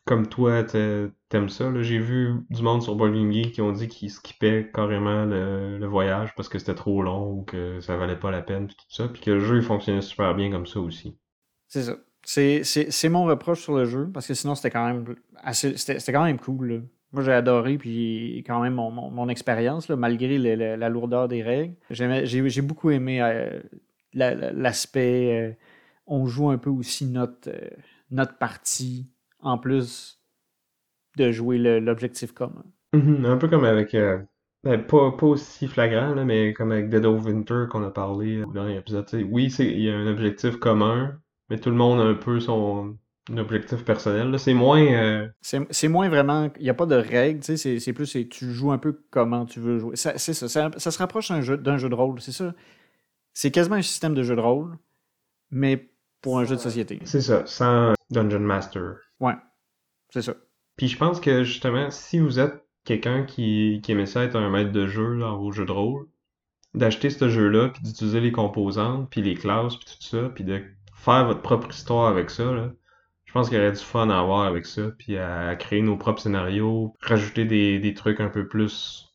comme 0.05 0.27
toi, 0.27 0.63
t'aimes 0.63 1.49
ça. 1.49 1.71
J'ai 1.81 1.99
vu 1.99 2.35
du 2.51 2.61
monde 2.61 2.83
sur 2.83 2.95
Bowling 2.95 3.31
Geek 3.31 3.53
qui 3.53 3.61
ont 3.61 3.71
dit 3.71 3.87
qu'ils 3.87 4.11
skippaient 4.11 4.69
carrément 4.71 5.25
le, 5.25 5.85
voyage 5.87 6.33
parce 6.35 6.47
que 6.47 6.59
c'était 6.59 6.75
trop 6.75 7.01
long 7.01 7.31
ou 7.31 7.43
que 7.43 7.79
ça 7.81 7.97
valait 7.97 8.17
pas 8.17 8.31
la 8.31 8.43
peine, 8.43 8.67
puis 8.67 8.75
tout 8.75 8.85
ça. 8.89 9.07
Puis 9.07 9.21
que 9.21 9.31
le 9.31 9.39
jeu 9.39 9.57
il 9.57 9.63
fonctionnait 9.63 10.01
super 10.01 10.35
bien 10.35 10.51
comme 10.51 10.67
ça 10.67 10.79
aussi. 10.79 11.17
C'est 11.67 11.83
ça. 11.83 11.97
C'est 12.25 13.09
mon 13.09 13.25
reproche 13.25 13.61
sur 13.61 13.75
le 13.75 13.85
jeu 13.85 14.09
parce 14.11 14.27
que 14.27 14.33
sinon 14.33 14.55
c'était 14.55 14.71
quand 14.71 14.85
même 14.85 15.15
assez. 15.43 15.75
Quand 16.07 16.23
même 16.23 16.39
cool. 16.39 16.83
Moi 17.11 17.23
j'ai 17.23 17.31
adoré, 17.31 17.77
puis 17.77 18.43
quand 18.45 18.61
même 18.61 18.73
mon, 18.73 18.91
mon, 18.91 19.29
expérience, 19.29 19.87
malgré 19.89 20.37
la 20.55 20.89
lourdeur 20.89 21.27
des 21.27 21.43
règles. 21.43 21.75
J'ai 21.91 22.61
beaucoup 22.61 22.89
aimé 22.89 23.21
euh, 23.21 23.61
l'aspect. 24.13 25.51
Euh, 25.51 25.53
on 26.07 26.25
joue 26.25 26.49
un 26.49 26.57
peu 26.57 26.69
aussi 26.69 27.05
notre, 27.05 27.49
euh, 27.49 27.69
notre 28.11 28.37
partie 28.37 29.09
en 29.39 29.57
plus 29.57 30.19
de 31.17 31.31
jouer 31.31 31.57
l'objectif 31.79 32.33
commun. 32.33 32.65
Mhm, 32.93 33.25
un 33.25 33.37
peu 33.37 33.47
comme 33.47 33.63
avec. 33.63 33.95
Ben, 34.63 34.83
pas, 34.83 35.11
pas, 35.11 35.27
aussi 35.27 35.67
flagrant, 35.67 36.15
là, 36.15 36.25
mais 36.25 36.51
comme 36.53 36.71
avec 36.71 36.89
Dead 36.89 37.05
of 37.05 37.23
Winter 37.23 37.65
qu'on 37.69 37.83
a 37.83 37.91
parlé 37.91 38.43
au 38.43 38.51
dernier 38.51 38.77
épisode. 38.77 39.05
Oui, 39.29 39.53
il 39.59 39.79
y 39.79 39.91
a 39.91 39.95
un 39.95 40.07
objectif 40.07 40.57
commun, 40.57 41.19
mais 41.49 41.59
tout 41.59 41.69
le 41.69 41.75
monde 41.75 41.99
a 41.99 42.03
un 42.03 42.13
peu 42.13 42.39
son 42.39 42.97
objectif 43.35 43.83
personnel. 43.83 44.37
C'est 44.39 44.53
moins. 44.53 44.85
Euh, 44.85 45.27
c'est 45.41 45.87
moins 45.87 46.09
vraiment. 46.09 46.49
Il 46.57 46.63
n'y 46.63 46.69
a 46.69 46.73
pas 46.73 46.85
de 46.85 46.95
règles, 46.95 47.43
c'est 47.43 47.93
plus. 47.93 48.17
Tu 48.29 48.51
joues 48.51 48.71
un 48.71 48.77
peu 48.77 49.03
comment 49.11 49.45
tu 49.45 49.59
veux 49.59 49.79
jouer. 49.79 49.95
C'est 49.95 50.17
ça, 50.17 50.47
ça, 50.47 50.71
ça. 50.77 50.91
se 50.91 50.97
rapproche 50.97 51.29
d'un 51.29 51.41
jeu, 51.41 51.59
jeu 51.77 51.89
de 51.89 51.95
rôle, 51.95 52.21
c'est 52.21 52.31
ça. 52.31 52.53
C'est 53.33 53.51
quasiment 53.51 53.75
un 53.75 53.81
système 53.81 54.13
de 54.13 54.23
jeu 54.23 54.35
de 54.35 54.41
rôle, 54.41 54.77
mais 55.51 55.89
pour 56.21 56.39
un 56.39 56.45
jeu 56.45 56.55
de 56.55 56.61
société. 56.61 56.99
C'est 57.03 57.21
ça, 57.21 57.45
sans 57.45 57.93
Dungeon 58.09 58.39
Master. 58.39 58.95
Ouais, 59.19 59.35
c'est 60.09 60.21
ça. 60.21 60.35
Puis 60.77 60.87
je 60.87 60.97
pense 60.97 61.19
que 61.19 61.43
justement, 61.43 61.91
si 61.91 62.19
vous 62.19 62.39
êtes 62.39 62.65
quelqu'un 62.85 63.23
qui, 63.23 63.81
qui 63.83 63.91
aimait 63.91 64.05
ça 64.05 64.23
être 64.23 64.35
un 64.35 64.49
maître 64.49 64.71
de 64.71 64.87
jeu 64.87 65.19
dans 65.19 65.37
vos 65.37 65.51
jeux 65.51 65.65
de 65.65 65.71
rôle, 65.71 66.07
d'acheter 66.73 67.09
ce 67.09 67.29
jeu-là, 67.29 67.69
puis 67.69 67.81
d'utiliser 67.83 68.19
les 68.19 68.31
composantes, 68.31 69.09
puis 69.09 69.21
les 69.21 69.35
classes, 69.35 69.75
puis 69.77 69.85
tout 69.85 70.03
ça, 70.03 70.29
puis 70.29 70.43
de 70.43 70.61
faire 70.95 71.25
votre 71.25 71.41
propre 71.41 71.69
histoire 71.69 72.07
avec 72.07 72.29
ça, 72.29 72.51
là, 72.51 72.71
je 73.25 73.33
pense 73.33 73.49
qu'il 73.49 73.57
y 73.57 73.61
aurait 73.61 73.71
du 73.71 73.77
fun 73.77 74.09
à 74.09 74.19
avoir 74.19 74.45
avec 74.45 74.65
ça, 74.65 74.91
puis 74.97 75.17
à, 75.17 75.55
créer 75.55 75.81
nos 75.81 75.97
propres 75.97 76.21
scénarios, 76.21 76.93
rajouter 77.01 77.45
des, 77.45 77.79
des 77.79 77.93
trucs 77.93 78.19
un 78.19 78.29
peu 78.29 78.47
plus 78.47 79.13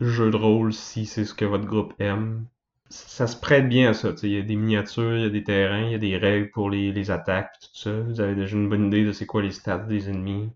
jeu 0.00 0.30
de 0.30 0.36
rôle 0.36 0.72
si 0.72 1.06
c'est 1.06 1.24
ce 1.24 1.34
que 1.34 1.44
votre 1.44 1.66
groupe 1.66 1.94
aime. 1.98 2.46
Ça 2.90 3.26
se 3.26 3.36
prête 3.36 3.68
bien 3.68 3.90
à 3.90 3.94
ça. 3.94 4.10
Il 4.22 4.30
y 4.30 4.38
a 4.38 4.42
des 4.42 4.56
miniatures, 4.56 5.16
il 5.16 5.22
y 5.22 5.26
a 5.26 5.30
des 5.30 5.44
terrains, 5.44 5.86
il 5.86 5.92
y 5.92 5.94
a 5.94 5.98
des 5.98 6.18
règles 6.18 6.50
pour 6.50 6.68
les, 6.68 6.92
les 6.92 7.10
attaques, 7.10 7.54
tout 7.60 7.68
ça. 7.72 8.00
Vous 8.00 8.20
avez 8.20 8.34
déjà 8.34 8.54
une 8.54 8.68
bonne 8.68 8.88
idée 8.88 9.04
de 9.04 9.12
c'est 9.12 9.26
quoi 9.26 9.42
les 9.42 9.50
stats 9.50 9.78
des 9.78 10.10
ennemis 10.10 10.50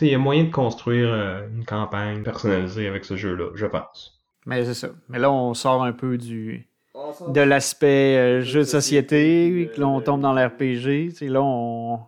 il 0.00 0.08
y 0.08 0.14
a 0.14 0.18
moyen 0.18 0.44
de 0.44 0.50
construire 0.50 1.12
euh, 1.12 1.48
une 1.48 1.64
campagne 1.64 2.22
personnalisée 2.22 2.86
avec 2.86 3.04
ce 3.04 3.16
jeu-là, 3.16 3.50
je 3.54 3.66
pense. 3.66 4.22
Mais 4.46 4.64
c'est 4.64 4.74
ça. 4.74 4.88
Mais 5.08 5.18
là, 5.18 5.30
on 5.30 5.54
sort 5.54 5.82
un 5.82 5.92
peu 5.92 6.18
du 6.18 6.68
de 7.28 7.40
l'aspect 7.40 8.16
euh, 8.16 8.40
jeu 8.40 8.60
de 8.60 8.64
société, 8.64 9.70
que 9.74 9.80
l'on 9.80 10.00
tombe 10.00 10.20
dans 10.20 10.32
l'RPG. 10.32 11.20
Là, 11.22 11.42
on. 11.42 12.00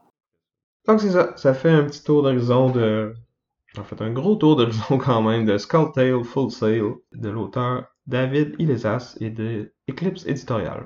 Donc 0.87 1.01
c'est 1.01 1.11
ça. 1.11 1.33
Ça 1.37 1.55
fait 1.55 1.71
un 1.71 1.85
petit 1.85 2.03
tour 2.03 2.23
d'horizon 2.23 2.71
de. 2.71 3.15
En 3.79 3.85
fait, 3.85 4.03
un 4.03 4.11
gros 4.11 4.37
tour 4.37 4.57
d'horizon 4.57 4.99
quand 5.05 5.23
même 5.23 5.47
de 5.47 5.57
Skull 5.59 5.93
Tale 5.93 6.23
Full 6.25 6.51
Sail 6.51 6.83
de 7.13 7.29
l'auteur 7.29 7.85
David 8.07 8.57
Ilesas 8.59 9.17
et 9.21 9.31
de 9.31 9.73
Eclipse 9.89 10.27
Editorial. 10.27 10.85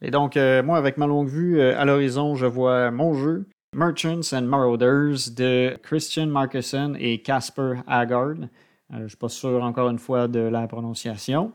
Et 0.00 0.10
donc, 0.10 0.36
euh, 0.36 0.62
moi, 0.62 0.78
avec 0.78 0.96
ma 0.96 1.06
longue 1.06 1.28
vue, 1.28 1.60
à 1.60 1.84
l'horizon, 1.84 2.36
je 2.36 2.46
vois 2.46 2.90
mon 2.90 3.14
jeu 3.14 3.46
Merchants 3.74 4.32
and 4.32 4.46
Marauders 4.46 5.30
de 5.36 5.76
Christian 5.82 6.26
Markuson 6.26 6.94
et 6.98 7.20
Casper 7.20 7.74
Haggard. 7.86 8.36
Euh, 8.40 8.96
je 8.96 9.02
ne 9.02 9.08
suis 9.08 9.16
pas 9.18 9.28
sûr 9.28 9.62
encore 9.62 9.90
une 9.90 9.98
fois 9.98 10.26
de 10.26 10.40
la 10.40 10.66
prononciation. 10.66 11.52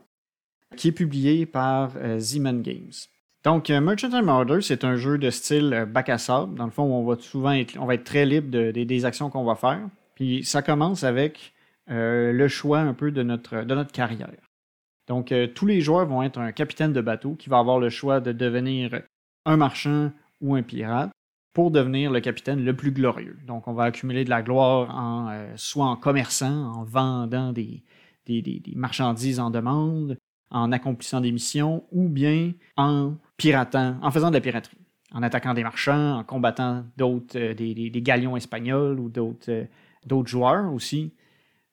Qui 0.76 0.88
est 0.88 0.92
publié 0.92 1.46
par 1.46 1.92
euh, 1.96 2.20
Games. 2.62 2.92
Donc, 3.44 3.70
euh, 3.70 3.80
Merchants 3.80 4.12
and 4.12 4.22
Marauders, 4.22 4.62
c'est 4.62 4.84
un 4.84 4.96
jeu 4.96 5.18
de 5.18 5.30
style 5.30 5.72
euh, 5.74 5.86
bac 5.86 6.08
à 6.08 6.18
sable. 6.18 6.56
Dans 6.56 6.64
le 6.64 6.70
fond, 6.70 6.84
on 6.84 7.04
va 7.04 7.16
souvent 7.20 7.52
être, 7.52 7.76
on 7.78 7.86
va 7.86 7.94
être 7.94 8.04
très 8.04 8.24
libre 8.24 8.48
des 8.72 9.04
actions 9.04 9.30
qu'on 9.30 9.44
va 9.44 9.54
faire. 9.54 9.88
Puis 10.14 10.44
ça 10.44 10.62
commence 10.62 11.04
avec 11.04 11.52
le 11.86 12.48
choix 12.48 12.78
un 12.78 12.94
peu 12.94 13.10
de 13.10 13.22
notre, 13.22 13.62
de 13.62 13.74
notre 13.74 13.92
carrière. 13.92 14.30
Donc, 15.06 15.34
tous 15.54 15.66
les 15.66 15.82
joueurs 15.82 16.06
vont 16.06 16.22
être 16.22 16.38
un 16.38 16.52
capitaine 16.52 16.94
de 16.94 17.00
bateau 17.02 17.34
qui 17.34 17.50
va 17.50 17.58
avoir 17.58 17.78
le 17.78 17.90
choix 17.90 18.20
de 18.20 18.32
devenir 18.32 19.02
un 19.44 19.56
marchand 19.58 20.12
ou 20.40 20.54
un 20.54 20.62
pirate 20.62 21.10
pour 21.52 21.70
devenir 21.70 22.10
le 22.10 22.20
capitaine 22.20 22.64
le 22.64 22.74
plus 22.74 22.92
glorieux. 22.92 23.36
Donc, 23.46 23.68
on 23.68 23.74
va 23.74 23.84
accumuler 23.84 24.24
de 24.24 24.30
la 24.30 24.40
gloire 24.40 24.96
en, 24.96 25.36
soit 25.56 25.84
en 25.84 25.96
commerçant, 25.96 26.72
en 26.72 26.84
vendant 26.84 27.52
des, 27.52 27.82
des, 28.26 28.62
marchandises 28.74 29.40
en 29.40 29.50
demande, 29.50 30.16
en 30.54 30.70
accomplissant 30.70 31.20
des 31.20 31.32
missions, 31.32 31.84
ou 31.90 32.08
bien 32.08 32.52
en 32.76 33.14
piratant, 33.36 33.96
en 34.00 34.10
faisant 34.12 34.30
de 34.30 34.34
la 34.34 34.40
piraterie, 34.40 34.78
en 35.12 35.22
attaquant 35.22 35.52
des 35.52 35.64
marchands, 35.64 36.18
en 36.18 36.24
combattant 36.24 36.84
d'autres, 36.96 37.36
euh, 37.36 37.54
des, 37.54 37.90
galions 38.00 38.36
espagnols 38.36 39.00
ou 39.00 39.08
d'autres, 39.08 39.50
euh, 39.50 39.64
d'autres 40.06 40.28
joueurs 40.28 40.72
aussi. 40.72 41.12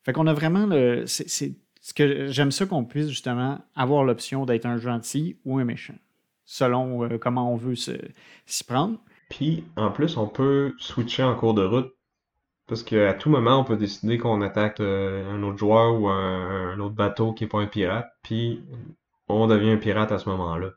Fait 0.04 0.14
qu'on 0.14 0.26
a 0.28 0.34
vraiment 0.34 0.66
le. 0.66 1.06
Ce 1.06 1.94
que 1.96 2.28
j'aime 2.28 2.52
ça 2.52 2.66
qu'on 2.66 2.86
puisse 2.86 3.10
justement 3.10 3.60
avoir 3.76 4.04
l'option 4.04 4.46
d'être 4.46 4.66
un 4.66 4.78
gentil 4.78 5.38
ou 5.46 5.58
un 5.58 5.64
méchant, 5.64 5.96
selon 6.46 7.10
comment 7.20 7.52
on 7.52 7.56
veut 7.56 7.76
s'y 7.76 8.64
prendre. 8.64 9.00
Puis, 9.30 9.64
en 9.78 9.90
plus, 9.90 10.18
on 10.18 10.28
peut 10.28 10.76
switcher 10.78 11.24
en 11.24 11.36
cours 11.36 11.56
de 11.56 11.64
route. 11.64 11.92
Parce 12.72 12.84
qu'à 12.84 13.14
tout 13.14 13.30
moment, 13.30 13.60
on 13.60 13.66
peut 13.66 13.76
décider 13.76 14.18
qu'on 14.18 14.42
attaque 14.42 14.80
euh, 14.80 15.30
un 15.30 15.44
autre 15.44 15.58
joueur 15.58 16.00
ou 16.00 16.08
un, 16.08 16.80
autre 16.80 16.96
bateau 16.96 17.34
qui 17.34 17.44
n'est 17.44 17.50
pas 17.50 17.60
un 17.60 17.68
pirate. 17.68 18.10
Puis, 18.24 18.64
on 19.28 19.46
devient 19.48 19.72
un 19.72 19.78
pirate 19.78 20.14
à 20.14 20.20
ce 20.20 20.30
moment-là. 20.30 20.70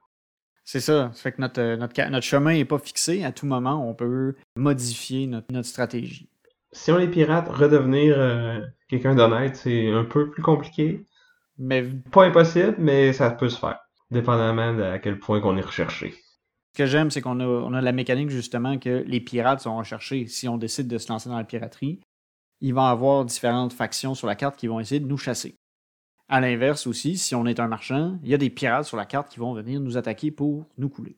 C'est 0.64 0.80
ça. 0.80 1.12
Ça 1.14 1.22
fait 1.22 1.30
que 1.30 1.40
notre, 1.40 1.60
euh, 1.60 1.76
notre, 1.76 2.10
notre 2.10 2.26
chemin 2.26 2.54
n'est 2.54 2.64
pas 2.64 2.80
fixé. 2.80 3.22
À 3.22 3.30
tout 3.30 3.46
moment, 3.46 3.88
on 3.88 3.94
peut 3.94 4.34
modifier 4.56 5.28
notre, 5.28 5.46
notre 5.52 5.68
stratégie. 5.68 6.28
Si 6.72 6.90
on 6.90 6.98
est 6.98 7.06
pirate, 7.06 7.48
redevenir 7.48 8.16
euh, 8.18 8.58
quelqu'un 8.88 9.14
d'honnête, 9.14 9.54
c'est 9.54 9.92
un 9.92 10.02
peu 10.02 10.30
plus 10.30 10.42
compliqué. 10.42 11.06
Mais... 11.58 11.84
Pas 12.10 12.24
impossible, 12.24 12.74
mais 12.76 13.12
ça 13.12 13.30
peut 13.30 13.48
se 13.48 13.60
faire. 13.60 13.78
Dépendamment 14.10 14.74
de 14.74 14.82
à 14.82 14.98
quel 14.98 15.20
point 15.20 15.40
qu'on 15.40 15.56
est 15.56 15.64
recherché. 15.64 16.16
Ce 16.74 16.82
que 16.82 16.86
j'aime, 16.86 17.12
c'est 17.12 17.20
qu'on 17.20 17.38
a, 17.38 17.80
la 17.80 17.92
mécanique 17.92 18.30
justement 18.30 18.78
que 18.80 19.04
les 19.06 19.20
pirates 19.20 19.60
sont 19.60 19.76
recherchés. 19.76 20.26
Si 20.26 20.48
on 20.48 20.58
décide 20.58 20.88
de 20.88 20.98
se 20.98 21.08
lancer 21.08 21.28
dans 21.28 21.36
la 21.36 21.44
piraterie, 21.44 22.00
il 22.60 22.74
va 22.74 22.88
y 22.88 22.90
avoir 22.90 23.24
différentes 23.24 23.72
factions 23.72 24.16
sur 24.16 24.26
la 24.26 24.34
carte 24.34 24.56
qui 24.56 24.66
vont 24.66 24.80
essayer 24.80 24.98
de 24.98 25.06
nous 25.06 25.16
chasser. 25.16 25.54
À 26.28 26.40
l'inverse 26.40 26.88
aussi, 26.88 27.16
si 27.16 27.36
on 27.36 27.46
est 27.46 27.60
un 27.60 27.68
marchand, 27.68 28.18
il 28.24 28.30
y 28.30 28.34
a 28.34 28.38
des 28.38 28.50
pirates 28.50 28.86
sur 28.86 28.96
la 28.96 29.06
carte 29.06 29.28
qui 29.28 29.38
vont 29.38 29.54
venir 29.54 29.78
nous 29.78 29.96
attaquer 29.96 30.32
pour 30.32 30.66
nous 30.76 30.88
couler. 30.88 31.16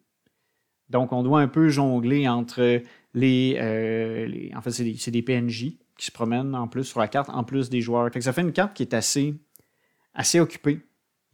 Donc 0.91 1.15
on 1.15 1.23
doit 1.23 1.41
un 1.41 1.49
peu 1.49 1.71
jongler 1.71 2.29
entre 2.29 2.83
les... 3.15 3.57
Euh, 3.59 4.55
en 4.55 4.61
fait, 4.61 4.73
c'est 4.73 5.11
des, 5.11 5.23
PNJ 5.23 5.79
qui 5.97 6.05
se 6.05 6.13
promènent 6.13 6.55
en 6.55 6.69
plus 6.69 6.85
sur 6.85 7.01
la 7.01 7.09
carte, 7.09 7.31
en 7.31 7.45
plus 7.45 7.71
des 7.71 7.81
joueurs. 7.81 8.11
ça 8.21 8.35
fait 8.35 8.43
une 8.43 8.53
carte 8.53 8.75
qui 8.75 8.83
est 8.83 8.93
assez, 8.93 9.35
assez 10.13 10.39
occupée 10.39 10.86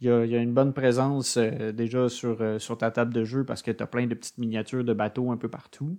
il 0.03 0.29
y, 0.31 0.35
a, 0.35 0.41
une 0.41 0.53
bonne 0.53 0.73
présence 0.73 1.37
euh, 1.37 1.71
déjà 1.71 2.09
sur, 2.09 2.37
euh, 2.41 2.59
sur 2.59 2.77
ta 2.77 2.91
table 2.91 3.13
de 3.13 3.23
jeu 3.23 3.45
parce 3.45 3.61
que 3.61 3.71
tu 3.71 3.81
as 3.81 3.87
plein 3.87 4.05
de 4.05 4.13
petites 4.13 4.37
miniatures 4.37 4.83
de 4.83 4.93
bateaux 4.93 5.31
un 5.31 5.37
peu 5.37 5.47
partout. 5.47 5.97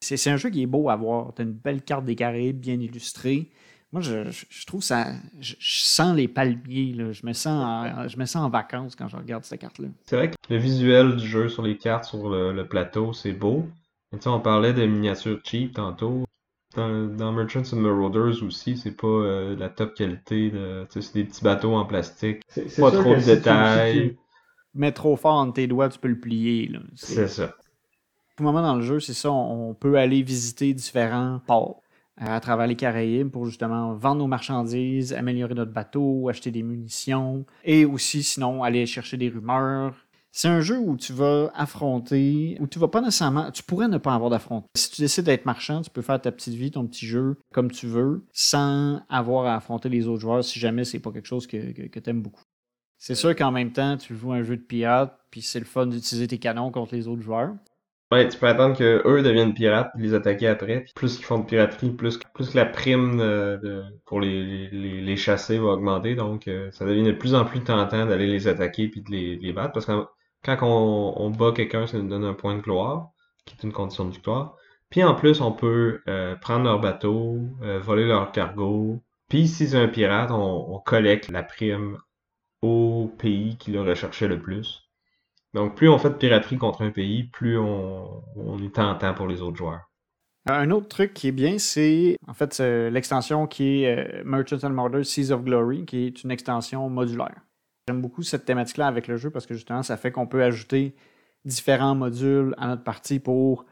C'est 0.00 0.28
un 0.28 0.36
jeu 0.36 0.50
qui 0.50 0.62
est 0.62 0.66
beau 0.66 0.90
à 0.90 0.96
voir. 0.96 1.32
Tu 1.34 1.42
as 1.42 1.44
une 1.44 1.52
belle 1.52 1.80
carte 1.80 2.04
des 2.04 2.16
Caraïbes 2.16 2.58
bien 2.58 2.78
illustrée. 2.80 3.50
Moi, 3.92 4.02
je, 4.02 4.66
trouve 4.66 4.82
ça. 4.82 5.06
Je, 5.40 5.54
sens 5.60 6.16
les 6.16 6.26
palmiers. 6.26 6.94
Je, 7.12 7.24
me 7.24 7.32
sens 7.32 7.64
en, 7.64 8.08
je 8.08 8.18
me 8.18 8.26
sens 8.26 8.44
en 8.44 8.50
vacances 8.50 8.96
quand 8.96 9.08
je 9.08 9.16
regarde 9.16 9.44
cette 9.44 9.60
carte-là. 9.60 9.88
C'est 10.04 10.16
vrai 10.16 10.30
que 10.30 10.34
le 10.50 10.56
visuel 10.58 11.16
du 11.16 11.26
jeu 11.26 11.48
sur 11.48 11.62
les 11.62 11.78
cartes, 11.78 12.04
sur 12.04 12.28
le, 12.28 12.66
plateau, 12.66 13.12
c'est 13.12 13.32
beau. 13.32 13.66
on 14.26 14.40
parlait 14.40 14.74
de 14.74 14.84
miniatures 14.84 15.38
cheap 15.44 15.74
tantôt 15.74 16.26
dans, 16.76 17.32
Merchants 17.32 17.72
and 17.72 17.80
Marauders 17.80 18.42
aussi, 18.42 18.76
c'est 18.76 18.96
pas 18.96 19.06
euh, 19.06 19.56
la 19.56 19.68
top 19.68 19.94
qualité. 19.94 20.52
c'est 20.90 21.14
des 21.14 21.24
petits 21.24 21.44
bateaux 21.44 21.74
en 21.74 21.84
plastique. 21.84 22.42
pas 22.78 22.90
trop 22.90 23.14
de 23.14 23.24
détails. 23.24 24.16
mets 24.74 24.92
trop 24.92 25.16
fort 25.16 25.34
entre 25.34 25.54
tes 25.54 25.66
doigts, 25.66 25.88
tu 25.88 25.98
peux 25.98 26.08
le 26.08 26.18
plier. 26.18 26.70
C'est 26.94 27.28
ça. 27.28 27.54
Au 28.40 28.42
moment 28.42 28.62
dans 28.62 28.74
le 28.74 28.82
jeu, 28.82 28.98
c'est 28.98 29.14
ça, 29.14 29.30
on 29.30 29.74
peut 29.74 29.96
aller 29.96 30.22
visiter 30.22 30.74
différents 30.74 31.40
ports 31.46 31.84
euh, 32.20 32.26
à 32.26 32.40
travers 32.40 32.66
les 32.66 32.76
Caraïbes 32.76 33.30
pour 33.30 33.46
justement 33.46 33.94
vendre 33.94 34.20
nos 34.20 34.26
marchandises, 34.26 35.12
améliorer 35.12 35.54
notre 35.54 35.72
bateau, 35.72 36.28
acheter 36.28 36.50
des 36.50 36.62
munitions 36.62 37.44
et 37.64 37.84
aussi 37.84 38.22
sinon 38.22 38.62
aller 38.62 38.86
chercher 38.86 39.16
des 39.16 39.28
rumeurs, 39.28 40.03
c'est 40.36 40.48
un 40.48 40.60
jeu 40.60 40.78
où 40.78 40.96
tu 40.96 41.12
vas 41.12 41.52
affronter, 41.54 42.56
où 42.58 42.66
tu 42.66 42.80
vas 42.80 42.88
pas 42.88 43.00
nécessairement, 43.00 43.52
tu 43.52 43.62
pourrais 43.62 43.86
ne 43.86 43.98
pas 43.98 44.14
avoir 44.14 44.30
d'affrontement. 44.30 44.68
Si 44.74 44.90
tu 44.90 45.00
décides 45.00 45.26
d'être 45.26 45.46
marchand, 45.46 45.80
tu 45.80 45.90
peux 45.90 46.02
faire 46.02 46.20
ta 46.20 46.32
petite 46.32 46.54
vie, 46.54 46.72
ton 46.72 46.88
petit 46.88 47.06
jeu 47.06 47.36
comme 47.52 47.70
tu 47.70 47.86
veux, 47.86 48.26
sans 48.32 49.00
avoir 49.08 49.46
à 49.46 49.54
affronter 49.54 49.88
les 49.88 50.08
autres 50.08 50.22
joueurs 50.22 50.42
si 50.42 50.58
jamais 50.58 50.82
c'est 50.82 50.98
pas 50.98 51.12
quelque 51.12 51.28
chose 51.28 51.46
que, 51.46 51.86
que, 51.86 52.00
tu 52.00 52.10
aimes 52.10 52.20
beaucoup. 52.20 52.42
C'est 52.98 53.14
sûr 53.14 53.36
qu'en 53.36 53.52
même 53.52 53.70
temps, 53.70 53.96
tu 53.96 54.16
joues 54.16 54.32
un 54.32 54.42
jeu 54.42 54.56
de 54.56 54.62
pirate, 54.62 55.16
puis 55.30 55.40
c'est 55.40 55.60
le 55.60 55.66
fun 55.66 55.86
d'utiliser 55.86 56.26
tes 56.26 56.38
canons 56.38 56.72
contre 56.72 56.96
les 56.96 57.06
autres 57.06 57.22
joueurs. 57.22 57.54
Ouais, 58.10 58.28
tu 58.28 58.36
peux 58.36 58.48
attendre 58.48 58.76
que 58.76 59.02
eux 59.06 59.22
deviennent 59.22 59.54
pirates, 59.54 59.92
puis 59.94 60.02
les 60.02 60.14
attaquer 60.14 60.48
après. 60.48 60.80
Puis 60.80 60.92
plus 60.96 61.18
ils 61.18 61.24
font 61.24 61.38
de 61.38 61.46
piraterie, 61.46 61.90
plus, 61.90 62.18
plus 62.34 62.54
la 62.54 62.66
prime 62.66 63.22
pour 64.04 64.20
les, 64.20 64.68
les, 64.68 65.16
chasser 65.16 65.58
va 65.58 65.68
augmenter. 65.68 66.16
Donc, 66.16 66.48
euh, 66.48 66.70
ça 66.72 66.84
devient 66.84 67.04
de 67.04 67.12
plus 67.12 67.34
en 67.34 67.44
plus 67.44 67.60
tentant 67.60 68.06
d'aller 68.06 68.26
les 68.26 68.48
attaquer 68.48 68.88
puis 68.88 69.00
de 69.00 69.10
les, 69.10 69.36
les 69.36 69.52
battre. 69.52 69.72
Parce 69.72 69.86
que 69.86 69.92
quand 70.44 70.58
on, 70.62 71.30
bat 71.30 71.52
quelqu'un, 71.52 71.86
ça 71.86 71.98
nous 71.98 72.08
donne 72.08 72.24
un 72.24 72.34
point 72.34 72.56
de 72.56 72.60
gloire, 72.60 73.10
qui 73.44 73.56
est 73.56 73.62
une 73.62 73.72
condition 73.72 74.04
de 74.04 74.10
victoire. 74.10 74.56
Puis 74.90 75.02
en 75.02 75.14
plus, 75.14 75.40
on 75.40 75.52
peut 75.52 76.02
euh, 76.08 76.36
prendre 76.36 76.64
leur 76.64 76.80
bateau, 76.80 77.40
euh, 77.62 77.80
voler 77.80 78.06
leur 78.06 78.30
cargo. 78.32 79.02
Puis 79.28 79.48
si 79.48 79.68
c'est 79.68 79.78
un 79.78 79.88
pirate, 79.88 80.30
on, 80.30 80.78
collecte 80.84 81.30
la 81.30 81.42
prime 81.42 81.98
au 82.62 83.12
pays 83.18 83.56
qui 83.56 83.72
le 83.72 83.82
recherchait 83.82 84.28
le 84.28 84.38
plus. 84.38 84.82
Donc, 85.54 85.76
plus 85.76 85.88
on 85.88 85.98
fait 85.98 86.10
de 86.10 86.14
piraterie 86.14 86.58
contre 86.58 86.82
un 86.82 86.90
pays, 86.90 87.24
plus 87.24 87.58
on, 87.58 88.22
on 88.36 88.62
est 88.62 88.74
tentant 88.74 89.14
pour 89.14 89.26
les 89.26 89.40
autres 89.40 89.56
joueurs. 89.56 89.82
Un 90.46 90.70
autre 90.70 90.88
truc 90.88 91.14
qui 91.14 91.28
est 91.28 91.32
bien, 91.32 91.58
c'est 91.58 92.16
en 92.28 92.34
fait 92.34 92.60
l'extension 92.60 93.46
qui 93.46 93.84
est 93.84 94.18
euh, 94.18 94.22
Merchants 94.26 94.58
and 94.62 95.04
Seas 95.04 95.30
of 95.30 95.42
Glory, 95.42 95.86
qui 95.86 96.06
est 96.06 96.22
une 96.22 96.30
extension 96.30 96.90
modulaire. 96.90 97.40
J'aime 97.88 98.00
beaucoup 98.00 98.22
cette 98.22 98.44
thématique-là 98.46 98.86
avec 98.86 99.08
le 99.08 99.16
jeu 99.16 99.30
parce 99.30 99.46
que 99.46 99.54
justement, 99.54 99.82
ça 99.82 99.96
fait 99.96 100.10
qu'on 100.10 100.26
peut 100.26 100.42
ajouter 100.42 100.94
différents 101.44 101.94
modules 101.94 102.54
à 102.56 102.66
notre 102.66 102.82
partie 102.82 103.18
pour 103.18 103.66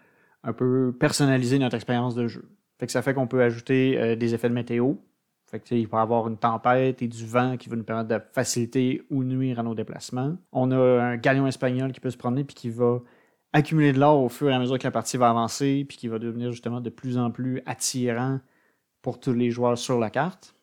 un 0.44 0.52
peu 0.52 0.94
personnaliser 0.98 1.58
notre 1.58 1.76
expérience 1.76 2.14
de 2.14 2.26
jeu. 2.26 2.48
Ça 2.88 3.00
fait 3.00 3.14
qu'on 3.14 3.28
peut 3.28 3.42
ajouter 3.42 3.96
euh, 3.98 4.16
des 4.16 4.34
effets 4.34 4.48
de 4.48 4.54
météo. 4.54 4.94
Il 5.70 5.86
peut 5.86 5.96
y 5.96 6.00
avoir 6.00 6.28
une 6.28 6.38
tempête 6.38 7.02
et 7.02 7.08
du 7.08 7.26
vent 7.26 7.56
qui 7.56 7.68
va 7.68 7.76
nous 7.76 7.84
permettre 7.84 8.08
de 8.08 8.18
faciliter 8.32 9.02
ou 9.10 9.22
nuire 9.22 9.60
à 9.60 9.62
nos 9.62 9.74
déplacements. 9.74 10.36
On 10.50 10.70
a 10.72 10.76
un 10.76 11.16
galion 11.16 11.46
espagnol 11.46 11.92
qui 11.92 12.00
peut 12.00 12.10
se 12.10 12.16
promener 12.16 12.42
puis 12.42 12.54
qui 12.54 12.70
va 12.70 13.00
accumuler 13.52 13.92
de 13.92 14.00
l'or 14.00 14.22
au 14.22 14.30
fur 14.30 14.48
et 14.48 14.54
à 14.54 14.58
mesure 14.58 14.78
que 14.78 14.84
la 14.84 14.90
partie 14.90 15.18
va 15.18 15.28
avancer 15.28 15.84
puis 15.86 15.98
qui 15.98 16.08
va 16.08 16.18
devenir 16.18 16.52
justement 16.52 16.80
de 16.80 16.88
plus 16.88 17.18
en 17.18 17.30
plus 17.30 17.60
attirant 17.66 18.40
pour 19.02 19.20
tous 19.20 19.34
les 19.34 19.50
joueurs 19.50 19.76
sur 19.76 19.98
la 19.98 20.08
carte. 20.08 20.54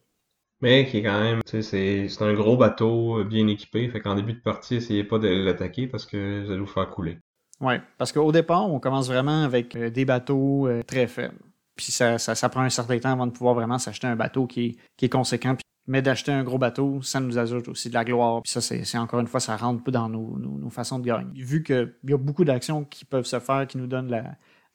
Mais 0.61 0.85
qui 0.85 0.97
est 0.97 1.03
quand 1.03 1.19
même, 1.19 1.39
tu 1.45 1.61
sais, 1.63 2.07
c'est 2.09 2.23
un 2.23 2.33
gros 2.33 2.57
bateau 2.57 3.19
euh, 3.19 3.23
bien 3.23 3.47
équipé. 3.47 3.87
Fait 3.89 4.01
qu'en 4.01 4.15
début 4.15 4.33
de 4.33 4.41
partie, 4.41 4.75
essayez 4.75 5.03
pas 5.03 5.17
de 5.17 5.27
l'attaquer 5.27 5.87
parce 5.87 6.05
que 6.05 6.43
vous 6.43 6.51
allez 6.51 6.59
vous 6.59 6.67
faire 6.67 6.89
couler. 6.89 7.17
Ouais, 7.61 7.81
parce 7.97 8.11
qu'au 8.11 8.31
départ, 8.31 8.69
on 8.69 8.79
commence 8.79 9.07
vraiment 9.07 9.43
avec 9.43 9.75
euh, 9.75 9.89
des 9.89 10.05
bateaux 10.05 10.67
euh, 10.67 10.81
très 10.83 11.07
faibles. 11.07 11.39
Puis 11.75 11.91
ça, 11.91 12.17
ça, 12.17 12.35
ça 12.35 12.49
prend 12.49 12.61
un 12.61 12.69
certain 12.69 12.99
temps 12.99 13.11
avant 13.11 13.27
de 13.27 13.31
pouvoir 13.31 13.55
vraiment 13.55 13.77
s'acheter 13.77 14.07
un 14.07 14.17
bateau 14.17 14.47
qui 14.47 14.65
est, 14.65 14.77
qui 14.97 15.05
est 15.05 15.09
conséquent. 15.09 15.55
Mais 15.87 16.01
d'acheter 16.01 16.31
un 16.31 16.43
gros 16.43 16.57
bateau, 16.57 17.01
ça 17.01 17.19
nous 17.19 17.37
ajoute 17.37 17.67
aussi 17.69 17.89
de 17.89 17.93
la 17.93 18.03
gloire. 18.03 18.41
Puis 18.43 18.51
ça, 18.51 18.61
c'est 18.61 18.97
encore 18.97 19.21
une 19.21 19.27
fois, 19.27 19.39
ça 19.39 19.55
rentre 19.55 19.81
peu 19.83 19.91
dans 19.91 20.07
nos, 20.09 20.37
nos, 20.37 20.57
nos 20.57 20.69
façons 20.69 20.99
de 20.99 21.05
gagner. 21.05 21.41
Vu 21.41 21.63
qu'il 21.63 21.93
y 22.03 22.13
a 22.13 22.17
beaucoup 22.17 22.43
d'actions 22.45 22.83
qui 22.83 23.05
peuvent 23.05 23.25
se 23.25 23.39
faire 23.39 23.65
qui 23.65 23.77
nous 23.77 23.87
donnent 23.87 24.11
la, 24.11 24.21
de 24.21 24.27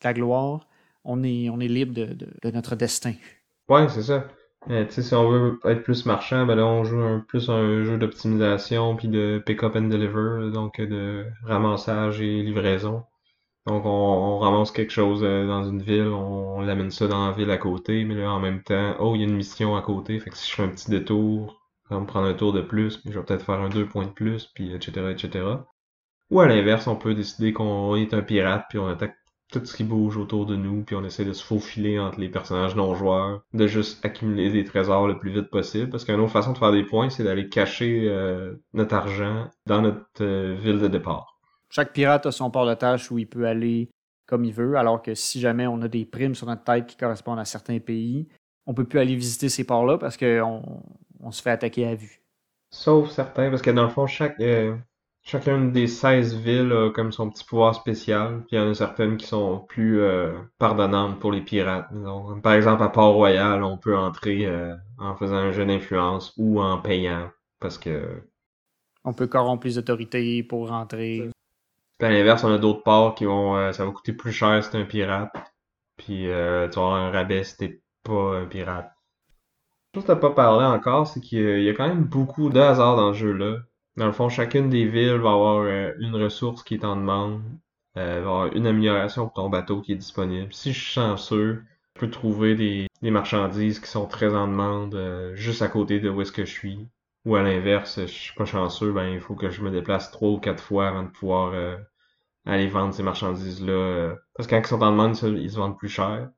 la 0.03 0.13
gloire, 0.13 0.67
on 1.05 1.23
est, 1.23 1.51
on 1.51 1.61
est 1.61 1.69
libre 1.69 1.93
de, 1.95 2.07
de, 2.07 2.27
de 2.43 2.51
notre 2.51 2.75
destin. 2.75 3.13
Ouais, 3.69 3.89
c'est 3.91 4.03
ça. 4.03 4.27
Euh, 4.71 4.87
si 4.89 5.15
on 5.15 5.31
veut 5.31 5.61
être 5.65 5.83
plus 5.83 6.07
marchand, 6.07 6.47
ben 6.47 6.55
là, 6.57 6.67
on 6.67 6.85
joue 6.85 6.99
un, 7.01 7.21
plus 7.21 7.49
un 7.51 7.85
jeu 7.85 7.99
d'optimisation 7.99 8.97
puis 8.97 9.09
de 9.09 9.43
pick-up 9.45 9.77
and 9.77 9.89
deliver, 9.89 10.51
donc 10.53 10.81
de 10.81 11.27
ramassage 11.45 12.21
et 12.23 12.43
livraison. 12.43 13.05
Donc, 13.67 13.85
on, 13.87 13.89
on 13.91 14.39
ramasse 14.39 14.73
quelque 14.73 14.93
chose 14.93 15.23
euh, 15.25 15.47
dans 15.47 15.65
une 15.65 15.83
ville, 15.83 16.09
on, 16.09 16.59
on 16.59 16.61
l'amène 16.63 16.91
ça 16.91 17.09
dans 17.09 17.27
la 17.27 17.33
ville 17.33 17.51
à 17.51 17.59
côté, 17.59 18.05
mais 18.05 18.15
là, 18.15 18.33
en 18.33 18.41
même 18.41 18.63
temps, 18.63 18.97
oh, 19.01 19.15
il 19.15 19.21
y 19.23 19.25
a 19.25 19.29
une 19.29 19.37
mission 19.37 19.77
à 19.77 19.83
côté, 19.83 20.21
fait 20.21 20.31
que 20.31 20.37
si 20.37 20.51
je 20.51 20.57
fais 20.57 20.63
un 20.63 20.69
petit 20.69 20.91
détour, 20.91 21.63
ça 21.89 21.95
va 21.97 22.01
me 22.03 22.07
prendre 22.07 22.27
un 22.27 22.35
tour 22.35 22.53
de 22.53 22.63
plus, 22.63 22.99
puis 22.99 23.13
je 23.13 23.19
vais 23.19 23.25
peut-être 23.25 23.45
faire 23.45 23.61
un 23.61 23.69
deux 23.71 23.87
points 23.87 24.07
de 24.07 24.13
plus, 24.13 24.47
puis 24.55 24.75
etc., 24.75 25.11
etc. 25.11 25.47
Ou 26.31 26.41
à 26.41 26.47
l'inverse, 26.47 26.87
on 26.87 26.97
peut 26.97 27.15
décider 27.15 27.53
qu'on 27.55 27.97
est 27.97 28.13
un 28.15 28.23
pirate, 28.23 28.67
puis 28.69 28.79
on 28.79 28.87
attaque 28.87 29.17
tout 29.53 29.65
ce 29.65 29.77
qui 29.77 29.85
bouge 29.85 30.17
autour 30.17 30.47
de 30.47 30.57
nous, 30.57 30.83
puis 30.83 30.97
on 30.97 31.05
essaie 31.05 31.25
de 31.25 31.33
se 31.33 31.45
faufiler 31.45 31.99
entre 31.99 32.19
les 32.19 32.29
personnages 32.29 32.75
non 32.75 32.95
joueurs, 32.95 33.43
de 33.53 33.67
juste 33.67 34.05
accumuler 34.05 34.51
des 34.51 34.65
trésors 34.65 35.07
le 35.07 35.19
plus 35.19 35.31
vite 35.31 35.51
possible, 35.51 35.91
parce 35.91 36.05
qu'une 36.05 36.21
autre 36.21 36.33
façon 36.33 36.53
de 36.53 36.59
faire 36.59 36.73
des 36.73 36.85
points, 36.85 37.11
c'est 37.11 37.25
d'aller 37.25 37.49
cacher 37.49 38.07
euh, 38.09 38.55
notre 38.73 38.95
argent 38.95 39.49
dans 39.67 39.83
notre 39.83 40.07
euh, 40.23 40.57
ville 40.61 40.81
de 40.81 40.89
départ. 40.89 41.39
Chaque 41.71 41.93
pirate 41.93 42.27
a 42.27 42.33
son 42.33 42.51
port 42.51 42.67
de 42.67 42.75
tâche 42.75 43.11
où 43.11 43.19
il 43.19 43.27
peut 43.27 43.47
aller 43.47 43.91
comme 44.27 44.45
il 44.45 44.53
veut, 44.53 44.77
alors 44.77 45.03
que 45.03 45.15
si 45.15 45.41
jamais 45.41 45.67
on 45.67 45.83
a 45.83 45.89
des 45.89 46.05
primes 46.05 46.35
sur 46.35 46.47
notre 46.47 46.65
tête 46.65 46.87
qui 46.87 46.97
correspondent 46.97 47.39
à 47.39 47.45
certains 47.45 47.79
pays, 47.79 48.27
on 48.67 48.75
peut 48.75 48.85
plus 48.85 48.99
aller 48.99 49.15
visiter 49.15 49.49
ces 49.49 49.65
ports-là 49.65 49.99
parce 49.99 50.17
qu'on 50.17 50.63
on 51.21 51.31
se 51.31 51.43
fait 51.43 51.51
attaquer 51.51 51.87
à 51.87 51.95
vue. 51.95 52.23
Sauf 52.71 53.11
certains, 53.11 53.51
parce 53.51 53.63
que 53.63 53.71
dans 53.71 53.85
le 53.85 53.91
fond, 53.91 54.07
chaque, 54.07 54.41
euh, 54.41 54.75
chacune 55.25 55.73
des 55.73 55.87
16 55.87 56.37
villes 56.37 56.73
a 56.73 56.91
comme 56.91 57.11
son 57.11 57.31
petit 57.31 57.45
pouvoir 57.45 57.75
spécial, 57.75 58.45
puis 58.47 58.57
il 58.57 58.59
y 58.59 58.63
en 58.63 58.71
a 58.71 58.75
certaines 58.75 59.17
qui 59.17 59.27
sont 59.27 59.61
plus 59.69 60.01
euh, 60.01 60.33
pardonnantes 60.59 61.19
pour 61.19 61.33
les 61.33 61.41
pirates. 61.41 61.93
Donc, 61.93 62.43
par 62.43 62.53
exemple, 62.53 62.83
à 62.83 62.89
Port-Royal, 62.89 63.63
on 63.65 63.79
peut 63.79 63.97
entrer 63.97 64.47
euh, 64.47 64.75
en 64.99 65.17
faisant 65.17 65.37
un 65.37 65.53
jeu 65.53 65.65
d'influence 65.65 66.35
ou 66.37 66.61
en 66.61 66.79
payant, 66.79 67.31
parce 67.59 67.79
que 67.79 68.23
On 69.05 69.13
peut 69.13 69.27
corrompre 69.27 69.67
les 69.67 69.79
autorités 69.79 70.43
pour 70.43 70.69
rentrer. 70.69 71.31
Puis 71.99 72.09
à 72.09 72.11
l'inverse, 72.11 72.45
on 72.45 72.53
a 72.53 72.59
d'autres 72.59 72.83
ports 72.83 73.15
qui 73.15 73.25
vont, 73.25 73.57
euh, 73.57 73.73
ça 73.73 73.85
va 73.85 73.93
coûter 73.93 74.13
plus 74.13 74.33
cher 74.33 74.63
si 74.63 74.71
t'es 74.71 74.79
un 74.79 74.85
pirate. 74.85 75.33
Puis 75.97 76.29
euh, 76.29 76.69
tu 76.69 76.77
vas 76.77 76.87
avoir 76.87 76.97
un 76.97 77.11
rabais 77.11 77.45
si 77.45 77.57
t'es 77.57 77.83
pas 78.03 78.37
un 78.39 78.47
pirate. 78.47 78.91
Chose 79.95 80.03
que 80.03 80.09
t'as 80.09 80.17
pas 80.17 80.31
parlé 80.31 80.67
encore, 80.67 81.07
c'est 81.07 81.21
qu'il 81.21 81.61
y 81.61 81.65
y 81.65 81.71
a 81.71 81.75
quand 81.75 81.87
même 81.87 82.05
beaucoup 82.05 82.51
de 82.51 82.59
hasard 82.59 82.97
dans 82.97 83.13
ce 83.13 83.19
jeu-là. 83.21 83.59
Dans 83.97 84.07
le 84.07 84.13
fond, 84.13 84.29
chacune 84.29 84.69
des 84.71 84.87
villes 84.87 85.17
va 85.17 85.33
avoir 85.33 85.63
euh, 85.63 85.93
une 85.99 86.15
ressource 86.17 86.63
qui 86.63 86.75
est 86.75 86.85
en 86.85 86.97
demande, 86.97 87.43
euh, 87.97 88.15
va 88.15 88.19
avoir 88.21 88.47
une 88.53 88.67
amélioration 88.67 89.25
pour 89.27 89.35
ton 89.35 89.49
bateau 89.51 89.81
qui 89.83 89.93
est 89.93 89.97
disponible. 89.97 90.53
Si 90.53 90.73
je 90.73 90.79
suis 90.81 90.93
chanceux, 90.93 91.63
je 91.95 92.01
peux 92.01 92.11
trouver 92.11 92.55
des, 92.57 92.89
des 93.03 93.11
marchandises 93.11 93.81
qui 93.81 93.89
sont 93.89 94.07
très 94.07 94.35
en 94.35 94.49
demande 94.49 94.95
euh, 94.95 95.35
juste 95.37 95.63
à 95.63 95.69
côté 95.69 96.01
de 96.01 96.09
où 96.11 96.21
est-ce 96.23 96.33
que 96.33 96.45
je 96.45 96.51
suis. 96.53 96.89
Ou 97.25 97.37
à 97.37 97.43
l'inverse, 97.43 98.01
je 98.01 98.07
suis 98.07 98.35
pas 98.35 98.45
chanceux, 98.45 98.93
ben 98.93 99.09
il 99.09 99.21
faut 99.21 99.35
que 99.35 99.49
je 99.51 99.63
me 99.63 99.71
déplace 99.71 100.11
trois 100.11 100.31
ou 100.31 100.39
quatre 100.39 100.63
fois 100.63 100.89
avant 100.89 101.05
de 101.05 101.09
pouvoir 101.11 101.53
euh, 101.55 101.77
aller 102.47 102.69
vendre 102.69 102.95
ces 102.95 103.03
marchandises-là. 103.05 103.73
euh, 103.73 104.17
parce 104.37 104.47
que 104.49 104.55
quand 104.57 104.61
ils 104.63 104.67
sont 104.69 104.83
en 104.83 104.93
demande, 104.93 105.17
ils 105.39 105.51
se 105.53 105.57
vendent 105.57 105.79
plus 105.79 105.89
cher. 105.91 106.31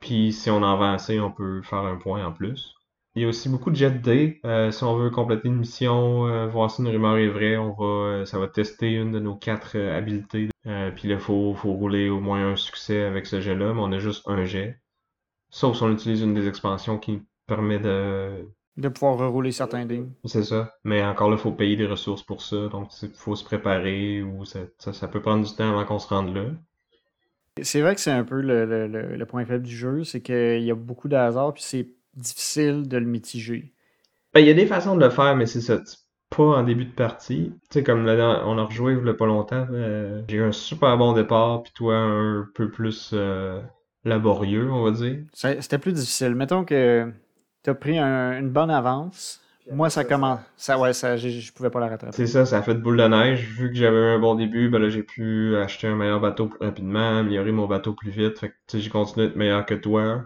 Puis 0.00 0.32
si 0.32 0.50
on 0.50 0.62
en 0.64 0.76
vend 0.76 0.92
assez, 0.94 1.20
on 1.20 1.30
peut 1.32 1.62
faire 1.62 1.80
un 1.80 1.96
point 1.98 2.26
en 2.26 2.32
plus. 2.32 2.77
Il 3.14 3.22
y 3.22 3.24
a 3.24 3.28
aussi 3.28 3.48
beaucoup 3.48 3.70
de 3.70 3.76
jet 3.76 3.90
day. 4.00 4.40
Euh, 4.44 4.70
si 4.70 4.84
on 4.84 4.96
veut 4.96 5.10
compléter 5.10 5.48
une 5.48 5.56
mission, 5.56 6.26
euh, 6.28 6.46
voir 6.46 6.70
si 6.70 6.82
une 6.82 6.88
rumeur 6.88 7.16
est 7.18 7.28
vraie, 7.28 7.56
on 7.56 7.72
va, 7.72 7.84
euh, 7.84 8.24
ça 8.26 8.38
va 8.38 8.48
tester 8.48 8.92
une 8.92 9.12
de 9.12 9.18
nos 9.18 9.34
quatre 9.36 9.76
euh, 9.76 9.96
habiletés. 9.96 10.48
Euh, 10.66 10.90
puis 10.92 11.08
là, 11.08 11.18
faut, 11.18 11.54
faut 11.54 11.72
rouler 11.72 12.08
au 12.10 12.20
moins 12.20 12.52
un 12.52 12.56
succès 12.56 13.02
avec 13.02 13.26
ce 13.26 13.40
jet-là, 13.40 13.74
mais 13.74 13.80
on 13.80 13.92
a 13.92 13.98
juste 13.98 14.22
un 14.28 14.44
jet. 14.44 14.80
Sauf 15.50 15.76
si 15.76 15.82
on 15.84 15.92
utilise 15.92 16.22
une 16.22 16.34
des 16.34 16.48
expansions 16.48 16.98
qui 16.98 17.22
permet 17.46 17.78
de, 17.80 18.48
De 18.76 18.88
pouvoir 18.88 19.18
rerouler 19.18 19.52
certains 19.52 19.84
dés. 19.86 20.04
c'est 20.24 20.44
ça. 20.44 20.74
Mais 20.84 21.02
encore 21.04 21.28
là, 21.30 21.36
faut 21.36 21.52
payer 21.52 21.74
des 21.76 21.86
ressources 21.86 22.22
pour 22.22 22.40
ça. 22.42 22.68
Donc, 22.68 22.90
il 23.02 23.08
faut 23.10 23.34
se 23.36 23.44
préparer 23.44 24.22
ou 24.22 24.44
ça, 24.44 24.60
ça, 24.78 24.92
ça 24.92 25.08
peut 25.08 25.20
prendre 25.20 25.44
du 25.46 25.54
temps 25.56 25.70
avant 25.70 25.84
qu'on 25.84 25.98
se 25.98 26.08
rende 26.08 26.34
là. 26.34 26.44
C'est 27.62 27.80
vrai 27.80 27.94
que 27.94 28.00
c'est 28.00 28.12
un 28.12 28.24
peu 28.24 28.40
le, 28.40 28.64
le- 28.66 28.86
le- 28.86 29.16
le 29.16 29.26
point 29.26 29.44
faible 29.44 29.64
du 29.64 29.76
jeu, 29.76 30.04
c'est 30.04 30.20
qu'il 30.22 30.62
y 30.62 30.70
a 30.70 30.74
beaucoup 30.76 31.08
de 31.08 31.16
hasard, 31.16 31.52
puis 31.54 31.62
c'est 31.64 31.88
difficile 32.18 32.88
de 32.88 32.96
le 32.98 33.06
mitiger. 33.06 33.72
Ben, 34.34 34.40
il 34.40 34.46
y 34.46 34.50
a 34.50 34.54
des 34.54 34.66
façons 34.66 34.96
de 34.96 35.04
le 35.04 35.10
faire, 35.10 35.36
mais 35.36 35.46
c'est 35.46 35.60
ça. 35.60 35.80
Pas 36.30 36.44
en 36.44 36.62
début 36.62 36.84
de 36.84 36.92
partie. 36.92 37.52
Tu 37.70 37.78
sais, 37.78 37.82
comme 37.82 38.04
là, 38.04 38.42
on 38.46 38.58
a 38.58 38.64
rejoué 38.64 38.94
il 39.00 39.06
y 39.06 39.10
a 39.10 39.14
pas 39.14 39.26
longtemps, 39.26 39.66
euh, 39.72 40.22
j'ai 40.28 40.36
eu 40.36 40.42
un 40.42 40.52
super 40.52 40.96
bon 40.98 41.12
départ, 41.14 41.62
puis 41.62 41.72
toi, 41.74 41.96
un 41.96 42.46
peu 42.54 42.70
plus 42.70 43.10
euh, 43.14 43.60
laborieux, 44.04 44.70
on 44.70 44.82
va 44.84 44.90
dire. 44.90 45.20
C'était 45.32 45.78
plus 45.78 45.92
difficile. 45.92 46.34
Mettons 46.34 46.64
que 46.64 47.10
tu 47.64 47.70
as 47.70 47.74
pris 47.74 47.98
un- 47.98 48.38
une 48.38 48.50
bonne 48.50 48.70
avance. 48.70 49.40
Moi, 49.70 49.90
ça 49.90 50.04
commence. 50.04 50.40
Ça, 50.56 50.78
ouais, 50.78 50.92
ça, 50.94 51.16
je 51.16 51.52
pouvais 51.52 51.70
pas 51.70 51.80
la 51.80 51.88
rattraper. 51.88 52.16
C'est 52.16 52.26
ça, 52.26 52.46
ça 52.46 52.58
a 52.58 52.62
fait 52.62 52.74
de 52.74 52.80
boule 52.80 52.96
de 52.96 53.06
neige. 53.06 53.46
Vu 53.48 53.68
que 53.68 53.74
j'avais 53.76 53.96
eu 53.98 54.04
un 54.14 54.18
bon 54.18 54.34
début, 54.34 54.68
ben 54.70 54.78
là, 54.78 54.88
j'ai 54.88 55.02
pu 55.02 55.56
acheter 55.56 55.86
un 55.88 55.96
meilleur 55.96 56.20
bateau 56.20 56.46
plus 56.46 56.64
rapidement, 56.64 57.18
améliorer 57.18 57.52
mon 57.52 57.66
bateau 57.66 57.92
plus 57.94 58.10
vite. 58.10 58.38
Fait 58.38 58.48
que, 58.48 58.54
tu 58.66 58.78
sais, 58.78 58.80
j'ai 58.80 58.90
continué 58.90 59.26
à 59.26 59.28
être 59.28 59.36
meilleur 59.36 59.66
que 59.66 59.74
toi. 59.74 60.24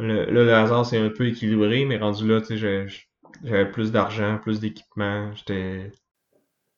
Le, 0.00 0.24
là, 0.24 0.42
le 0.44 0.52
hasard, 0.52 0.84
c'est 0.84 0.98
un 0.98 1.10
peu 1.10 1.28
équilibré, 1.28 1.84
mais 1.84 1.96
rendu 1.98 2.26
là, 2.26 2.40
tu 2.40 2.58
sais, 2.58 2.88
j'avais 3.44 3.70
plus 3.70 3.92
d'argent, 3.92 4.38
plus 4.42 4.58
d'équipement. 4.58 5.32
J'étais... 5.36 5.92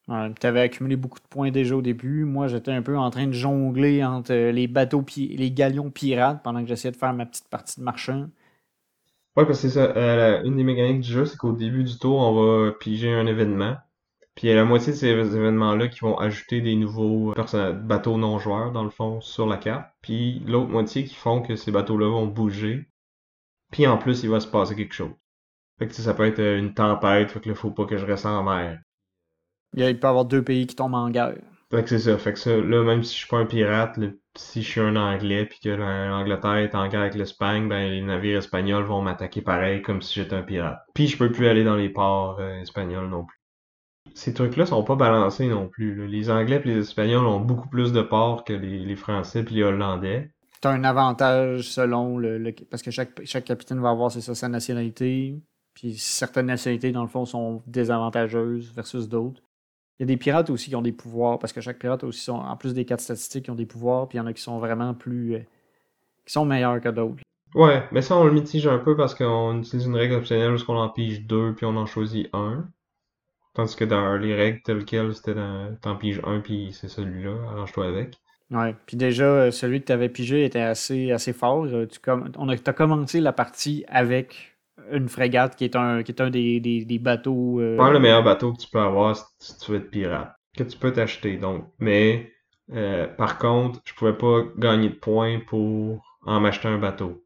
Ouais, 0.09 0.33
tu 0.39 0.47
avais 0.47 0.61
accumulé 0.61 0.95
beaucoup 0.97 1.19
de 1.19 1.27
points 1.29 1.51
déjà 1.51 1.75
au 1.77 1.81
début. 1.81 2.25
Moi, 2.25 2.47
j'étais 2.47 2.71
un 2.71 2.81
peu 2.81 2.97
en 2.97 3.09
train 3.09 3.27
de 3.27 3.31
jongler 3.33 4.03
entre 4.03 4.31
euh, 4.33 4.51
les 4.51 4.67
bateaux, 4.67 5.03
les 5.17 5.51
galions 5.51 5.91
pirates 5.91 6.41
pendant 6.43 6.61
que 6.61 6.67
j'essayais 6.67 6.91
de 6.91 6.97
faire 6.97 7.13
ma 7.13 7.25
petite 7.25 7.47
partie 7.49 7.79
de 7.79 7.85
marchand. 7.85 8.27
Ouais, 9.35 9.45
parce 9.45 9.61
que 9.61 9.67
c'est 9.67 9.73
ça. 9.73 9.91
euh, 9.97 10.15
la- 10.15 10.41
une 10.43 10.57
des 10.57 10.63
mécaniques 10.63 11.01
du 11.01 11.11
jeu, 11.11 11.25
c'est 11.25 11.37
qu'au 11.37 11.53
début 11.53 11.83
du 11.83 11.97
tour, 11.97 12.17
on 12.19 12.65
va 12.65 12.71
piger 12.71 13.11
un 13.13 13.25
événement. 13.27 13.77
Puis 14.35 14.47
il 14.47 14.49
y 14.51 14.53
a 14.53 14.55
la 14.57 14.65
moitié 14.65 14.93
de 14.93 14.97
ces 14.97 15.07
événements-là 15.09 15.87
qui 15.89 15.99
vont 16.01 16.17
ajouter 16.19 16.61
des 16.61 16.75
nouveaux 16.75 17.33
personnages, 17.33 17.75
bateaux 17.75 18.17
non 18.17 18.39
joueurs, 18.39 18.71
dans 18.73 18.83
le 18.83 18.89
fond, 18.91 19.21
sur 19.21 19.47
la 19.47 19.57
carte. 19.57 19.87
Puis 20.01 20.41
l'autre 20.47 20.69
moitié 20.71 21.05
qui 21.05 21.15
font 21.15 21.41
que 21.41 21.55
ces 21.55 21.71
bateaux-là 21.71 22.07
vont 22.09 22.27
bouger. 22.27 22.87
Puis 23.73 23.87
en 23.87 23.97
plus, 23.97 24.23
il 24.23 24.29
va 24.29 24.39
se 24.39 24.47
passer 24.47 24.75
quelque 24.75 24.93
chose. 24.93 25.11
Fait 25.79 25.87
que 25.87 25.93
ça 25.93 26.13
peut 26.13 26.25
être 26.25 26.39
euh, 26.39 26.59
une 26.59 26.73
tempête, 26.73 27.31
fait 27.31 27.41
que 27.41 27.49
là, 27.49 27.55
faut 27.55 27.71
pas 27.71 27.85
que 27.85 27.97
je 27.97 28.05
reste 28.05 28.25
en 28.25 28.43
mer. 28.43 28.79
Il, 29.75 29.99
peut 29.99 30.07
y 30.07 30.09
avoir 30.09 30.25
deux 30.25 30.43
pays 30.43 30.67
qui 30.67 30.75
tombent 30.75 30.93
en 30.93 31.09
guerre. 31.09 31.35
Fait 31.71 31.81
que 31.81 31.89
c'est 31.89 31.99
ça. 31.99 32.17
Fait 32.19 32.33
que 32.33 32.39
ça, 32.39 32.55
là, 32.55 32.83
même 32.83 33.03
si 33.03 33.13
je 33.13 33.19
suis 33.19 33.27
pas 33.27 33.39
un 33.39 33.47
pirate, 33.47 33.97
là, 33.97 34.07
si 34.35 34.61
je 34.61 34.69
suis 34.69 34.79
un 34.79 34.95
Anglais 34.95 35.47
puis 35.47 35.59
que 35.59 35.69
la- 35.69 36.07
l'Angleterre 36.07 36.57
est 36.57 36.75
en 36.75 36.87
guerre 36.87 37.01
avec 37.01 37.15
l'Espagne, 37.15 37.67
ben 37.67 37.89
les 37.89 38.01
navires 38.01 38.37
espagnols 38.37 38.83
vont 38.83 39.01
m'attaquer 39.01 39.41
pareil 39.41 39.81
comme 39.81 40.01
si 40.03 40.19
j'étais 40.19 40.35
un 40.35 40.43
pirate. 40.43 40.79
Puis 40.93 41.07
je 41.07 41.17
peux 41.17 41.31
plus 41.31 41.47
aller 41.47 41.63
dans 41.63 41.75
les 41.75 41.89
ports 41.89 42.39
euh, 42.39 42.61
espagnols 42.61 43.09
non 43.09 43.25
plus. 43.25 43.39
Ces 44.13 44.33
trucs-là 44.33 44.65
sont 44.67 44.83
pas 44.83 44.95
balancés 44.95 45.47
non 45.47 45.67
plus. 45.67 45.95
là. 45.95 46.05
Les 46.05 46.29
Anglais 46.29 46.61
et 46.63 46.67
les 46.67 46.77
Espagnols 46.77 47.25
ont 47.25 47.39
beaucoup 47.39 47.69
plus 47.69 47.91
de 47.93 48.01
ports 48.03 48.43
que 48.43 48.53
les, 48.53 48.79
les 48.79 48.95
Français 48.95 49.43
puis 49.43 49.55
les 49.55 49.63
Hollandais. 49.63 50.32
T'as 50.63 50.71
un 50.71 50.85
avantage 50.85 51.69
selon 51.69 52.17
le, 52.17 52.53
parce 52.71 52.81
que 52.81 52.89
chaque, 52.89 53.21
chaque 53.25 53.43
capitaine 53.43 53.81
va 53.81 53.89
avoir 53.89 54.09
sa 54.09 54.47
nationalité. 54.47 55.37
Puis 55.73 55.97
certaines 55.97 56.45
nationalités, 56.45 56.93
dans 56.93 57.01
le 57.01 57.09
fond, 57.09 57.25
sont 57.25 57.61
désavantageuses 57.67 58.71
versus 58.73 59.09
d'autres. 59.09 59.41
Il 59.99 60.03
y 60.03 60.05
a 60.05 60.07
des 60.07 60.15
pirates 60.15 60.49
aussi 60.49 60.69
qui 60.69 60.75
ont 60.77 60.81
des 60.81 60.93
pouvoirs, 60.93 61.37
parce 61.37 61.51
que 61.51 61.59
chaque 61.59 61.79
pirate 61.79 62.05
aussi, 62.05 62.21
son- 62.21 62.35
en 62.35 62.55
plus 62.55 62.73
des 62.73 62.85
quatre 62.85 63.01
statistiques, 63.01 63.45
qui 63.45 63.51
ont 63.51 63.55
des 63.55 63.65
pouvoirs, 63.65 64.07
puis 64.07 64.17
il 64.17 64.21
y 64.21 64.23
en 64.23 64.25
a 64.27 64.31
qui 64.33 64.41
sont 64.41 64.57
vraiment 64.59 64.93
plus. 64.93 65.35
euh, 65.35 65.39
qui 66.25 66.31
sont 66.33 66.45
meilleurs 66.45 66.79
que 66.79 66.89
d'autres. 66.89 67.23
Ouais, 67.55 67.83
mais 67.91 68.01
ça 68.01 68.17
on 68.17 68.23
le 68.23 68.31
mitige 68.31 68.67
un 68.67 68.79
peu 68.79 68.95
parce 68.95 69.15
qu'on 69.15 69.59
utilise 69.59 69.85
une 69.87 69.97
règle 69.97 70.15
optionnelle 70.15 70.53
où 70.53 70.59
on 70.69 70.77
en 70.77 70.89
pige 70.89 71.27
deux 71.27 71.53
puis 71.53 71.65
on 71.65 71.75
en 71.75 71.85
choisit 71.85 72.29
un. 72.33 72.69
Tandis 73.53 73.75
que 73.75 73.85
dans 73.85 74.15
les 74.17 74.35
règles 74.35 74.61
telles 74.63 74.85
quelles, 74.85 75.13
c'était 75.15 75.35
t'en 75.81 75.97
piges 75.97 76.21
un 76.25 76.39
puis 76.39 76.71
c'est 76.73 76.87
celui-là, 76.89 77.35
arrange-toi 77.51 77.87
avec. 77.87 78.22
Ouais. 78.51 78.75
Puis 78.85 78.97
déjà, 78.97 79.23
euh, 79.25 79.51
celui 79.51 79.81
que 79.81 79.85
tu 79.87 79.91
avais 79.91 80.09
pigé 80.09 80.45
était 80.45 80.59
assez, 80.59 81.11
assez 81.11 81.33
fort. 81.33 81.65
Euh, 81.65 81.87
Tu 81.87 81.99
com- 81.99 82.31
on 82.37 82.49
a, 82.49 82.57
t'as 82.57 82.73
commencé 82.73 83.19
la 83.19 83.33
partie 83.33 83.83
avec 83.87 84.55
une 84.91 85.09
frégate 85.09 85.55
qui 85.55 85.63
est 85.65 85.75
un, 85.75 86.03
qui 86.03 86.11
est 86.11 86.21
un 86.21 86.29
des, 86.29 86.59
des, 86.59 86.85
des 86.85 86.99
bateaux. 86.99 87.59
euh, 87.61 87.77
Pas 87.77 87.91
le 87.91 87.99
meilleur 87.99 88.23
bateau 88.23 88.53
que 88.53 88.61
tu 88.61 88.67
peux 88.69 88.79
avoir 88.79 89.15
si- 89.39 89.57
tu 89.57 89.71
veux 89.71 89.77
être 89.77 89.89
pirate. 89.89 90.33
Que 90.55 90.63
tu 90.63 90.77
peux 90.77 90.93
t'acheter, 90.93 91.37
donc. 91.37 91.65
Mais, 91.79 92.31
euh, 92.71 93.07
par 93.07 93.37
contre, 93.39 93.81
je 93.85 93.93
pouvais 93.95 94.13
pas 94.17 94.43
gagner 94.57 94.89
de 94.89 94.95
points 94.95 95.39
pour 95.47 96.03
en 96.21 96.39
m'acheter 96.39 96.67
un 96.67 96.77
bateau. 96.77 97.23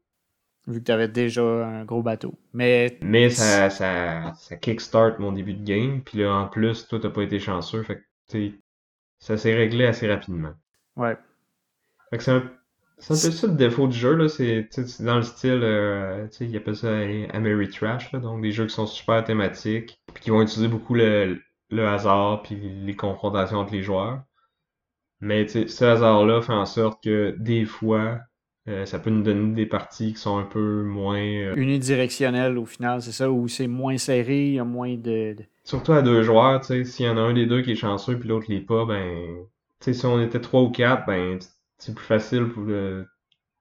vu 0.66 0.78
que 0.80 0.84
tu 0.84 0.92
avais 0.92 1.08
déjà 1.08 1.42
un 1.42 1.84
gros 1.84 2.02
bateau. 2.02 2.38
Mais 2.52 2.98
Mais 3.00 3.28
ça, 3.30 3.70
ça, 3.70 4.32
ça 4.34 4.56
kickstart 4.56 5.18
mon 5.18 5.32
début 5.32 5.54
de 5.54 5.64
game, 5.64 6.02
puis 6.02 6.18
là, 6.18 6.32
en 6.34 6.46
plus, 6.48 6.86
toi, 6.86 7.00
t'as 7.00 7.10
pas 7.10 7.22
été 7.22 7.38
chanceux, 7.40 7.82
fait 7.82 8.04
que, 8.28 8.52
ça 9.20 9.36
s'est 9.38 9.54
réglé 9.54 9.86
assez 9.86 10.08
rapidement. 10.08 10.54
Ouais. 10.98 11.16
Fait 12.10 12.18
que 12.18 12.22
c'est 12.24 12.32
un, 12.32 12.50
c'est 12.98 13.12
un 13.14 13.16
peu 13.16 13.36
ça 13.36 13.46
le 13.46 13.54
défaut 13.54 13.86
du 13.86 13.96
jeu, 13.96 14.14
là, 14.14 14.28
c'est, 14.28 14.68
tu 14.72 14.82
sais, 14.82 14.88
c'est 14.88 15.04
dans 15.04 15.16
le 15.16 15.22
style, 15.22 15.60
euh, 15.62 16.26
tu 16.28 16.36
sais, 16.38 16.46
ils 16.46 16.56
appellent 16.56 16.76
ça 16.76 16.92
Ameritrash, 17.32 18.12
là, 18.12 18.18
donc 18.18 18.42
des 18.42 18.52
jeux 18.52 18.66
qui 18.66 18.74
sont 18.74 18.86
super 18.86 19.24
thématiques, 19.24 20.00
puis 20.14 20.24
qui 20.24 20.30
vont 20.30 20.42
utiliser 20.42 20.68
beaucoup 20.68 20.94
le, 20.94 21.40
le 21.70 21.86
hasard, 21.86 22.42
puis 22.42 22.56
les 22.56 22.96
confrontations 22.96 23.58
entre 23.58 23.72
les 23.72 23.82
joueurs. 23.82 24.22
Mais, 25.20 25.46
tu 25.46 25.52
sais, 25.52 25.68
ce 25.68 25.84
hasard-là 25.84 26.42
fait 26.42 26.52
en 26.52 26.66
sorte 26.66 27.02
que, 27.02 27.34
des 27.38 27.64
fois, 27.64 28.20
euh, 28.68 28.84
ça 28.84 28.98
peut 28.98 29.10
nous 29.10 29.22
donner 29.22 29.54
des 29.54 29.66
parties 29.66 30.12
qui 30.12 30.20
sont 30.20 30.38
un 30.38 30.44
peu 30.44 30.82
moins... 30.82 31.18
euh, 31.18 31.54
Unidirectionnel 31.56 32.58
au 32.58 32.66
final, 32.66 33.02
c'est 33.02 33.12
ça, 33.12 33.30
où 33.30 33.48
c'est 33.48 33.66
moins 33.66 33.98
serré, 33.98 34.48
il 34.48 34.54
y 34.54 34.58
a 34.58 34.64
moins 34.64 34.96
de. 34.96 35.36
Surtout 35.64 35.92
à 35.92 36.02
deux 36.02 36.22
joueurs, 36.22 36.60
tu 36.60 36.66
sais, 36.66 36.84
s'il 36.84 37.06
y 37.06 37.08
en 37.08 37.16
a 37.16 37.20
un 37.20 37.32
des 37.34 37.46
deux 37.46 37.62
qui 37.62 37.72
est 37.72 37.76
chanceux 37.76 38.18
puis 38.18 38.28
l'autre 38.28 38.46
l'est 38.48 38.60
pas, 38.60 38.84
ben, 38.84 39.46
sais, 39.86 39.94
si 39.94 40.06
on 40.06 40.20
était 40.20 40.40
trois 40.40 40.62
ou 40.62 40.70
quatre, 40.70 41.06
ben, 41.06 41.38
c'est 41.78 41.94
plus 41.94 42.04
facile 42.06 42.48
pour 42.48 42.64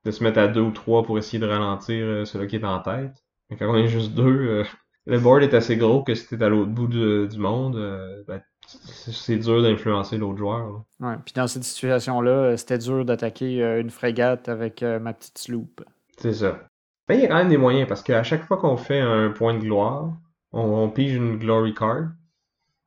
de 0.05 0.11
se 0.11 0.23
mettre 0.23 0.39
à 0.39 0.47
deux 0.47 0.61
ou 0.61 0.71
trois 0.71 1.03
pour 1.03 1.17
essayer 1.17 1.39
de 1.39 1.45
ralentir 1.47 2.05
euh, 2.05 2.25
celui 2.25 2.47
qui 2.47 2.55
est 2.55 2.63
en 2.65 2.79
tête. 2.79 3.13
Mais 3.49 3.57
quand 3.57 3.69
on 3.71 3.75
est 3.75 3.87
juste 3.87 4.13
deux, 4.13 4.23
euh, 4.47 4.63
le 5.05 5.19
board 5.19 5.43
est 5.43 5.53
assez 5.53 5.77
gros 5.77 6.03
que 6.03 6.15
si 6.15 6.27
t'es 6.27 6.41
à 6.43 6.49
l'autre 6.49 6.71
bout 6.71 6.87
de- 6.87 7.27
du 7.29 7.37
monde, 7.37 7.75
euh, 7.75 8.23
ben, 8.27 8.41
c'est 8.65 9.37
dur 9.37 9.61
d'influencer 9.61 10.17
l'autre 10.17 10.37
joueur. 10.37 10.83
là. 10.99 11.09
Ouais. 11.11 11.15
Puis 11.23 11.33
dans 11.33 11.47
cette 11.47 11.63
situation-là, 11.63 12.31
euh, 12.31 12.57
c'était 12.57 12.77
dur 12.77 13.05
d'attaquer 13.05 13.61
une 13.79 13.89
frégate 13.89 14.49
avec 14.49 14.81
ma 14.81 15.13
petite 15.13 15.37
sloop. 15.37 15.83
C'est 16.17 16.33
ça. 16.33 16.59
Ben, 17.07 17.15
il 17.15 17.21
y 17.21 17.25
a 17.25 17.27
quand 17.29 17.37
même 17.37 17.49
des 17.49 17.57
moyens 17.57 17.87
parce 17.87 18.03
qu'à 18.03 18.23
chaque 18.23 18.43
fois 18.45 18.57
qu'on 18.57 18.75
fait 18.75 18.99
un 18.99 19.29
point 19.29 19.53
de 19.53 19.59
gloire, 19.59 20.11
on, 20.51 20.61
on 20.61 20.89
pige 20.89 21.13
une 21.15 21.37
glory 21.37 21.73
card. 21.73 22.07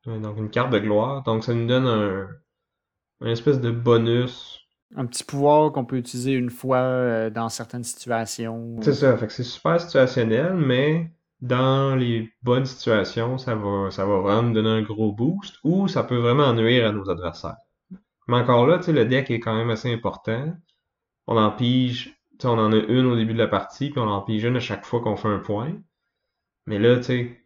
Donc 0.05 0.37
une 0.37 0.49
carte 0.49 0.71
de 0.71 0.79
gloire. 0.79 1.23
Donc 1.23 1.43
ça 1.43 1.53
nous 1.53 1.65
donne 1.67 1.87
un, 1.87 2.27
un 3.21 3.31
espèce 3.31 3.61
de 3.61 3.71
bonus 3.71 4.59
Un 4.95 5.05
petit 5.05 5.23
pouvoir 5.23 5.71
qu'on 5.71 5.85
peut 5.85 5.97
utiliser 5.97 6.33
une 6.33 6.49
fois 6.49 6.77
euh, 6.77 7.29
dans 7.29 7.49
certaines 7.49 7.83
situations. 7.83 8.77
C'est 8.81 8.93
ça, 8.93 9.17
fait 9.17 9.27
que 9.27 9.33
c'est 9.33 9.43
super 9.43 9.79
situationnel, 9.79 10.55
mais 10.55 11.11
dans 11.39 11.95
les 11.95 12.31
bonnes 12.43 12.65
situations, 12.65 13.37
ça 13.37 13.55
va, 13.55 13.89
ça 13.89 14.05
va 14.05 14.19
vraiment 14.19 14.43
nous 14.43 14.53
donner 14.53 14.69
un 14.69 14.81
gros 14.81 15.11
boost, 15.11 15.55
ou 15.63 15.87
ça 15.87 16.03
peut 16.03 16.17
vraiment 16.17 16.53
nuire 16.53 16.87
à 16.87 16.91
nos 16.91 17.09
adversaires. 17.09 17.57
Mais 18.27 18.37
encore 18.37 18.67
là, 18.67 18.79
le 18.87 19.05
deck 19.05 19.31
est 19.31 19.39
quand 19.39 19.55
même 19.55 19.69
assez 19.69 19.91
important. 19.91 20.53
On 21.27 21.37
en 21.37 21.51
pige, 21.51 22.19
on 22.43 22.59
en 22.59 22.71
a 22.71 22.77
une 22.77 23.05
au 23.07 23.15
début 23.15 23.33
de 23.33 23.39
la 23.39 23.47
partie, 23.47 23.89
puis 23.89 23.99
on 23.99 24.09
en 24.09 24.21
pige 24.21 24.43
une 24.43 24.57
à 24.57 24.59
chaque 24.59 24.85
fois 24.85 25.01
qu'on 25.01 25.15
fait 25.15 25.27
un 25.27 25.39
point. 25.39 25.73
Mais 26.67 26.79
là, 26.79 26.97
tu 26.97 27.03
sais, 27.03 27.40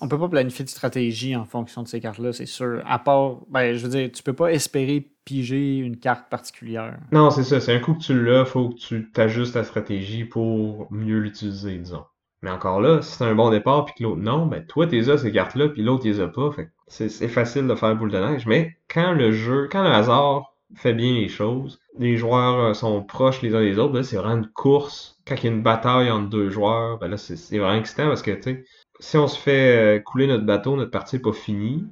On 0.00 0.08
peut 0.08 0.18
pas 0.18 0.28
planifier 0.28 0.64
de 0.64 0.70
stratégie 0.70 1.34
en 1.34 1.44
fonction 1.44 1.82
de 1.82 1.88
ces 1.88 2.00
cartes-là, 2.00 2.32
c'est 2.32 2.46
sûr. 2.46 2.82
À 2.86 2.98
part, 2.98 3.38
ben, 3.50 3.74
je 3.74 3.84
veux 3.84 3.90
dire, 3.90 4.10
tu 4.12 4.22
peux 4.22 4.32
pas 4.32 4.52
espérer 4.52 5.10
piger 5.24 5.78
une 5.78 5.98
carte 5.98 6.30
particulière. 6.30 6.98
non, 7.12 7.30
c'est 7.30 7.44
ça, 7.44 7.60
c'est 7.60 7.74
un 7.74 7.80
coup 7.80 7.94
que 7.94 8.02
tu 8.02 8.24
l'as, 8.24 8.44
faut 8.44 8.70
que 8.70 8.76
tu 8.76 9.10
t'ajustes 9.10 9.54
ta 9.54 9.64
stratégie 9.64 10.24
pour 10.24 10.86
mieux 10.90 11.18
l'utiliser, 11.18 11.76
disons. 11.76 12.04
Mais 12.42 12.50
encore 12.50 12.80
là, 12.80 13.02
si 13.02 13.16
c'est 13.16 13.24
un 13.24 13.34
bon 13.34 13.50
départ 13.50 13.84
puis 13.84 13.94
que 13.98 14.02
l'autre 14.04 14.20
non, 14.20 14.46
ben 14.46 14.64
toi 14.64 14.86
t'es 14.86 15.10
as 15.10 15.18
ces 15.18 15.32
cartes-là 15.32 15.68
puis 15.68 15.82
l'autre 15.82 16.04
les 16.06 16.20
a 16.20 16.28
pas, 16.28 16.52
fait 16.52 16.70
c'est 16.86 17.28
facile 17.28 17.66
de 17.66 17.74
faire 17.74 17.96
boule 17.96 18.12
de 18.12 18.18
neige. 18.18 18.46
Mais 18.46 18.76
quand 18.88 19.12
le 19.12 19.32
jeu, 19.32 19.68
quand 19.70 19.82
le 19.82 19.90
hasard 19.90 20.54
fait 20.74 20.94
bien 20.94 21.12
les 21.14 21.28
choses, 21.28 21.80
les 21.98 22.16
joueurs 22.16 22.58
euh, 22.60 22.74
sont 22.74 23.02
proches 23.02 23.42
les 23.42 23.54
uns 23.54 23.60
des 23.60 23.78
autres, 23.78 23.94
là 23.94 24.02
c'est 24.02 24.16
vraiment 24.16 24.36
une 24.36 24.48
course. 24.48 25.18
Quand 25.26 25.34
il 25.36 25.44
y 25.44 25.48
a 25.48 25.50
une 25.50 25.62
bataille 25.62 26.10
entre 26.10 26.28
deux 26.28 26.48
joueurs, 26.50 26.98
ben 26.98 27.08
là 27.08 27.16
c'est 27.16 27.36
c'est 27.36 27.58
vraiment 27.58 27.78
excitant 27.80 28.06
parce 28.06 28.22
que 28.22 28.30
tu 28.30 28.42
sais, 28.42 28.64
si 29.00 29.16
on 29.16 29.28
se 29.28 29.38
fait 29.38 29.98
euh, 29.98 30.00
couler 30.00 30.26
notre 30.26 30.44
bateau, 30.44 30.76
notre 30.76 30.90
partie 30.90 31.16
est 31.16 31.20
pas 31.20 31.32
finie, 31.32 31.86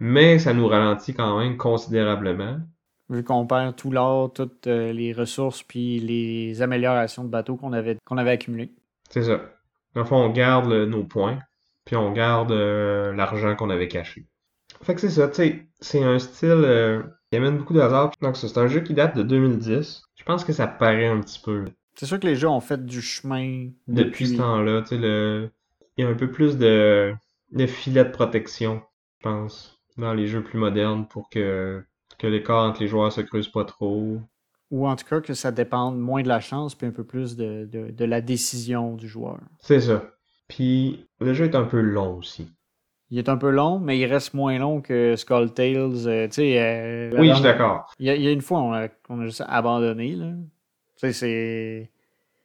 mais 0.00 0.38
ça 0.38 0.52
nous 0.54 0.66
ralentit 0.66 1.14
quand 1.14 1.38
même 1.38 1.56
considérablement. 1.56 2.58
Vu 3.10 3.24
qu'on 3.24 3.46
perd 3.46 3.74
tout 3.76 3.90
l'or, 3.90 4.32
toutes 4.32 4.66
euh, 4.66 4.92
les 4.92 5.12
ressources 5.12 5.62
puis 5.62 5.98
les 5.98 6.60
améliorations 6.60 7.24
de 7.24 7.28
bateau 7.30 7.56
qu'on 7.56 7.72
avait, 7.72 7.96
qu'on 8.04 8.18
avait 8.18 8.32
accumulées. 8.32 8.72
C'est 9.10 9.22
ça. 9.22 9.40
Dans 9.94 10.02
le 10.02 10.06
fond, 10.06 10.16
on 10.16 10.28
garde 10.30 10.68
le- 10.68 10.84
nos 10.86 11.04
points, 11.04 11.38
puis 11.86 11.96
on 11.96 12.12
garde 12.12 12.52
euh, 12.52 13.14
l'argent 13.14 13.56
qu'on 13.56 13.70
avait 13.70 13.88
caché. 13.88 14.26
Fait 14.82 14.94
que 14.94 15.00
c'est 15.00 15.08
ça, 15.10 15.28
tu 15.28 15.34
sais, 15.36 15.66
c'est 15.80 16.04
un 16.04 16.18
style 16.18 16.50
euh, 16.50 17.02
qui 17.30 17.38
amène 17.38 17.56
beaucoup 17.56 17.72
de 17.72 17.80
hasard. 17.80 18.12
Donc 18.20 18.36
c'est 18.36 18.58
un 18.58 18.66
jeu 18.66 18.80
qui 18.80 18.92
date 18.94 19.16
de 19.16 19.22
2010. 19.22 20.02
Je 20.14 20.24
pense 20.24 20.44
que 20.44 20.52
ça 20.52 20.66
paraît 20.66 21.06
un 21.06 21.20
petit 21.20 21.40
peu 21.42 21.64
C'est 21.94 22.04
sûr 22.06 22.20
que 22.20 22.26
les 22.26 22.36
jeux 22.36 22.48
ont 22.48 22.60
fait 22.60 22.84
du 22.84 23.00
chemin 23.00 23.70
depuis 23.86 24.28
ce 24.28 24.36
temps-là. 24.36 24.82
Tu 24.82 24.88
sais, 24.88 24.98
le... 24.98 25.50
il 25.98 26.04
y 26.04 26.06
a 26.06 26.10
un 26.10 26.14
peu 26.14 26.30
plus 26.30 26.56
de, 26.58 27.14
de 27.52 27.66
filet 27.66 28.04
de 28.04 28.10
protection, 28.10 28.82
je 29.18 29.24
pense, 29.28 29.78
dans 29.98 30.14
les 30.14 30.26
jeux 30.28 30.42
plus 30.42 30.58
modernes 30.58 31.06
pour 31.08 31.28
que, 31.28 31.84
que 32.18 32.26
l'écart 32.26 32.64
entre 32.64 32.80
les 32.80 32.88
joueurs 32.88 33.12
se 33.12 33.20
creuse 33.20 33.48
pas 33.48 33.64
trop. 33.66 34.18
Ou 34.70 34.86
en 34.86 34.96
tout 34.96 35.04
cas 35.06 35.20
que 35.20 35.34
ça 35.34 35.50
dépende 35.50 35.98
moins 35.98 36.22
de 36.22 36.28
la 36.28 36.40
chance 36.40 36.74
puis 36.74 36.86
un 36.86 36.90
peu 36.90 37.04
plus 37.04 37.36
de, 37.36 37.68
de, 37.70 37.90
de 37.90 38.04
la 38.06 38.20
décision 38.20 38.94
du 38.94 39.08
joueur. 39.08 39.38
C'est 39.60 39.80
ça. 39.80 40.10
Puis 40.48 41.06
le 41.20 41.34
jeu 41.34 41.46
est 41.46 41.54
un 41.54 41.64
peu 41.64 41.80
long 41.80 42.16
aussi. 42.16 42.48
Il 43.10 43.18
est 43.18 43.28
un 43.30 43.38
peu 43.38 43.50
long, 43.50 43.78
mais 43.78 43.98
il 43.98 44.04
reste 44.06 44.34
moins 44.34 44.58
long 44.58 44.80
que 44.82 45.16
Skull 45.16 45.52
Tales. 45.54 46.06
euh, 46.06 46.26
tu 46.28 46.34
sais, 46.34 46.60
euh, 46.60 47.10
Oui, 47.18 47.28
je 47.30 47.34
suis 47.34 47.42
d'accord. 47.42 47.90
Il 47.98 48.06
y, 48.06 48.10
a, 48.10 48.14
il 48.16 48.22
y 48.22 48.28
a 48.28 48.30
une 48.32 48.42
fois, 48.42 48.60
on 48.60 48.72
a, 48.74 48.88
on 49.08 49.20
a 49.20 49.24
juste 49.26 49.42
abandonné. 49.46 50.14
Là. 50.14 50.32
Tu 50.96 51.00
sais, 51.00 51.12
c'est. 51.12 51.90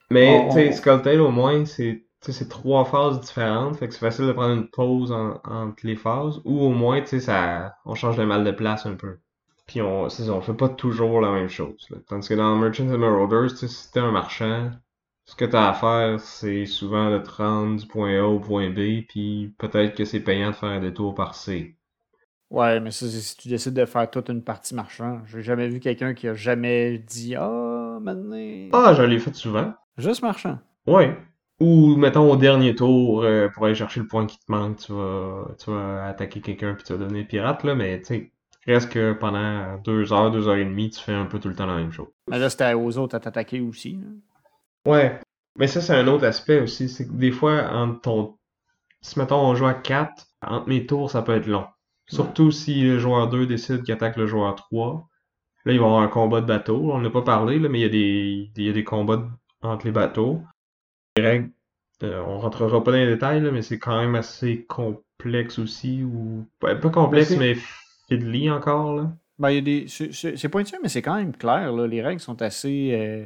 Mais, 0.10 0.46
On- 0.46 0.48
tu 0.50 0.54
sais, 0.54 0.68
on- 0.70 0.72
Skulltail, 0.72 1.20
au 1.20 1.32
moins, 1.32 1.66
c'est 1.66 2.06
sais, 2.26 2.32
c'est 2.34 2.50
trois 2.50 2.86
phases 2.86 3.20
différentes, 3.22 3.76
fait 3.78 3.88
que 3.88 3.94
c'est 3.94 4.00
facile 4.00 4.28
de 4.28 4.32
prendre 4.34 4.54
une 4.54 4.70
pause 4.70 5.12
en- 5.12 5.40
entre 5.44 5.86
les 5.86 5.96
phases, 5.96 6.42
ou 6.46 6.60
au 6.62 6.70
moins, 6.70 7.02
tu 7.02 7.08
sais, 7.08 7.20
ça, 7.20 7.76
on 7.86 7.96
change 7.96 8.18
de 8.18 8.24
mal 8.24 8.44
de 8.44 8.52
place 8.52 8.86
un 8.86 8.96
peu. 8.96 9.20
Puis 9.68 9.82
on, 9.82 10.10
c'est 10.10 10.30
on 10.30 10.42
fait 10.42 10.54
pas 10.54 10.70
toujours 10.70 11.22
la 11.22 11.32
même 11.32 11.50
chose. 11.50 11.88
là. 11.90 11.98
Tandis 12.08 12.30
que 12.30 12.34
dans 12.36 12.56
Merchants 12.58 12.90
and 12.90 12.98
Marauders, 12.98 13.52
tu 13.52 13.58
sais, 13.58 13.68
si 13.68 13.92
t'es 13.92 14.00
un 14.00 14.12
marchand, 14.12 14.72
ce 15.26 15.36
que 15.36 15.46
t'as 15.46 15.70
à 15.70 15.74
faire, 15.74 16.20
c'est 16.20 16.66
souvent 16.66 17.12
de 17.12 17.20
te 17.20 17.30
rendre 17.32 17.80
du 17.82 17.88
point 17.88 18.18
A 18.20 18.24
au 18.26 18.40
point 18.40 18.70
B, 18.70 19.06
puis 19.08 19.54
peut-être 19.58 19.96
que 19.96 20.06
c'est 20.06 20.20
payant 20.22 20.52
de 20.52 20.56
faire 20.56 20.70
un 20.70 20.82
détour 20.82 21.16
par 21.16 21.36
C. 21.36 21.76
Ouais, 22.50 22.80
mais 22.80 22.92
ça, 22.92 23.10
c'est 23.10 23.20
si 23.22 23.36
tu 23.36 23.48
décides 23.50 23.74
de 23.74 23.86
faire 23.86 24.10
toute 24.10 24.30
une 24.30 24.44
partie 24.44 24.76
marchand. 24.76 25.22
J'ai 25.26 25.42
jamais 25.42 25.68
vu 25.70 25.80
quelqu'un 25.80 26.14
qui 26.14 26.28
a 26.28 26.36
jamais 26.36 27.00
dit 27.00 27.36
Ah, 27.36 27.98
maintenant. 28.02 28.36
Ah, 28.74 28.94
je 28.94 29.04
l'ai 29.04 29.20
fait 29.20 29.34
souvent. 29.34 29.74
Juste 29.98 30.22
marchand. 30.22 30.60
Ouais. 30.88 31.18
Ou, 31.60 31.96
mettons, 31.96 32.32
au 32.32 32.36
dernier 32.36 32.76
tour, 32.76 33.24
euh, 33.24 33.48
pour 33.50 33.66
aller 33.66 33.76
chercher 33.76 34.00
le 34.02 34.08
point 34.08 34.26
qui 34.26 34.38
te 34.38 34.52
manque, 34.52 34.78
tu 34.78 34.92
vas, 34.92 35.46
tu 35.58 35.72
vas 35.72 36.06
attaquer 36.08 36.42
quelqu'un 36.42 36.74
puis 36.74 36.84
tu 36.84 36.94
vas 36.94 37.00
devenir 37.00 37.28
pirate, 37.28 37.64
là, 37.64 37.76
mais 37.76 38.00
tu 38.02 38.06
sais, 38.06 38.32
reste 38.66 38.92
que 38.92 39.14
pendant 39.14 39.78
deux 39.80 40.12
heures, 40.12 40.32
deux 40.32 40.48
heures 40.48 40.56
et 40.56 40.66
demie, 40.66 40.90
tu 40.90 41.00
fais 41.00 41.14
un 41.14 41.26
peu 41.26 41.40
tout 41.40 41.50
le 41.50 41.56
temps 41.56 41.66
la 41.66 41.76
même 41.78 41.92
chose. 41.92 42.08
Mais 42.30 42.40
là, 42.40 42.50
c'était 42.50 42.74
aux 42.74 42.98
autres 42.98 43.16
à 43.16 43.20
t'attaquer 43.20 43.62
aussi. 43.62 43.94
là. 43.94 44.92
Ouais. 44.92 45.20
Mais 45.58 45.68
ça, 45.68 45.82
c'est 45.82 45.96
un 45.96 46.08
autre 46.08 46.26
aspect 46.26 46.60
aussi, 46.62 46.90
c'est 46.90 47.08
que 47.08 47.14
des 47.14 47.32
fois, 47.32 47.70
entre 47.72 48.02
ton, 48.02 48.38
si 49.02 49.20
mettons 49.20 49.40
on 49.40 49.56
joue 49.56 49.68
à 49.68 49.76
4, 49.76 50.26
entre 50.46 50.68
mes 50.68 50.86
tours, 50.86 51.12
ça 51.12 51.22
peut 51.22 51.36
être 51.36 51.48
long. 51.48 51.66
Surtout 52.08 52.52
si 52.52 52.82
le 52.82 53.00
joueur 53.00 53.30
2 53.30 53.46
décide 53.46 53.84
qu'il 53.84 53.94
attaque 53.94 54.18
le 54.18 54.28
joueur 54.28 54.56
3. 54.56 55.08
Là, 55.66 55.74
il 55.74 55.80
va 55.80 55.86
y 55.86 55.88
avoir 55.88 56.02
un 56.02 56.08
combat 56.08 56.42
de 56.42 56.48
bateau. 56.48 56.92
On 56.92 57.00
n'a 57.00 57.10
pas 57.10 57.22
parlé, 57.22 57.60
là, 57.60 57.70
mais 57.70 57.80
il 57.80 57.84
y 57.84 57.86
a 57.86 57.90
des, 57.90 58.52
il 58.58 58.64
y 58.66 58.70
a 58.70 58.74
des 58.74 58.84
combats 58.84 59.30
entre 59.62 59.86
les 59.86 59.92
bateaux. 59.92 60.42
Les 61.18 61.24
règles, 61.24 61.50
euh, 62.04 62.22
on 62.26 62.40
rentrera 62.40 62.84
pas 62.84 62.92
dans 62.92 62.98
les 62.98 63.08
détails, 63.08 63.42
là, 63.42 63.52
mais 63.52 63.62
c'est 63.62 63.80
quand 63.80 64.00
même 64.00 64.16
assez 64.16 64.64
complexe 64.66 65.60
aussi. 65.60 66.04
ou 66.04 66.46
Pas 66.60 66.76
pas 66.76 66.90
complexe, 66.90 67.32
Mais 67.32 67.56
mais 67.56 67.58
fiddly 68.08 68.50
encore. 68.50 68.96
Là. 68.96 69.12
Ben, 69.40 69.52
y 69.52 69.58
a 69.58 69.62
des. 69.62 69.86
C'est 69.88 70.50
pointu, 70.50 70.76
mais 70.82 70.90
c'est 70.90 71.02
quand 71.02 71.16
même 71.16 71.36
clair. 71.36 71.72
Là. 71.72 71.88
Les 71.88 72.02
règles 72.02 72.20
sont 72.22 72.42
assez, 72.42 72.92
euh, 72.94 73.26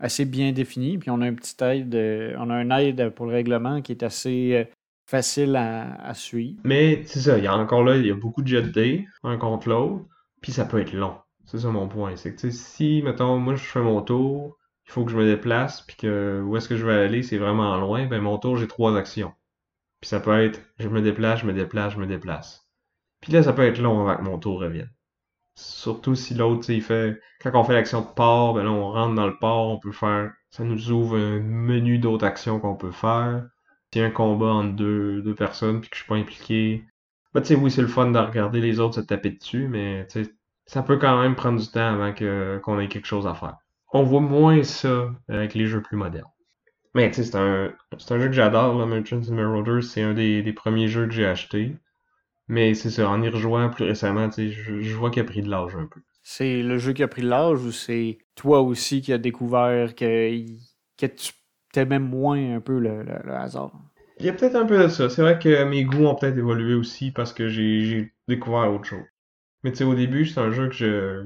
assez 0.00 0.24
bien 0.24 0.52
définies. 0.52 0.98
Puis 0.98 1.10
on 1.10 1.20
a 1.20 1.26
un 1.26 1.34
petit 1.34 1.54
aide. 1.62 1.94
euh, 1.94 2.34
on 2.38 2.50
a 2.50 2.54
un 2.54 2.70
aide 2.78 3.10
pour 3.10 3.26
le 3.26 3.32
règlement 3.32 3.82
qui 3.82 3.92
est 3.92 4.02
assez 4.02 4.54
euh, 4.54 4.64
facile 5.06 5.56
à, 5.56 5.94
à 6.02 6.14
suivre. 6.14 6.60
Mais 6.64 7.02
c'est 7.04 7.20
ça, 7.20 7.38
il 7.38 7.44
y 7.44 7.46
a 7.46 7.56
encore 7.56 7.82
là, 7.84 7.96
il 7.96 8.06
y 8.06 8.10
a 8.10 8.14
beaucoup 8.14 8.42
de 8.42 8.48
jet 8.48 8.62
day, 8.62 9.06
un 9.22 9.36
contre 9.38 9.68
l'autre, 9.68 10.04
puis 10.42 10.52
ça 10.52 10.64
peut 10.64 10.80
être 10.80 10.92
long. 10.92 11.14
C'est 11.46 11.58
ça 11.58 11.70
mon 11.70 11.88
point. 11.88 12.14
C'est 12.16 12.34
que 12.34 12.50
si, 12.50 13.00
mettons, 13.02 13.38
moi 13.38 13.54
je 13.54 13.64
fais 13.64 13.80
mon 13.80 14.02
tour, 14.02 14.57
il 14.88 14.92
faut 14.92 15.04
que 15.04 15.12
je 15.12 15.16
me 15.16 15.26
déplace, 15.26 15.82
puis 15.82 15.96
que 15.96 16.42
où 16.44 16.56
est-ce 16.56 16.68
que 16.68 16.76
je 16.76 16.86
vais 16.86 16.94
aller, 16.94 17.22
c'est 17.22 17.38
vraiment 17.38 17.76
loin, 17.78 18.06
ben 18.06 18.20
mon 18.22 18.38
tour, 18.38 18.56
j'ai 18.56 18.68
trois 18.68 18.96
actions. 18.96 19.32
Puis 20.00 20.08
ça 20.08 20.20
peut 20.20 20.42
être, 20.42 20.60
je 20.78 20.88
me 20.88 21.02
déplace, 21.02 21.40
je 21.40 21.46
me 21.46 21.52
déplace, 21.52 21.94
je 21.94 21.98
me 21.98 22.06
déplace. 22.06 22.68
Puis 23.20 23.32
là, 23.32 23.42
ça 23.42 23.52
peut 23.52 23.64
être 23.64 23.80
long 23.80 24.00
avant 24.00 24.16
que 24.16 24.22
mon 24.22 24.38
tour 24.38 24.60
revienne. 24.60 24.90
Surtout 25.56 26.14
si 26.14 26.34
l'autre, 26.34 26.70
il 26.70 26.82
fait, 26.82 27.20
quand 27.42 27.50
on 27.54 27.64
fait 27.64 27.74
l'action 27.74 28.00
de 28.00 28.06
port, 28.06 28.54
ben 28.54 28.64
là, 28.64 28.70
on 28.70 28.92
rentre 28.92 29.14
dans 29.14 29.26
le 29.26 29.36
port, 29.38 29.70
on 29.70 29.78
peut 29.78 29.92
faire, 29.92 30.32
ça 30.50 30.64
nous 30.64 30.90
ouvre 30.92 31.16
un 31.18 31.40
menu 31.40 31.98
d'autres 31.98 32.26
actions 32.26 32.60
qu'on 32.60 32.76
peut 32.76 32.92
faire. 32.92 33.48
A 33.96 34.00
un 34.00 34.10
combat 34.10 34.52
entre 34.52 34.76
deux, 34.76 35.22
deux 35.22 35.34
personnes, 35.34 35.80
puis 35.80 35.90
que 35.90 35.96
je 35.96 36.02
suis 36.02 36.08
pas 36.08 36.16
impliqué, 36.16 36.84
bah, 37.34 37.40
tu 37.40 37.48
sais, 37.48 37.54
oui, 37.56 37.70
c'est 37.70 37.82
le 37.82 37.88
fun 37.88 38.10
de 38.10 38.18
regarder 38.18 38.60
les 38.60 38.80
autres 38.80 38.96
se 38.96 39.00
taper 39.00 39.30
dessus, 39.30 39.68
mais 39.68 40.06
ça 40.66 40.82
peut 40.82 40.98
quand 40.98 41.20
même 41.20 41.34
prendre 41.34 41.60
du 41.60 41.68
temps 41.68 41.94
avant 41.94 42.12
que 42.12 42.60
qu'on 42.62 42.78
ait 42.80 42.88
quelque 42.88 43.06
chose 43.06 43.26
à 43.26 43.34
faire. 43.34 43.56
On 43.92 44.02
voit 44.02 44.20
moins 44.22 44.62
ça 44.62 45.10
avec 45.28 45.54
les 45.54 45.66
jeux 45.66 45.82
plus 45.82 45.96
modernes. 45.98 46.30
Mais 46.94 47.10
tu 47.10 47.16
sais, 47.16 47.24
c'est 47.24 47.36
un, 47.38 47.74
c'est 47.98 48.12
un 48.14 48.20
jeu 48.20 48.26
que 48.28 48.32
j'adore, 48.34 48.78
là, 48.78 48.86
Merchants 48.86 49.22
and 49.30 49.34
Marauders, 49.34 49.84
c'est 49.84 50.02
un 50.02 50.14
des, 50.14 50.42
des 50.42 50.52
premiers 50.54 50.88
jeux 50.88 51.06
que 51.06 51.12
j'ai 51.14 51.26
acheté. 51.26 51.76
Mais 52.48 52.74
c'est 52.74 52.90
ça, 52.90 53.08
en 53.10 53.22
y 53.22 53.28
rejoignant 53.30 53.70
plus 53.70 53.84
récemment, 53.84 54.28
tu 54.30 54.34
sais, 54.34 54.50
je, 54.50 54.80
je 54.82 54.96
vois 54.96 55.10
qu'il 55.10 55.22
a 55.22 55.26
pris 55.26 55.42
de 55.42 55.50
l'âge 55.50 55.76
un 55.76 55.86
peu. 55.86 56.00
C'est 56.22 56.62
le 56.62 56.78
jeu 56.78 56.92
qui 56.92 57.02
a 57.02 57.08
pris 57.08 57.22
de 57.22 57.28
l'âge 57.28 57.60
ou 57.64 57.72
c'est 57.72 58.18
toi 58.36 58.60
aussi 58.62 59.00
qui 59.02 59.12
as 59.12 59.18
découvert 59.18 59.94
que, 59.96 60.30
que 60.96 61.06
tu 61.06 61.32
t'aimais 61.72 61.98
moins 61.98 62.56
un 62.56 62.60
peu 62.60 62.78
le, 62.78 63.02
le- 63.02 63.20
le 63.24 63.32
hasard? 63.34 63.72
Il 64.20 64.26
y 64.26 64.28
a 64.28 64.32
peut-être 64.32 64.54
un 64.56 64.66
peu 64.66 64.78
de 64.82 64.88
ça. 64.88 65.08
C'est 65.10 65.22
vrai 65.22 65.38
que 65.38 65.64
mes 65.64 65.84
goûts 65.84 66.06
ont 66.06 66.14
peut-être 66.14 66.36
évolué 66.38 66.74
aussi 66.74 67.10
parce 67.10 67.32
que 67.32 67.48
j'ai 67.48 67.80
j'ai 67.82 68.12
découvert 68.28 68.72
autre 68.72 68.84
chose. 68.84 69.04
Mais 69.64 69.72
tu 69.72 69.78
sais, 69.78 69.84
au 69.84 69.94
début, 69.94 70.26
c'est 70.26 70.40
un 70.40 70.52
jeu 70.52 70.68
que 70.68 70.74
je 70.74 71.24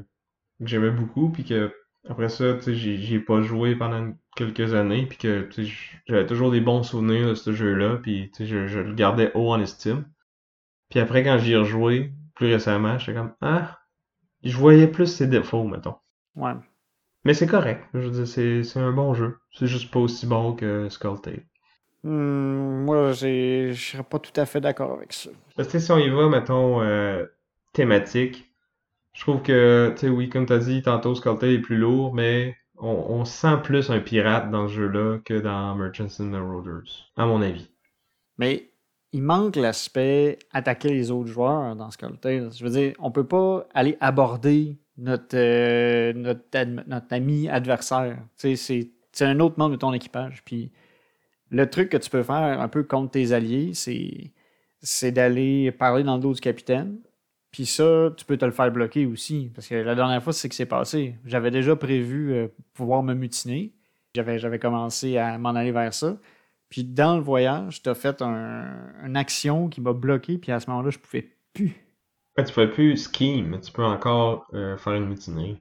que 0.61 0.67
j'aimais 0.67 0.91
beaucoup, 0.93 1.31
puis 1.31 1.45
que 1.45 1.75
après 2.09 2.29
ça, 2.29 2.55
tu 2.55 2.63
sais, 2.63 2.75
j'y 2.75 3.03
j'y 3.03 3.15
ai 3.17 3.21
pas 3.21 3.43
joué 3.43 3.77
pendant 3.77 4.13
quelques 4.37 4.75
années, 4.75 5.07
puis 5.07 5.19
que 5.19 5.43
tu 5.51 5.67
sais, 5.67 5.73
j'avais 6.07 6.27
toujours 6.27 6.51
des 6.53 6.61
bons 6.61 6.83
souvenirs 6.85 7.29
de 7.29 7.35
ce 7.35 7.53
jeu-là, 7.53 7.97
puis 8.03 8.31
tu 8.31 8.39
sais, 8.45 8.47
je, 8.47 8.67
je 8.69 8.81
le 8.81 8.95
gardais 8.95 9.33
haut 9.35 9.53
en 9.53 9.61
estime. 9.61 10.07
Puis 10.91 11.01
après, 11.01 11.25
quand 11.25 11.39
j'y 11.39 11.53
ai 11.53 11.57
rejoué, 11.59 12.13
plus 12.37 12.53
récemment, 12.53 12.99
j'étais 12.99 13.15
comme, 13.19 13.35
ah, 13.43 13.81
je 14.45 14.57
voyais 14.57 14.89
plus 14.89 15.07
ses 15.09 15.27
défauts, 15.29 15.65
mettons. 15.65 15.97
Ouais. 16.37 16.55
Mais 17.25 17.35
c'est 17.35 17.49
correct. 17.49 17.85
Je 17.95 17.99
veux 17.99 18.11
dire, 18.13 18.29
c'est 18.29 18.63
c'est 18.63 18.79
un 18.79 18.93
bon 18.93 19.13
jeu. 19.13 19.41
C'est 19.51 19.67
juste 19.67 19.91
pas 19.91 19.99
aussi 19.99 20.25
bon 20.25 20.55
que 20.55 20.89
Skull 20.89 21.21
Tale. 21.21 21.45
Hmm, 22.05 22.85
moi, 22.85 23.13
j'ai- 23.13 23.73
je 23.75 23.91
serais 23.93 24.03
pas 24.05 24.19
tout 24.19 24.33
à 24.41 24.47
fait 24.47 24.61
d'accord 24.61 24.93
avec 24.93 25.13
ça. 25.13 25.31
Parce 25.57 25.69
que 25.69 25.79
si 25.79 25.91
on 25.93 25.99
y 25.99 26.09
va, 26.11 26.29
mettons, 26.29 26.83
euh, 26.83 27.25
thématique, 27.73 28.52
je 29.13 29.21
trouve 29.21 29.43
que, 29.43 29.93
tu 29.95 30.01
sais, 30.01 30.09
oui, 30.09 30.29
comme 30.29 30.47
t'as 30.47 30.59
dit, 30.59 30.83
tantôt 30.83 31.15
Skulltail 31.15 31.55
est 31.55 31.61
plus 31.61 31.77
lourd, 31.77 32.15
mais 32.15 32.57
on, 32.79 33.25
sent 33.25 33.59
plus 33.63 33.91
un 33.91 34.01
pirate 34.01 34.51
dans 34.51 34.67
ce 34.67 34.75
jeu-là 34.75 35.19
que 35.25 35.35
dans 35.35 35.75
Merchants 35.77 36.21
and 36.21 36.25
Marauders, 36.25 37.11
à 37.17 37.27
mon 37.27 37.41
avis. 37.41 37.71
Mais 38.39 38.71
il 39.13 39.23
manque 39.23 39.57
l'aspect 39.57 40.39
attaquer 40.53 40.89
les 40.89 41.11
autres 41.11 41.29
joueurs 41.29 41.77
dans 41.77 41.91
Skulltales. 41.91 42.51
Je 42.53 42.65
veux 42.65 42.71
dire, 42.71 42.95
on 42.99 43.13
peut 43.13 43.27
pas 43.27 43.67
aller 43.73 43.97
aborder 44.01 44.79
notre, 44.97 45.37
euh, 45.37 46.13
notre, 46.15 46.65
notre 46.89 47.13
ami 47.13 47.49
adversaire. 47.49 48.19
Tu 48.37 48.57
sais, 48.57 48.91
c'est 49.13 49.25
un 49.25 49.39
autre 49.41 49.57
membre 49.59 49.73
de 49.73 49.81
ton 49.81 49.93
équipage. 49.93 50.43
Puis 50.45 50.73
le 51.51 51.69
truc 51.69 51.91
que 51.91 51.99
tu 51.99 52.11
peux 52.11 52.23
faire 52.23 52.61
un 52.61 52.69
peu 52.69 52.83
contre 52.83 53.13
tes 53.13 53.33
alliés, 53.33 53.73
c'est 53.75 55.13
d'aller 55.13 55.71
parler 55.71 56.03
dans 56.03 56.17
le 56.17 56.23
dos 56.23 56.33
du 56.33 56.41
capitaine. 56.41 56.99
Puis 57.53 57.67
ça, 57.67 58.11
tu 58.17 58.25
peux 58.25 58.37
te 58.39 58.45
le 58.47 58.51
faire 58.53 58.73
bloquer 58.73 59.07
aussi. 59.07 59.51
Parce 59.55 59.69
que 59.69 59.75
la 59.77 59.95
dernière 59.95 60.23
fois, 60.23 60.33
c'est 60.33 60.43
ce 60.43 60.49
qui 60.49 60.57
s'est 60.57 60.67
passé. 60.67 61.17
J'avais 61.27 61.51
déjà 61.51 61.77
prévu 61.77 62.33
euh, 62.35 62.49
pouvoir 62.75 63.03
me 63.03 63.15
mutiner. 63.15 63.73
J'avais 64.15 64.39
j'avais 64.39 64.59
commencé 64.59 65.19
à 65.19 65.39
m'en 65.39 65.51
aller 65.51 65.73
vers 65.73 65.95
ça. 65.95 66.19
Puis 66.71 66.85
dans 66.85 67.17
le 67.17 67.23
voyage, 67.23 67.83
tu 67.83 67.89
as 67.91 67.95
fait 67.95 68.23
un- 68.23 68.95
une 69.05 69.17
action 69.17 69.69
qui 69.69 69.81
m'a 69.83 69.93
bloqué, 69.93 70.39
puis 70.39 70.53
à 70.53 70.61
ce 70.61 70.71
moment-là, 70.71 70.91
je 70.91 70.99
pouvais 70.99 71.29
plus. 71.55 71.75
Ouais, 72.37 72.45
tu 72.45 72.53
peux 72.53 72.71
plus 72.71 72.97
scheme, 73.11 73.47
mais 73.49 73.61
tu 73.61 73.73
peux 73.73 73.85
encore 73.85 74.47
euh, 74.55 74.77
faire 74.79 74.95
une 74.95 75.09
mutinerie. 75.09 75.61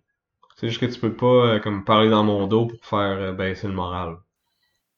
C'est 0.57 0.69
juste 0.69 0.81
que 0.81 0.85
tu 0.87 0.99
peux 0.99 1.15
pas 1.15 1.55
euh, 1.55 1.59
comme 1.59 1.85
parler 1.85 2.09
dans 2.09 2.23
mon 2.25 2.47
dos 2.47 2.67
pour 2.67 2.85
faire 2.85 3.33
baisser 3.35 3.67
le 3.67 3.73
moral. 3.73 4.17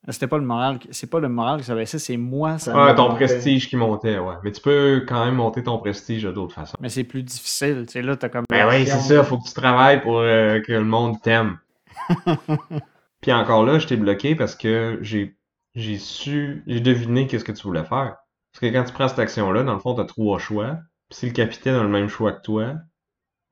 C'était 0.08 0.26
pas 0.26 0.36
le 0.38 0.44
moral, 0.44 0.78
qui- 0.78 0.88
c'est 0.90 1.08
pas 1.08 1.18
le 1.20 1.28
moral 1.28 1.60
que 1.60 1.64
ça 1.64 1.74
baissait, 1.74 1.98
c'est 1.98 2.16
moi. 2.18 2.58
Ça 2.58 2.72
Ah, 2.76 2.92
ton 2.94 3.10
montait. 3.10 3.24
prestige 3.26 3.68
qui 3.70 3.76
montait, 3.76 4.18
ouais. 4.18 4.34
Mais 4.42 4.52
tu 4.52 4.60
peux 4.60 5.04
quand 5.08 5.24
même 5.24 5.36
monter 5.36 5.62
ton 5.62 5.78
prestige 5.78 6.24
d'autres 6.24 6.54
façons. 6.54 6.76
Mais 6.80 6.90
c'est 6.90 7.04
plus 7.04 7.22
difficile. 7.22 7.84
Tu 7.86 7.92
sais, 7.94 8.02
là, 8.02 8.14
t'as 8.16 8.28
comme. 8.28 8.44
Ben 8.50 8.68
oui, 8.68 8.86
c'est 8.86 8.98
ça, 8.98 9.24
faut 9.24 9.38
que 9.38 9.48
tu 9.48 9.54
travailles 9.54 10.02
pour 10.02 10.18
euh, 10.18 10.60
que 10.60 10.72
le 10.72 10.84
monde 10.84 11.20
t'aime. 11.22 11.58
Puis 13.20 13.32
encore 13.32 13.64
là, 13.64 13.78
je 13.78 13.86
t'ai 13.86 13.96
bloqué 13.96 14.34
parce 14.34 14.54
que 14.54 14.98
j'ai 15.00 15.36
j'ai 15.74 15.98
su, 15.98 16.62
j'ai 16.66 16.80
deviné 16.80 17.26
qu'est-ce 17.26 17.44
que 17.44 17.52
tu 17.52 17.62
voulais 17.62 17.82
faire. 17.84 18.16
Parce 18.52 18.60
que 18.60 18.66
quand 18.66 18.84
tu 18.84 18.92
prends 18.92 19.08
cette 19.08 19.18
action-là, 19.18 19.64
dans 19.64 19.72
le 19.72 19.80
fond, 19.80 19.94
t'as 19.94 20.04
trois 20.04 20.38
choix. 20.38 20.78
Puis 21.08 21.18
si 21.18 21.26
le 21.26 21.32
capitaine 21.32 21.74
a 21.74 21.82
le 21.82 21.88
même 21.88 22.08
choix 22.08 22.32
que 22.32 22.42
toi, 22.42 22.74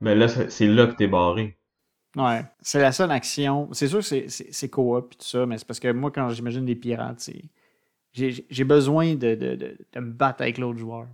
ben 0.01 0.17
là, 0.17 0.27
c'est 0.27 0.51
c'est 0.51 0.67
là 0.67 0.87
que 0.87 0.93
t'es 0.93 1.07
barré. 1.07 1.57
Ouais. 2.15 2.43
C'est 2.61 2.79
la 2.81 2.91
seule 2.91 3.11
action. 3.11 3.69
C'est 3.73 3.87
sûr 3.87 3.99
que 3.99 4.27
c'est- 4.29 4.69
coop 4.69 5.13
et 5.13 5.15
tout 5.17 5.25
ça, 5.25 5.45
mais 5.45 5.57
c'est 5.57 5.65
parce 5.65 5.79
que 5.79 5.91
moi, 5.91 6.11
quand 6.11 6.29
j'imagine 6.29 6.65
des 6.65 6.75
pirates. 6.75 7.29
J'ai 8.13 8.63
besoin 8.63 9.15
de, 9.15 9.33
de, 9.35 9.55
de, 9.55 9.77
de 9.91 9.99
me 9.99 10.11
battre 10.11 10.41
avec 10.43 10.57
l'autre 10.59 10.77
joueur. 10.77 11.07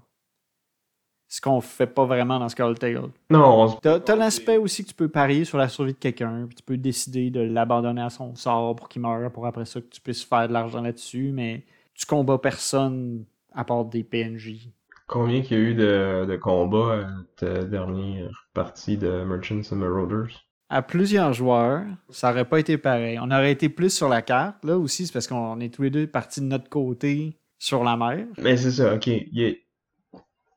Ce 1.31 1.39
qu'on 1.39 1.61
fait 1.61 1.85
pas 1.87 2.05
vraiment 2.05 2.39
dans 2.39 2.49
Skulltale. 2.49 3.11
Non, 3.29 3.61
on 3.61 3.67
se- 3.67 3.77
T'as 3.81 3.99
t'as 3.99 4.15
l'aspect 4.15 4.57
aussi 4.57 4.83
que 4.83 4.89
tu 4.89 4.95
peux 4.95 5.07
parier 5.07 5.45
sur 5.45 5.59
la 5.59 5.69
survie 5.69 5.93
de 5.93 5.97
quelqu'un, 5.99 6.45
puis 6.47 6.55
tu 6.55 6.63
peux 6.63 6.75
décider 6.75 7.29
de 7.29 7.39
l'abandonner 7.41 8.01
à 8.01 8.09
son 8.09 8.33
sort 8.35 8.75
pour 8.75 8.89
qu'il 8.89 9.03
meure, 9.03 9.31
pour 9.31 9.45
après 9.45 9.65
ça 9.65 9.79
que 9.79 9.85
tu 9.87 10.01
puisses 10.01 10.23
faire 10.23 10.47
de 10.47 10.53
l'argent 10.53 10.81
là-dessus, 10.81 11.31
mais 11.31 11.63
tu 11.93 12.05
combats 12.07 12.39
personne 12.39 13.25
à 13.53 13.63
part 13.63 13.85
des 13.85 14.03
PNJ. 14.03 14.71
combien 15.07 15.41
qu'il 15.41 15.57
y 15.57 15.61
a 15.61 15.63
eu 15.63 15.75
de, 15.75 16.25
de 16.27 16.35
combats 16.35 16.95
à 17.05 17.07
ta 17.35 17.63
dernière 17.63 18.49
partie 18.55 18.97
de 18.97 19.23
Merchants 19.23 19.61
and 19.71 19.75
Marauders? 19.77 20.48
À 20.71 20.81
plusieurs 20.83 21.33
joueurs, 21.33 21.83
ça 22.09 22.29
aurait 22.31 22.45
pas 22.45 22.59
été 22.59 22.77
pareil. 22.77 23.17
On 23.19 23.31
aurait 23.31 23.51
été 23.51 23.69
plus 23.69 23.89
sur 23.91 24.07
la 24.07 24.21
carte, 24.21 24.63
là 24.63 24.77
aussi, 24.77 25.07
c'est 25.07 25.13
parce 25.13 25.27
qu'on 25.27 25.59
est 25.59 25.73
tous 25.73 25.81
les 25.81 25.89
deux 25.89 26.05
partis 26.07 26.41
de 26.41 26.45
notre 26.45 26.69
côté 26.69 27.35
sur 27.57 27.83
la 27.83 27.97
mer. 27.97 28.25
Mais 28.37 28.55
c'est 28.55 28.71
ça, 28.71 28.93
ok. 28.95 29.07
il 29.07 29.57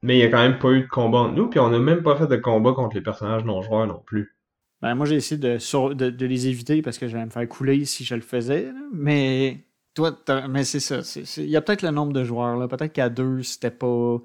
Mais 0.03 0.19
il 0.19 0.21
y 0.21 0.23
a 0.25 0.29
quand 0.29 0.43
même 0.43 0.59
pas 0.59 0.71
eu 0.73 0.83
de 0.83 0.89
combat 0.89 1.19
entre 1.21 1.35
nous, 1.35 1.49
puis 1.49 1.61
on 1.61 1.71
n'a 1.71 1.79
même 1.79 2.03
pas 2.03 2.17
fait 2.17 2.27
de 2.27 2.37
combat 2.37 2.73
contre 2.73 2.95
les 2.97 3.01
personnages 3.03 3.45
non-joueurs 3.45 3.87
non 3.87 4.03
plus. 4.05 4.37
Ben, 4.83 4.95
moi, 4.97 5.07
j'ai 5.07 5.15
essayé 5.17 5.41
de, 5.41 5.59
sur- 5.59 5.95
de, 5.95 6.11
de 6.11 6.27
les 6.27 6.49
éviter 6.49 6.83
parce 6.83 6.99
que 6.99 7.07
j'allais 7.09 7.25
me 7.25 7.31
faire 7.31 7.49
couler 7.49 7.85
si 7.85 8.05
je 8.05 8.15
le 8.17 8.21
faisais. 8.21 8.65
là. 8.67 8.81
Mais 8.93 9.65
toi, 9.95 10.11
t'as- 10.13 10.49
mais 10.49 10.65
c'est 10.65 10.81
ça. 10.81 10.99
Il 11.39 11.49
y 11.49 11.57
a 11.57 11.63
peut-être 11.63 11.83
le 11.83 11.91
nombre 11.91 12.13
de 12.13 12.25
joueurs. 12.25 12.57
là. 12.57 12.67
Peut-être 12.69 12.93
qu'à 12.93 13.09
deux, 13.09 13.43
c'était 13.45 13.71
pas 13.71 14.19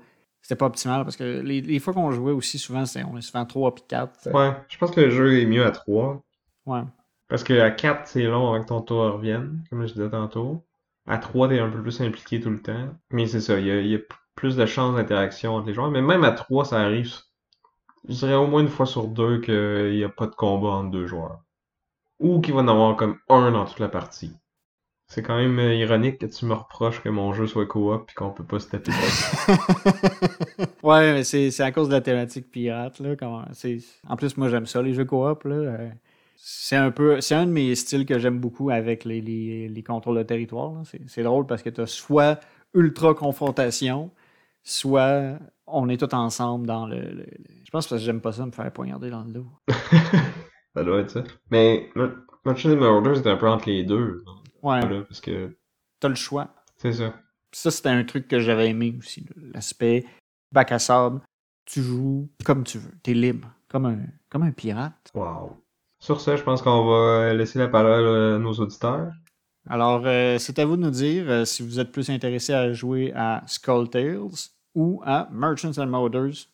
c'était 0.47 0.55
pas 0.59 0.67
optimal 0.67 1.03
parce 1.03 1.17
que 1.17 1.41
les, 1.41 1.59
les 1.59 1.79
fois 1.79 1.93
qu'on 1.93 2.09
jouait 2.11 2.31
aussi 2.31 2.57
souvent, 2.57 2.85
c'était- 2.85 3.03
on 3.05 3.17
est 3.17 3.21
souvent 3.21 3.45
3 3.45 3.75
puis 3.75 3.83
4. 3.85 4.31
Ouais, 4.33 4.53
je 4.69 4.77
pense 4.77 4.91
que 4.91 5.01
le 5.01 5.09
jeu 5.09 5.41
est 5.41 5.45
mieux 5.45 5.65
à 5.65 5.71
3. 5.71 6.23
Ouais. 6.65 6.83
Parce 7.27 7.43
que 7.43 7.59
à 7.59 7.69
4, 7.69 8.07
c'est 8.07 8.23
long 8.23 8.53
avant 8.53 8.63
que 8.63 8.69
ton 8.69 8.81
tour 8.81 8.99
revienne, 9.11 9.61
comme 9.69 9.85
je 9.85 9.91
disais 9.91 10.09
tantôt. 10.09 10.63
À 11.05 11.17
3, 11.17 11.49
t'es 11.49 11.59
un 11.59 11.69
peu 11.69 11.81
plus 11.81 11.99
impliqué 11.99 12.39
tout 12.39 12.49
le 12.49 12.61
temps. 12.61 12.95
Mais 13.11 13.27
c'est 13.27 13.41
ça, 13.41 13.59
il 13.59 13.67
y 13.67 13.71
a, 13.71 13.81
y 13.81 13.95
a 13.95 13.99
plus 14.35 14.55
de 14.55 14.65
chances 14.65 14.95
d'interaction 14.95 15.55
entre 15.55 15.67
les 15.67 15.73
joueurs. 15.73 15.91
Mais 15.91 16.01
même 16.01 16.23
à 16.23 16.31
3, 16.31 16.63
ça 16.63 16.79
arrive, 16.79 17.13
je 18.07 18.13
dirais 18.13 18.35
au 18.35 18.47
moins 18.47 18.61
une 18.61 18.69
fois 18.69 18.85
sur 18.85 19.09
deux 19.09 19.41
qu'il 19.41 19.91
n'y 19.97 20.03
a 20.05 20.09
pas 20.09 20.27
de 20.27 20.35
combat 20.35 20.69
entre 20.69 20.91
deux 20.91 21.07
joueurs. 21.07 21.41
Ou 22.19 22.41
qu'il 22.41 22.53
va 22.53 22.61
en 22.61 22.67
avoir 22.69 22.95
comme 22.95 23.17
un 23.29 23.51
dans 23.51 23.65
toute 23.65 23.79
la 23.79 23.89
partie. 23.89 24.31
C'est 25.07 25.23
quand 25.23 25.37
même 25.37 25.57
euh, 25.59 25.73
ironique 25.75 26.19
que 26.19 26.25
tu 26.27 26.45
me 26.45 26.53
reproches 26.53 27.01
que 27.01 27.09
mon 27.09 27.33
jeu 27.33 27.47
soit 27.47 27.65
coop 27.65 28.05
puis 28.07 28.15
qu'on 28.15 28.31
peut 28.31 28.45
pas 28.45 28.59
se 28.59 28.69
taper 28.69 28.91
ouais, 30.83 31.13
mais 31.13 31.23
c'est 31.23 31.51
c'est 31.51 31.63
à 31.63 31.71
cause 31.71 31.87
de 31.89 31.93
la 31.93 32.01
thématique 32.01 32.51
pirate. 32.51 32.99
Là, 32.99 33.15
comment, 33.15 33.45
c'est- 33.53 33.79
en 34.07 34.15
plus, 34.15 34.37
moi, 34.37 34.49
j'aime 34.49 34.65
ça, 34.65 34.81
les 34.81 34.93
jeux 34.93 35.05
coop. 35.05 35.43
Là, 35.45 35.55
euh, 35.55 35.89
c'est 36.35 36.75
un 36.75 36.91
peu 36.91 37.21
c'est 37.21 37.35
un 37.35 37.45
de 37.45 37.51
mes 37.51 37.73
styles 37.75 38.05
que 38.05 38.19
j'aime 38.19 38.39
beaucoup 38.39 38.69
avec 38.69 39.05
les, 39.05 39.21
les, 39.21 39.67
les 39.69 39.83
contrôles 39.83 40.17
de 40.17 40.23
territoire. 40.23 40.73
C'est 40.85 41.01
c'est 41.07 41.23
drôle 41.23 41.45
parce 41.47 41.61
que 41.63 41.69
tu 41.69 41.81
as 41.81 41.87
soit 41.87 42.39
ultra 42.73 43.13
confrontation, 43.13 44.11
soit 44.63 45.39
on 45.67 45.89
est 45.89 45.97
tous 45.97 46.15
ensemble 46.15 46.67
dans 46.67 46.87
le. 46.87 47.25
Je 47.65 47.69
pense 47.71 47.87
parce 47.87 48.01
que 48.01 48.05
j'aime 48.05 48.21
pas 48.21 48.31
ça 48.33 48.45
me 48.45 48.51
faire 48.51 48.71
poignarder 48.71 49.09
dans 49.09 49.23
le 49.23 49.31
dos. 49.33 49.47
ça 50.75 50.83
doit 50.83 50.99
être 50.99 51.09
ça. 51.09 51.23
Mais 51.51 51.89
Merchant 52.45 52.71
and 52.71 52.77
Marauders 52.77 53.17
est 53.17 53.27
un 53.27 53.35
peu 53.37 53.47
entre 53.47 53.69
les 53.69 53.83
deux. 53.83 54.23
Ouais, 54.61 54.81
là, 54.81 55.03
parce 55.03 55.21
que 55.21 55.55
t'as 55.99 56.09
le 56.09 56.15
choix. 56.15 56.53
c'est 56.77 56.93
ça. 56.93 57.13
Ça, 57.51 57.71
c'était 57.71 57.89
un 57.89 58.03
truc 58.03 58.27
que 58.27 58.39
j'avais 58.39 58.69
aimé 58.69 58.95
aussi. 58.99 59.25
L'aspect 59.35 60.05
bac 60.51 60.71
à 60.71 60.79
sable. 60.79 61.21
Tu 61.65 61.81
joues 61.81 62.29
comme 62.43 62.63
tu 62.63 62.77
veux. 62.77 62.91
T'es 63.03 63.13
libre. 63.13 63.49
Comme 63.69 63.85
un, 63.85 63.99
comme 64.29 64.43
un 64.43 64.51
pirate. 64.51 65.11
Wow. 65.13 65.57
Sur 65.99 66.21
ça, 66.21 66.35
je 66.35 66.43
pense 66.43 66.61
qu'on 66.61 66.85
va 66.85 67.33
laisser 67.33 67.59
la 67.59 67.67
parole 67.67 68.35
à 68.35 68.37
nos 68.37 68.53
auditeurs. 68.53 69.11
Alors, 69.69 70.03
euh, 70.05 70.37
c'est 70.37 70.59
à 70.59 70.65
vous 70.65 70.77
de 70.77 70.81
nous 70.83 70.91
dire 70.91 71.29
euh, 71.29 71.45
si 71.45 71.63
vous 71.63 71.79
êtes 71.79 71.91
plus 71.91 72.09
intéressé 72.09 72.53
à 72.53 72.71
jouer 72.71 73.11
à 73.13 73.43
Skull 73.47 73.89
Tales 73.89 74.29
ou 74.75 75.01
à 75.05 75.27
Merchants 75.31 75.77
and 75.77 75.87
Motors. 75.87 76.47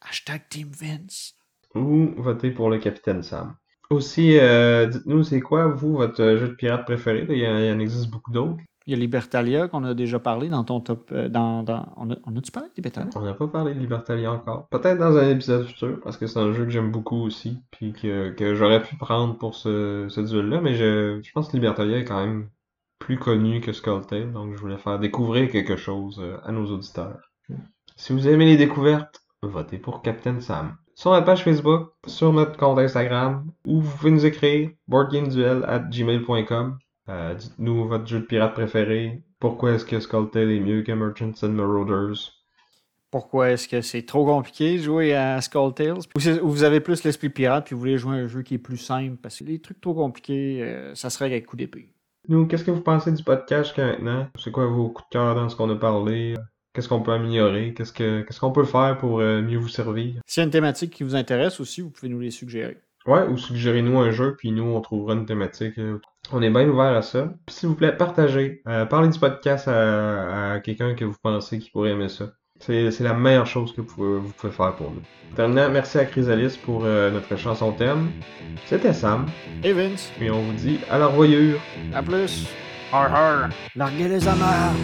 Hashtag 0.00 0.42
Team 0.50 0.70
Vince. 0.70 1.34
Ou 1.74 2.12
voter 2.18 2.50
pour 2.50 2.68
le 2.70 2.78
Capitaine 2.78 3.22
Sam. 3.22 3.56
Aussi, 3.90 4.38
euh, 4.38 4.86
dites-nous, 4.86 5.22
c'est 5.24 5.40
quoi, 5.40 5.66
vous, 5.68 5.96
votre 5.96 6.16
jeu 6.36 6.48
de 6.48 6.54
pirate 6.54 6.84
préféré? 6.84 7.26
Il 7.30 7.38
y, 7.38 7.46
en, 7.48 7.56
il 7.58 7.66
y 7.66 7.72
en 7.72 7.78
existe 7.78 8.10
beaucoup 8.10 8.30
d'autres. 8.30 8.58
Il 8.86 8.92
y 8.92 8.94
a 8.94 8.98
Libertalia 8.98 9.68
qu'on 9.68 9.84
a 9.84 9.94
déjà 9.94 10.18
parlé 10.18 10.48
dans 10.48 10.64
ton 10.64 10.80
top. 10.80 11.10
euh, 11.12 11.28
dans, 11.28 11.62
dans- 11.62 11.92
on, 11.96 12.10
a, 12.10 12.16
on 12.26 12.36
a-tu 12.36 12.50
parlé 12.50 12.68
de 12.70 12.74
Libertalia? 12.76 13.10
On 13.16 13.20
n'a 13.22 13.34
pas 13.34 13.48
parlé 13.48 13.74
de 13.74 13.78
Libertalia 13.80 14.32
encore. 14.32 14.68
Peut-être 14.68 14.98
dans 14.98 15.16
un 15.16 15.28
épisode 15.30 15.66
futur, 15.66 16.00
parce 16.02 16.16
que 16.16 16.26
c'est 16.26 16.38
un 16.38 16.52
jeu 16.52 16.64
que 16.64 16.70
j'aime 16.70 16.90
beaucoup 16.90 17.16
aussi, 17.16 17.58
puis 17.70 17.92
que, 17.92 18.30
que 18.30 18.54
j'aurais 18.54 18.82
pu 18.82 18.96
prendre 18.96 19.36
pour 19.38 19.54
ce, 19.54 20.06
ce 20.08 20.20
duel-là, 20.20 20.60
mais 20.60 20.74
je, 20.74 21.20
je 21.22 21.32
pense 21.32 21.48
que 21.48 21.56
Libertalia 21.56 21.98
est 21.98 22.04
quand 22.04 22.20
même 22.24 22.48
plus 22.98 23.18
connu 23.18 23.60
que 23.60 23.72
Skulltail, 23.72 24.32
donc 24.32 24.54
je 24.54 24.58
voulais 24.60 24.78
faire 24.78 24.98
découvrir 24.98 25.50
quelque 25.50 25.76
chose 25.76 26.18
euh, 26.20 26.36
à 26.44 26.52
nos 26.52 26.66
auditeurs. 26.66 27.30
Si 27.96 28.12
vous 28.14 28.26
aimez 28.28 28.46
les 28.46 28.56
découvertes, 28.56 29.22
votez 29.42 29.78
pour 29.78 30.02
Captain 30.02 30.40
Sam. 30.40 30.76
Sur 30.98 31.12
notre 31.12 31.26
page 31.26 31.44
Facebook, 31.44 31.92
sur 32.08 32.32
notre 32.32 32.56
compte 32.56 32.80
Instagram, 32.80 33.52
ou 33.64 33.80
vous 33.80 33.96
pouvez 33.96 34.10
nous 34.10 34.26
écrire 34.26 34.70
boardgameduel 34.88 35.62
at 35.68 35.78
gmail.com. 35.78 36.76
Euh, 37.08 37.34
Dites-nous 37.34 37.86
votre 37.86 38.04
jeu 38.04 38.18
de 38.18 38.24
pirate 38.24 38.52
préféré. 38.52 39.22
Pourquoi 39.38 39.74
est-ce 39.74 39.84
que 39.84 40.00
Skulltail 40.00 40.56
est 40.56 40.58
mieux 40.58 40.82
que 40.82 40.90
Merchants 40.90 41.44
and 41.44 41.50
Marauders? 41.50 42.32
Pourquoi 43.12 43.50
est-ce 43.50 43.68
que 43.68 43.80
c'est 43.80 44.06
trop 44.06 44.26
compliqué 44.26 44.78
de 44.78 44.82
jouer 44.82 45.14
à 45.14 45.40
Skull 45.40 45.72
Tales? 45.72 46.00
Ou, 46.16 46.48
vous 46.48 46.64
avez 46.64 46.80
plus 46.80 47.04
l'esprit 47.04 47.28
pirate 47.28 47.66
puis 47.66 47.76
vous 47.76 47.80
voulez 47.80 47.96
jouer 47.96 48.16
à 48.16 48.18
un 48.22 48.26
jeu 48.26 48.42
qui 48.42 48.54
est 48.54 48.58
plus 48.58 48.76
simple? 48.76 49.18
Parce 49.22 49.38
que 49.38 49.44
les 49.44 49.60
trucs 49.60 49.80
trop 49.80 49.94
compliqués, 49.94 50.64
euh, 50.64 50.96
ça 50.96 51.10
serait 51.10 51.26
avec 51.26 51.46
coup 51.46 51.56
d'épée. 51.56 51.92
Nous, 52.26 52.48
qu'est-ce 52.48 52.64
que 52.64 52.72
vous 52.72 52.82
pensez 52.82 53.12
du 53.12 53.22
podcast 53.22 53.66
jusqu'à 53.66 53.86
maintenant? 53.86 54.26
C'est 54.36 54.50
quoi 54.50 54.66
vos 54.66 54.88
coups 54.88 55.08
de 55.10 55.12
cœur 55.12 55.36
dans 55.36 55.48
ce 55.48 55.54
qu'on 55.54 55.70
a 55.70 55.76
parlé? 55.76 56.34
Qu'est-ce 56.78 56.88
qu'on 56.88 57.00
peut 57.02 57.10
améliorer? 57.10 57.74
Qu'est-ce 57.76 57.92
que 57.92 58.20
qu'est-ce 58.20 58.38
qu'on 58.38 58.52
peut 58.52 58.62
faire 58.62 58.96
pour 58.98 59.18
euh, 59.18 59.42
mieux 59.42 59.58
vous 59.58 59.66
servir? 59.66 60.12
S'il 60.26 60.42
y 60.42 60.42
a 60.42 60.44
une 60.44 60.52
thématique 60.52 60.92
qui 60.92 61.02
vous 61.02 61.16
intéresse 61.16 61.58
aussi, 61.58 61.80
vous 61.80 61.90
pouvez 61.90 62.08
nous 62.08 62.20
les 62.20 62.30
suggérer. 62.30 62.76
Ouais, 63.04 63.26
ou 63.26 63.36
suggérez-nous 63.36 63.98
un 63.98 64.12
jeu, 64.12 64.36
puis 64.38 64.52
nous, 64.52 64.62
on 64.62 64.80
trouvera 64.80 65.14
une 65.14 65.26
thématique. 65.26 65.76
euh, 65.78 65.98
On 66.30 66.40
est 66.40 66.50
bien 66.50 66.68
ouvert 66.68 66.96
à 66.96 67.02
ça. 67.02 67.32
Puis 67.46 67.56
s'il 67.56 67.68
vous 67.68 67.74
plaît, 67.74 67.90
partagez. 67.96 68.62
Euh, 68.68 68.84
parlez 68.86 69.08
du 69.08 69.18
podcast 69.18 69.66
à, 69.66 70.52
à 70.52 70.60
quelqu'un 70.60 70.94
que 70.94 71.04
vous 71.04 71.16
pensez 71.20 71.58
qui 71.58 71.68
pourrait 71.72 71.90
aimer 71.90 72.08
ça. 72.08 72.30
C'est 72.60 72.92
c'est 72.92 73.02
la 73.02 73.14
meilleure 73.14 73.46
chose 73.46 73.72
que 73.74 73.80
vous 73.80 73.88
pouvez, 73.88 74.18
vous 74.20 74.32
pouvez 74.38 74.52
faire 74.52 74.76
pour 74.76 74.92
nous. 74.92 75.02
Terminant, 75.34 75.70
merci 75.70 75.98
à 75.98 76.04
Chrysalis 76.04 76.60
pour 76.64 76.84
euh, 76.84 77.10
notre 77.10 77.34
chanson 77.34 77.72
thème. 77.72 78.10
C'était 78.66 78.92
Sam, 78.92 79.26
Et 79.64 79.72
Vince, 79.72 80.12
et 80.20 80.30
on 80.30 80.42
vous 80.42 80.52
dit 80.52 80.78
à 80.88 80.98
la 80.98 81.08
revoyure. 81.08 81.58
à 81.92 82.04
plus! 82.04 82.46
Har 82.92 83.12
har! 83.12 83.48
Larguez 83.74 84.06
les 84.06 84.28
amarres! 84.28 84.74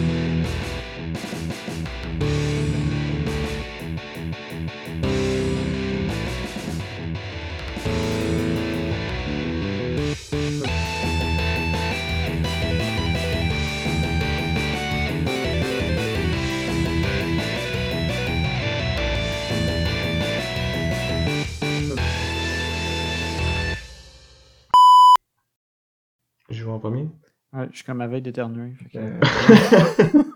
Je 27.75 27.79
suis 27.79 27.85
comme 27.85 27.99
à 27.99 28.07
veille 28.07 28.21
d'éternuer. 28.21 28.73
que- 28.93 29.19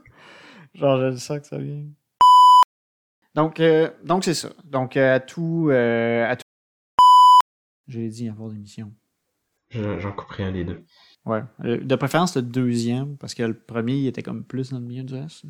Genre, 0.76 1.12
je 1.12 1.16
sens 1.16 1.40
que 1.40 1.48
ça 1.48 1.58
vient. 1.58 1.86
Donc, 3.34 3.62
euh, 3.62 3.90
donc 4.04 4.26
c'est 4.26 4.34
ça. 4.34 4.50
Donc, 4.66 4.98
euh, 4.98 5.16
à 5.16 5.20
tout. 5.22 5.70
euh, 5.72 6.26
à 6.30 6.36
tout... 6.36 6.44
J'ai 7.88 8.10
dit 8.10 8.28
avant 8.28 8.50
l'émission. 8.50 8.92
Je- 9.70 10.00
J'en 10.00 10.12
couperai 10.12 10.44
un 10.44 10.52
des 10.52 10.66
deux. 10.66 10.84
Ouais. 11.26 11.42
Euh, 11.64 11.78
De 11.80 11.96
préférence, 11.96 12.36
le 12.36 12.42
deuxième, 12.42 13.16
parce 13.18 13.34
que 13.34 13.44
le 13.44 13.58
premier, 13.58 13.94
il 13.96 14.08
était 14.08 14.22
comme 14.24 14.44
plus 14.44 14.72
dans 14.72 14.80
le 14.80 14.86
milieu 14.86 15.04
du 15.04 15.14
reste. 15.16 15.46